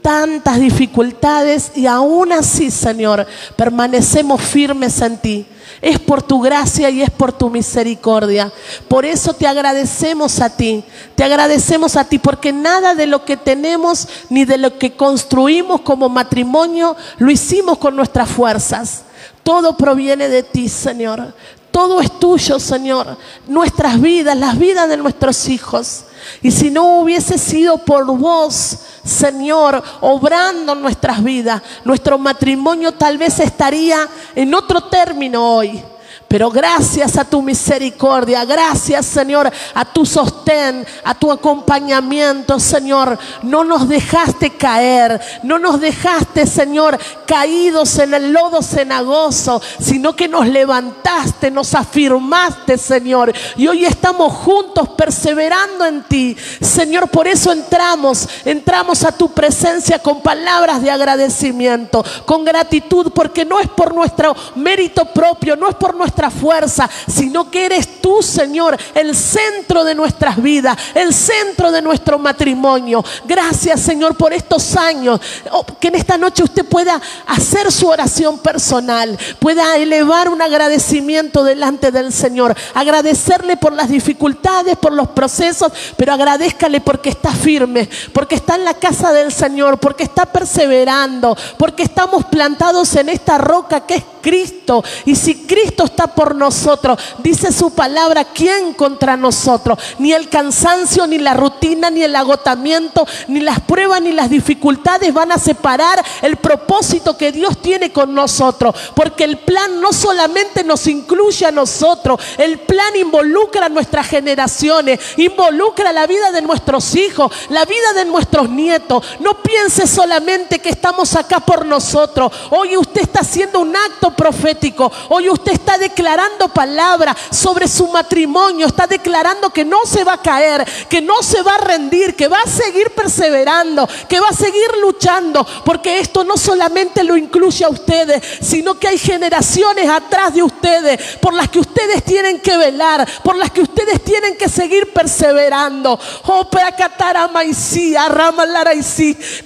tantas 0.00 0.60
dificultades 0.60 1.72
y 1.74 1.86
aún 1.86 2.30
así, 2.30 2.70
Señor, 2.70 3.26
permanecemos 3.56 4.40
firmes 4.40 5.00
en 5.00 5.18
ti. 5.18 5.46
Es 5.82 5.98
por 5.98 6.22
tu 6.22 6.40
gracia 6.40 6.90
y 6.90 7.00
es 7.00 7.10
por 7.10 7.32
tu 7.32 7.48
misericordia. 7.48 8.52
Por 8.86 9.06
eso 9.06 9.32
te 9.32 9.46
agradecemos 9.46 10.40
a 10.40 10.50
ti. 10.50 10.84
Te 11.14 11.24
agradecemos 11.24 11.96
a 11.96 12.04
ti 12.04 12.18
porque 12.18 12.52
nada 12.52 12.94
de 12.94 13.06
lo 13.06 13.24
que 13.24 13.36
tenemos 13.36 14.06
ni 14.28 14.44
de 14.44 14.58
lo 14.58 14.78
que 14.78 14.94
construimos 14.94 15.80
como 15.80 16.08
matrimonio 16.08 16.96
lo 17.18 17.30
hicimos 17.30 17.78
con 17.78 17.96
nuestras 17.96 18.28
fuerzas. 18.28 19.02
Todo 19.42 19.76
proviene 19.76 20.28
de 20.28 20.42
ti, 20.42 20.68
Señor. 20.68 21.32
Todo 21.70 22.00
es 22.00 22.18
tuyo, 22.18 22.58
Señor. 22.58 23.16
Nuestras 23.46 24.00
vidas, 24.00 24.36
las 24.36 24.58
vidas 24.58 24.88
de 24.88 24.98
nuestros 24.98 25.48
hijos. 25.48 26.04
Y 26.42 26.50
si 26.50 26.70
no 26.70 27.00
hubiese 27.00 27.38
sido 27.38 27.78
por 27.78 28.06
vos, 28.06 28.78
Señor, 29.04 29.82
obrando 30.00 30.74
nuestras 30.74 31.22
vidas, 31.22 31.62
nuestro 31.84 32.18
matrimonio 32.18 32.92
tal 32.92 33.18
vez 33.18 33.38
estaría 33.40 34.08
en 34.34 34.54
otro 34.54 34.82
término 34.84 35.56
hoy. 35.56 35.82
Pero 36.30 36.48
gracias 36.48 37.16
a 37.16 37.24
tu 37.24 37.42
misericordia, 37.42 38.44
gracias 38.44 39.04
Señor, 39.04 39.50
a 39.74 39.84
tu 39.84 40.06
sostén, 40.06 40.86
a 41.02 41.12
tu 41.12 41.32
acompañamiento, 41.32 42.60
Señor, 42.60 43.18
no 43.42 43.64
nos 43.64 43.88
dejaste 43.88 44.50
caer, 44.50 45.20
no 45.42 45.58
nos 45.58 45.80
dejaste, 45.80 46.46
Señor, 46.46 46.96
caídos 47.26 47.98
en 47.98 48.14
el 48.14 48.32
lodo 48.32 48.62
cenagoso, 48.62 49.60
sino 49.80 50.14
que 50.14 50.28
nos 50.28 50.46
levantaste, 50.46 51.50
nos 51.50 51.74
afirmaste, 51.74 52.78
Señor. 52.78 53.32
Y 53.56 53.66
hoy 53.66 53.84
estamos 53.84 54.32
juntos 54.32 54.90
perseverando 54.90 55.84
en 55.84 56.04
ti. 56.04 56.36
Señor, 56.60 57.08
por 57.08 57.26
eso 57.26 57.50
entramos, 57.50 58.28
entramos 58.44 59.02
a 59.02 59.10
tu 59.10 59.32
presencia 59.32 59.98
con 59.98 60.22
palabras 60.22 60.80
de 60.80 60.92
agradecimiento, 60.92 62.04
con 62.24 62.44
gratitud, 62.44 63.10
porque 63.12 63.44
no 63.44 63.58
es 63.58 63.66
por 63.66 63.92
nuestro 63.92 64.36
mérito 64.54 65.06
propio, 65.06 65.56
no 65.56 65.68
es 65.68 65.74
por 65.74 65.96
nuestra 65.96 66.19
fuerza, 66.28 66.90
sino 67.08 67.50
que 67.50 67.66
eres 67.66 68.02
tú, 68.02 68.22
Señor, 68.22 68.76
el 68.94 69.14
centro 69.14 69.84
de 69.84 69.94
nuestras 69.94 70.42
vidas, 70.42 70.76
el 70.94 71.14
centro 71.14 71.70
de 71.70 71.80
nuestro 71.80 72.18
matrimonio. 72.18 73.04
Gracias, 73.24 73.80
Señor, 73.80 74.16
por 74.16 74.32
estos 74.32 74.76
años. 74.76 75.20
Oh, 75.52 75.64
que 75.64 75.88
en 75.88 75.94
esta 75.94 76.18
noche 76.18 76.42
usted 76.42 76.64
pueda 76.64 77.00
hacer 77.26 77.70
su 77.70 77.86
oración 77.88 78.38
personal, 78.38 79.16
pueda 79.38 79.76
elevar 79.76 80.28
un 80.28 80.42
agradecimiento 80.42 81.44
delante 81.44 81.92
del 81.92 82.12
Señor, 82.12 82.56
agradecerle 82.74 83.56
por 83.56 83.72
las 83.72 83.88
dificultades, 83.88 84.76
por 84.76 84.92
los 84.92 85.08
procesos, 85.08 85.72
pero 85.96 86.12
agradezcale 86.12 86.80
porque 86.80 87.10
está 87.10 87.30
firme, 87.30 87.88
porque 88.12 88.34
está 88.34 88.56
en 88.56 88.64
la 88.64 88.74
casa 88.74 89.12
del 89.12 89.32
Señor, 89.32 89.78
porque 89.78 90.02
está 90.02 90.26
perseverando, 90.26 91.36
porque 91.56 91.84
estamos 91.84 92.24
plantados 92.26 92.94
en 92.96 93.08
esta 93.08 93.38
roca 93.38 93.86
que 93.86 93.96
es 93.96 94.04
Cristo. 94.20 94.82
Y 95.04 95.14
si 95.16 95.46
Cristo 95.46 95.84
está 95.84 96.08
por 96.10 96.34
nosotros. 96.34 96.98
Dice 97.18 97.52
su 97.52 97.70
palabra, 97.72 98.24
¿quién 98.24 98.74
contra 98.74 99.16
nosotros? 99.16 99.78
Ni 99.98 100.12
el 100.12 100.28
cansancio, 100.28 101.06
ni 101.06 101.18
la 101.18 101.34
rutina, 101.34 101.90
ni 101.90 102.02
el 102.02 102.14
agotamiento, 102.16 103.06
ni 103.28 103.40
las 103.40 103.60
pruebas, 103.60 104.02
ni 104.02 104.12
las 104.12 104.30
dificultades 104.30 105.12
van 105.12 105.32
a 105.32 105.38
separar 105.38 106.04
el 106.22 106.36
propósito 106.36 107.16
que 107.16 107.32
Dios 107.32 107.58
tiene 107.58 107.92
con 107.92 108.14
nosotros. 108.14 108.74
Porque 108.94 109.24
el 109.24 109.38
plan 109.38 109.80
no 109.80 109.92
solamente 109.92 110.64
nos 110.64 110.86
incluye 110.86 111.46
a 111.46 111.50
nosotros, 111.50 112.20
el 112.38 112.58
plan 112.60 112.96
involucra 112.96 113.66
a 113.66 113.68
nuestras 113.68 114.06
generaciones, 114.06 115.00
involucra 115.16 115.92
la 115.92 116.06
vida 116.06 116.30
de 116.32 116.42
nuestros 116.42 116.94
hijos, 116.94 117.32
la 117.48 117.64
vida 117.64 117.92
de 117.94 118.04
nuestros 118.04 118.48
nietos. 118.48 119.04
No 119.20 119.42
piense 119.42 119.86
solamente 119.86 120.58
que 120.58 120.70
estamos 120.70 121.14
acá 121.14 121.40
por 121.40 121.64
nosotros. 121.64 122.32
Hoy 122.50 122.76
usted 122.76 123.02
está 123.02 123.20
haciendo 123.20 123.60
un 123.60 123.74
acto 123.76 124.10
profético. 124.10 124.90
Hoy 125.08 125.28
usted 125.28 125.52
está 125.52 125.78
declarando 125.78 125.99
palabra 126.48 127.16
sobre 127.30 127.68
su 127.68 127.88
matrimonio. 127.88 128.66
Está 128.66 128.86
declarando 128.86 129.50
que 129.50 129.64
no 129.64 129.84
se 129.84 130.04
va 130.04 130.14
a 130.14 130.22
caer, 130.22 130.66
que 130.88 131.00
no 131.00 131.22
se 131.22 131.42
va 131.42 131.54
a 131.54 131.58
rendir, 131.58 132.14
que 132.14 132.28
va 132.28 132.38
a 132.44 132.48
seguir 132.48 132.90
perseverando, 132.90 133.88
que 134.08 134.20
va 134.20 134.28
a 134.28 134.34
seguir 134.34 134.70
luchando. 134.80 135.46
Porque 135.64 135.98
esto 135.98 136.24
no 136.24 136.36
solamente 136.36 137.04
lo 137.04 137.16
incluye 137.16 137.64
a 137.64 137.68
ustedes, 137.68 138.22
sino 138.40 138.78
que 138.78 138.88
hay 138.88 138.98
generaciones 138.98 139.88
atrás 139.88 140.34
de 140.34 140.42
ustedes 140.42 141.16
por 141.18 141.34
las 141.34 141.48
que 141.48 141.60
ustedes 141.60 142.04
tienen 142.04 142.40
que 142.40 142.56
velar, 142.56 143.06
por 143.22 143.36
las 143.36 143.50
que 143.50 143.62
ustedes 143.62 144.02
tienen 144.04 144.36
que 144.36 144.48
seguir 144.48 144.92
perseverando. 144.92 145.98
Oh, 146.26 146.48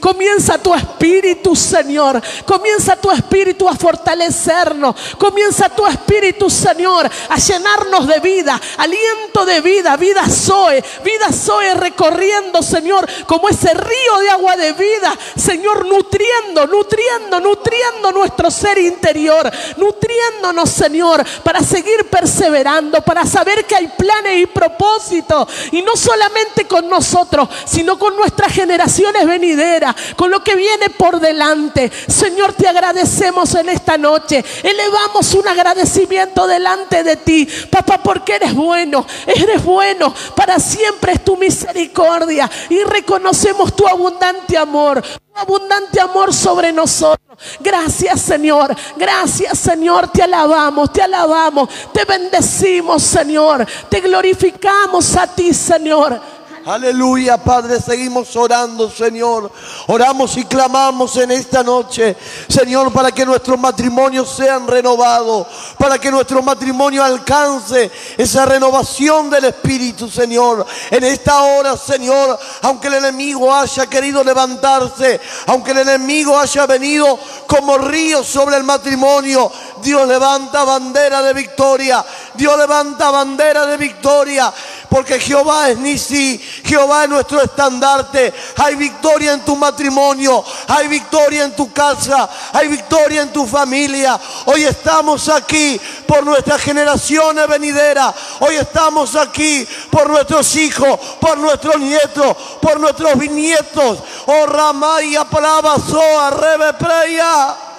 Comienza 0.00 0.58
tu 0.58 0.74
espíritu, 0.74 1.56
Señor. 1.56 2.22
Comienza 2.46 2.96
tu 2.96 3.10
espíritu 3.10 3.68
a 3.68 3.74
fortalecernos. 3.74 4.94
Comienza 5.18 5.68
tu 5.68 5.86
espíritu, 5.86 6.43
Señor, 6.50 7.10
a 7.28 7.36
llenarnos 7.36 8.06
de 8.06 8.20
vida, 8.20 8.60
aliento 8.78 9.44
de 9.44 9.60
vida, 9.60 9.96
vida 9.96 10.24
Zoe, 10.28 10.82
vida 11.04 11.32
Zoe 11.32 11.74
recorriendo, 11.74 12.62
Señor, 12.62 13.08
como 13.26 13.48
ese 13.48 13.72
río 13.74 14.18
de 14.20 14.30
agua 14.30 14.56
de 14.56 14.72
vida, 14.72 15.16
Señor, 15.36 15.86
nutriendo, 15.86 16.66
nutriendo, 16.66 17.40
nutriendo 17.40 18.12
nuestro 18.12 18.50
ser 18.50 18.78
interior, 18.78 19.50
nutriéndonos, 19.76 20.70
Señor, 20.70 21.24
para 21.42 21.62
seguir 21.62 22.08
perseverando, 22.08 23.02
para 23.02 23.26
saber 23.26 23.64
que 23.64 23.76
hay 23.76 23.88
planes 23.88 24.38
y 24.38 24.46
propósitos, 24.46 25.48
y 25.72 25.82
no 25.82 25.96
solamente 25.96 26.66
con 26.66 26.88
nosotros, 26.88 27.48
sino 27.64 27.98
con 27.98 28.16
nuestras 28.16 28.52
generaciones 28.52 29.26
venideras, 29.26 29.94
con 30.16 30.30
lo 30.30 30.42
que 30.42 30.54
viene 30.54 30.90
por 30.90 31.20
delante. 31.20 31.90
Señor, 32.08 32.52
te 32.52 32.68
agradecemos 32.68 33.54
en 33.54 33.68
esta 33.68 33.96
noche. 33.98 34.44
Elevamos 34.62 35.34
un 35.34 35.46
agradecimiento 35.48 36.23
delante 36.32 37.02
de 37.02 37.16
ti, 37.16 37.48
papá, 37.70 38.02
porque 38.02 38.36
eres 38.36 38.54
bueno, 38.54 39.06
eres 39.26 39.62
bueno, 39.64 40.14
para 40.34 40.58
siempre 40.58 41.12
es 41.12 41.24
tu 41.24 41.36
misericordia. 41.36 42.50
Y 42.70 42.82
reconocemos 42.84 43.74
tu 43.74 43.86
abundante 43.86 44.56
amor, 44.56 45.02
tu 45.02 45.40
abundante 45.40 46.00
amor 46.00 46.32
sobre 46.32 46.72
nosotros. 46.72 47.38
Gracias 47.60 48.20
Señor, 48.20 48.74
gracias 48.96 49.58
Señor, 49.58 50.08
te 50.08 50.22
alabamos, 50.22 50.92
te 50.92 51.02
alabamos, 51.02 51.68
te 51.92 52.04
bendecimos 52.04 53.02
Señor, 53.02 53.66
te 53.88 54.00
glorificamos 54.00 55.16
a 55.16 55.26
ti 55.26 55.52
Señor. 55.52 56.20
Aleluya, 56.66 57.36
Padre, 57.36 57.78
seguimos 57.78 58.34
orando, 58.36 58.90
Señor. 58.90 59.52
Oramos 59.86 60.34
y 60.38 60.44
clamamos 60.44 61.14
en 61.18 61.30
esta 61.30 61.62
noche, 61.62 62.16
Señor, 62.48 62.90
para 62.90 63.12
que 63.12 63.26
nuestros 63.26 63.58
matrimonios 63.58 64.34
sean 64.34 64.66
renovados, 64.66 65.46
para 65.76 65.98
que 65.98 66.10
nuestro 66.10 66.42
matrimonio 66.42 67.04
alcance 67.04 67.90
esa 68.16 68.46
renovación 68.46 69.28
del 69.28 69.44
Espíritu, 69.44 70.08
Señor. 70.08 70.64
En 70.90 71.04
esta 71.04 71.42
hora, 71.42 71.76
Señor, 71.76 72.38
aunque 72.62 72.88
el 72.88 72.94
enemigo 72.94 73.54
haya 73.54 73.86
querido 73.86 74.24
levantarse, 74.24 75.20
aunque 75.48 75.72
el 75.72 75.80
enemigo 75.80 76.38
haya 76.38 76.64
venido 76.64 77.18
como 77.46 77.76
río 77.76 78.24
sobre 78.24 78.56
el 78.56 78.64
matrimonio, 78.64 79.52
Dios 79.82 80.08
levanta 80.08 80.64
bandera 80.64 81.20
de 81.20 81.34
victoria. 81.34 82.02
Dios 82.32 82.56
levanta 82.56 83.10
bandera 83.10 83.66
de 83.66 83.76
victoria. 83.76 84.50
Porque 84.88 85.18
Jehová 85.18 85.70
es 85.70 85.78
Nisi, 85.78 86.40
Jehová 86.64 87.04
es 87.04 87.10
nuestro 87.10 87.40
estandarte. 87.42 88.32
Hay 88.56 88.76
victoria 88.76 89.32
en 89.32 89.44
tu 89.44 89.56
matrimonio, 89.56 90.44
hay 90.68 90.88
victoria 90.88 91.44
en 91.44 91.56
tu 91.56 91.72
casa, 91.72 92.28
hay 92.52 92.68
victoria 92.68 93.22
en 93.22 93.32
tu 93.32 93.46
familia. 93.46 94.18
Hoy 94.46 94.64
estamos 94.64 95.28
aquí 95.28 95.80
por 96.06 96.24
nuestras 96.24 96.60
generaciones 96.60 97.48
venideras. 97.48 98.14
Hoy 98.40 98.56
estamos 98.56 99.16
aquí 99.16 99.66
por 99.90 100.08
nuestros 100.08 100.54
hijos, 100.56 100.98
por 101.20 101.38
nuestros 101.38 101.78
nietos, 101.78 102.36
por 102.60 102.78
nuestros 102.78 103.18
bisnietos. 103.18 103.98
Oh 104.26 104.46
Ramaya, 104.46 105.24
Palabra, 105.24 105.76
Soa, 105.78 106.30
Rebe, 106.30 106.72
Preya. 106.74 107.73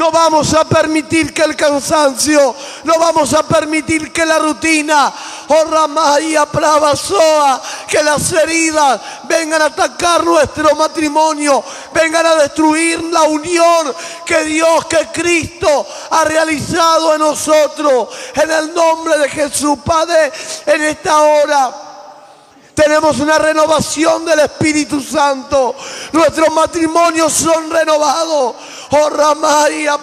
No 0.00 0.10
vamos 0.10 0.54
a 0.54 0.64
permitir 0.64 1.34
que 1.34 1.42
el 1.42 1.54
cansancio, 1.54 2.56
no 2.84 2.98
vamos 2.98 3.34
a 3.34 3.42
permitir 3.42 4.10
que 4.10 4.24
la 4.24 4.38
rutina, 4.38 5.12
oh 5.46 5.64
Ramaya 5.64 6.46
Pravasoa, 6.46 7.60
que 7.86 8.02
las 8.02 8.32
heridas 8.32 8.98
vengan 9.24 9.60
a 9.60 9.66
atacar 9.66 10.24
nuestro 10.24 10.74
matrimonio, 10.74 11.62
vengan 11.92 12.24
a 12.24 12.36
destruir 12.36 13.02
la 13.12 13.24
unión 13.24 13.94
que 14.24 14.42
Dios, 14.44 14.86
que 14.86 15.08
Cristo 15.12 15.86
ha 16.08 16.24
realizado 16.24 17.12
en 17.12 17.18
nosotros. 17.18 18.08
En 18.36 18.50
el 18.50 18.72
nombre 18.72 19.18
de 19.18 19.28
Jesús, 19.28 19.80
Padre, 19.84 20.32
en 20.64 20.82
esta 20.82 21.20
hora. 21.20 21.89
Tenemos 22.74 23.18
una 23.20 23.38
renovación 23.38 24.24
del 24.24 24.40
Espíritu 24.40 25.00
Santo. 25.00 25.74
Nuestros 26.12 26.50
matrimonios 26.52 27.32
son 27.32 27.70
renovados. 27.70 28.54
Oh 28.90 29.10
Ramaya 29.10 29.98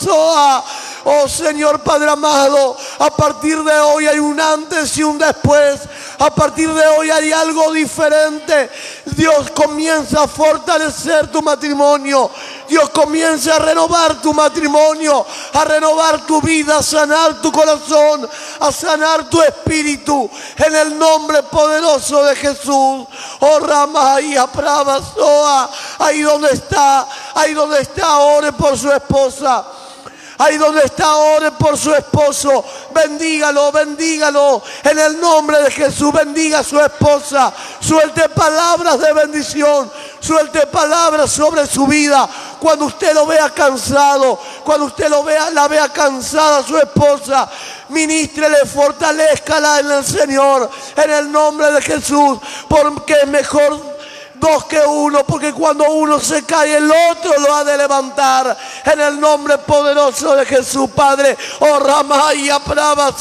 Soa. 0.00 0.64
Oh 1.04 1.28
Señor 1.28 1.80
Padre 1.80 2.10
amado, 2.10 2.76
a 2.98 3.10
partir 3.10 3.62
de 3.62 3.78
hoy 3.78 4.06
hay 4.06 4.18
un 4.18 4.40
antes 4.40 4.96
y 4.98 5.02
un 5.02 5.18
después. 5.18 5.80
A 6.18 6.30
partir 6.30 6.72
de 6.72 6.86
hoy 6.88 7.10
hay 7.10 7.32
algo 7.32 7.72
diferente. 7.72 8.70
Dios 9.04 9.50
comienza 9.52 10.24
a 10.24 10.28
fortalecer 10.28 11.30
tu 11.30 11.40
matrimonio. 11.42 12.30
Dios 12.68 12.90
comienza 12.90 13.56
a 13.56 13.58
renovar 13.60 14.20
tu 14.20 14.34
matrimonio, 14.34 15.24
a 15.52 15.64
renovar 15.64 16.26
tu 16.26 16.42
vida, 16.42 16.78
a 16.78 16.82
sanar 16.82 17.40
tu 17.40 17.52
corazón, 17.52 18.28
a 18.60 18.72
sanar 18.72 19.30
tu 19.30 19.40
espíritu. 19.42 20.28
En 20.56 20.74
el 20.74 20.98
nombre 20.98 21.44
poderoso 21.44 22.24
de 22.24 22.36
Jesús. 22.36 23.06
Oh 23.40 23.58
Ramaya 23.60 24.48
Soa. 25.14 25.70
Ahí 26.00 26.20
donde 26.22 26.50
está, 26.50 27.06
ahí 27.34 27.54
donde 27.54 27.80
está, 27.80 28.18
ore 28.18 28.52
por 28.52 28.76
su 28.76 28.90
esposa. 28.90 29.64
Ahí 30.38 30.56
donde 30.56 30.84
está, 30.84 31.16
ore 31.16 31.50
por 31.50 31.76
su 31.76 31.92
esposo. 31.92 32.64
Bendígalo, 32.94 33.72
bendígalo. 33.72 34.62
En 34.84 34.96
el 34.96 35.20
nombre 35.20 35.60
de 35.62 35.70
Jesús, 35.72 36.12
bendiga 36.12 36.60
a 36.60 36.64
su 36.64 36.78
esposa. 36.78 37.52
Suelte 37.80 38.28
palabras 38.28 39.00
de 39.00 39.12
bendición. 39.12 39.90
Suelte 40.20 40.68
palabras 40.68 41.32
sobre 41.32 41.66
su 41.66 41.88
vida. 41.88 42.28
Cuando 42.60 42.84
usted 42.84 43.14
lo 43.14 43.26
vea 43.26 43.50
cansado, 43.50 44.38
cuando 44.64 44.86
usted 44.86 45.08
lo 45.08 45.24
vea, 45.24 45.50
la 45.50 45.66
vea 45.66 45.88
cansada, 45.88 46.62
su 46.62 46.78
esposa, 46.78 47.48
ministrele, 47.88 48.58
fortalezcala 48.64 49.80
en 49.80 49.90
el 49.90 50.04
Señor. 50.04 50.70
En 50.94 51.10
el 51.10 51.32
nombre 51.32 51.72
de 51.72 51.82
Jesús. 51.82 52.38
Porque 52.68 53.14
es 53.22 53.26
mejor 53.26 53.97
dos 54.38 54.64
que 54.64 54.80
uno, 54.80 55.24
porque 55.24 55.52
cuando 55.52 55.84
uno 55.90 56.20
se 56.20 56.44
cae, 56.44 56.76
el 56.76 56.90
otro 56.90 57.38
lo 57.38 57.54
ha 57.54 57.64
de 57.64 57.76
levantar. 57.76 58.56
En 58.84 59.00
el 59.00 59.20
nombre 59.20 59.58
poderoso 59.58 60.34
de 60.34 60.46
Jesús, 60.46 60.90
Padre. 60.90 61.36
Oh 61.60 61.78
Ramaya 61.78 62.60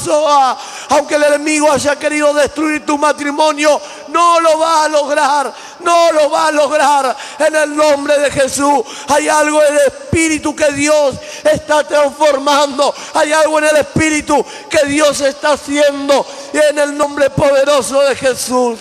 Soa. 0.04 0.58
Aunque 0.90 1.16
el 1.16 1.24
enemigo 1.24 1.72
haya 1.72 1.98
querido 1.98 2.34
destruir 2.34 2.86
tu 2.86 2.98
matrimonio, 2.98 3.80
no 4.10 4.40
lo 4.40 4.60
va 4.60 4.86
a 4.86 4.88
lograr. 4.88 5.54
No 5.80 6.12
lo 6.12 6.30
va 6.30 6.48
a 6.48 6.52
lograr. 6.52 7.16
En 7.40 7.56
el 7.56 7.76
nombre 7.76 8.18
de 8.20 8.32
Jesús. 8.32 8.82
Hay 9.08 9.30
algo 9.30 9.62
en 9.64 9.74
el 9.74 9.82
espíritu 9.88 10.56
que 10.56 10.72
Dios 10.72 11.16
está 11.44 11.84
transformando. 11.84 12.94
Hay 13.14 13.32
algo 13.32 13.60
en 13.60 13.66
el 13.66 13.78
espíritu 13.78 14.44
que 14.70 14.86
Dios 14.88 15.22
está 15.22 15.54
haciendo. 15.54 16.26
En 16.54 16.80
el 16.80 16.98
nombre 16.98 17.30
poderoso 17.30 18.02
de 18.02 18.16
Jesús. 18.16 18.80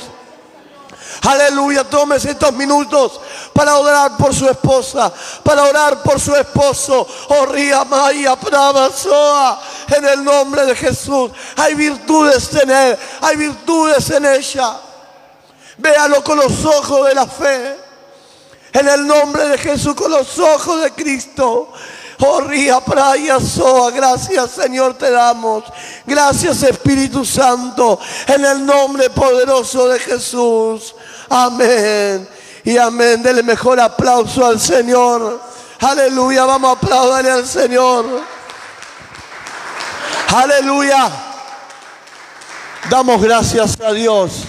Aleluya, 1.22 1.84
tómese 1.84 2.30
estos 2.30 2.52
minutos 2.52 3.20
para 3.52 3.76
orar 3.78 4.16
por 4.16 4.34
su 4.34 4.48
esposa, 4.48 5.12
para 5.42 5.64
orar 5.64 6.02
por 6.02 6.20
su 6.20 6.34
esposo. 6.34 7.06
Oh, 7.28 7.46
Ría 7.46 7.84
Maya 7.84 8.36
Soa, 8.94 9.60
en 9.88 10.04
el 10.04 10.24
nombre 10.24 10.66
de 10.66 10.74
Jesús. 10.74 11.30
Hay 11.56 11.74
virtudes 11.74 12.54
en 12.54 12.70
él, 12.70 12.98
hay 13.20 13.36
virtudes 13.36 14.10
en 14.10 14.26
ella. 14.26 14.80
Véalo 15.78 16.22
con 16.24 16.38
los 16.38 16.64
ojos 16.64 17.08
de 17.08 17.14
la 17.14 17.26
fe. 17.26 17.76
En 18.72 18.88
el 18.88 19.06
nombre 19.06 19.48
de 19.48 19.58
Jesús, 19.58 19.94
con 19.94 20.10
los 20.10 20.38
ojos 20.38 20.82
de 20.82 20.92
Cristo. 20.92 21.72
Oh, 22.18 22.40
ría, 22.40 22.80
soa. 23.40 23.90
Gracias, 23.90 24.50
Señor, 24.52 24.94
te 24.94 25.10
damos. 25.10 25.64
Gracias, 26.06 26.62
Espíritu 26.62 27.24
Santo. 27.24 27.98
En 28.26 28.44
el 28.44 28.64
nombre 28.64 29.10
poderoso 29.10 29.88
de 29.88 29.98
Jesús. 29.98 30.94
Amén. 31.28 32.28
Y 32.64 32.76
amén. 32.78 33.22
Dele 33.22 33.42
mejor 33.42 33.78
aplauso 33.80 34.46
al 34.46 34.58
Señor. 34.58 35.40
Aleluya. 35.80 36.44
Vamos 36.46 36.70
a 36.70 36.72
aplaudirle 36.72 37.30
al 37.30 37.46
Señor. 37.46 38.06
Aleluya. 40.34 41.10
Damos 42.88 43.20
gracias 43.20 43.78
a 43.80 43.92
Dios. 43.92 44.44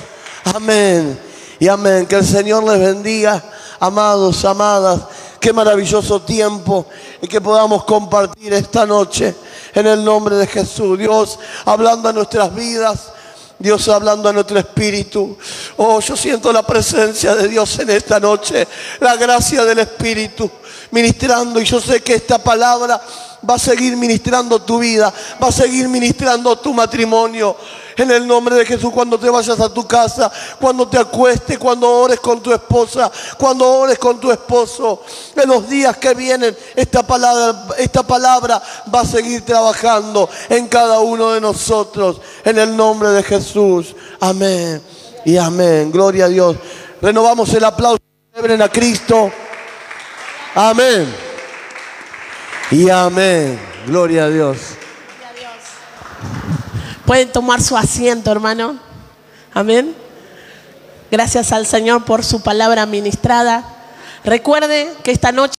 Amén. 0.56 1.20
Y 1.60 1.68
amén. 1.68 2.06
Que 2.06 2.16
el 2.16 2.26
Señor 2.26 2.64
les 2.64 2.80
bendiga, 2.80 3.44
amados, 3.80 4.46
amadas. 4.46 5.02
Qué 5.48 5.54
maravilloso 5.54 6.22
tiempo 6.24 6.88
y 7.22 7.28
que 7.30 7.40
podamos 7.40 7.86
compartir 7.86 8.52
esta 8.52 8.86
noche 8.86 9.34
en 9.74 9.88
el 9.88 10.04
nombre 10.04 10.36
de 10.36 10.46
Jesús. 10.46 11.00
Dios 11.00 11.40
hablando 11.64 12.10
a 12.10 12.12
nuestras 12.12 12.54
vidas. 12.54 13.14
Dios 13.58 13.88
hablando 13.88 14.28
a 14.28 14.34
nuestro 14.34 14.60
espíritu. 14.60 15.38
Oh, 15.78 16.02
yo 16.02 16.18
siento 16.18 16.52
la 16.52 16.64
presencia 16.64 17.34
de 17.34 17.48
Dios 17.48 17.80
en 17.80 17.92
esta 17.92 18.20
noche. 18.20 18.68
La 19.00 19.16
gracia 19.16 19.64
del 19.64 19.80
Espíritu 19.80 20.52
ministrando. 20.92 21.62
Y 21.62 21.64
yo 21.64 21.80
sé 21.80 22.02
que 22.02 22.16
esta 22.16 22.40
palabra 22.40 23.02
va 23.48 23.56
a 23.56 23.60
seguir 23.60 23.96
ministrando 23.96 24.62
tu 24.62 24.80
vida. 24.80 25.14
Va 25.42 25.48
a 25.48 25.52
seguir 25.52 25.88
ministrando 25.88 26.58
tu 26.58 26.74
matrimonio. 26.74 27.56
En 27.96 28.12
el 28.12 28.28
nombre 28.28 28.56
de 28.56 28.66
Jesús, 28.66 28.92
cuando 28.94 29.18
te 29.18 29.30
vayas 29.30 29.60
a 29.60 29.74
tu 29.74 29.88
casa, 29.88 30.32
cuando 30.60 30.88
te 30.88 31.00
acuestes, 31.00 31.58
cuando 31.58 31.90
ores 31.90 32.20
con 32.20 32.42
tu 32.42 32.54
esposa, 32.54 33.12
cuando 33.38 33.68
ores 33.68 33.98
con 33.98 34.20
tu 34.20 34.32
esposo, 34.32 35.02
en 35.36 35.50
los 35.50 35.68
días 35.68 35.98
que 35.98 36.14
vienen, 36.14 36.56
esta 36.76 37.02
palabra, 37.02 37.76
esta 37.80 38.04
palabra 38.04 38.62
va 38.94 39.02
a 39.02 39.06
seguir 39.06 39.44
trabajando 39.44 40.30
en 40.48 40.68
cada 40.68 41.00
uno 41.00 41.32
de 41.32 41.42
nosotros. 41.42 42.22
En 42.46 42.60
el 42.60 42.78
nombre 42.78 43.10
de 43.10 43.24
Jesús. 43.24 43.96
Amén. 44.20 44.82
Y 45.26 45.38
amén. 45.38 45.92
Gloria 45.92 46.26
a 46.26 46.30
Dios. 46.30 46.56
Renovamos 47.02 47.52
el 47.54 47.64
aplauso. 47.64 47.98
A 48.60 48.70
Cristo. 48.70 49.32
Amén. 50.54 51.27
Y 52.70 52.90
amén. 52.90 53.58
Gloria 53.86 54.26
a 54.26 54.30
Dios. 54.30 54.58
Pueden 57.06 57.32
tomar 57.32 57.62
su 57.62 57.78
asiento, 57.78 58.30
hermano. 58.30 58.78
Amén. 59.54 59.96
Gracias 61.10 61.54
al 61.54 61.66
Señor 61.66 62.04
por 62.04 62.26
su 62.26 62.42
palabra 62.42 62.86
ministrada. 62.86 63.64
Recuerde 64.26 64.94
que 65.04 65.12
esta 65.12 65.32
noche 65.32 65.56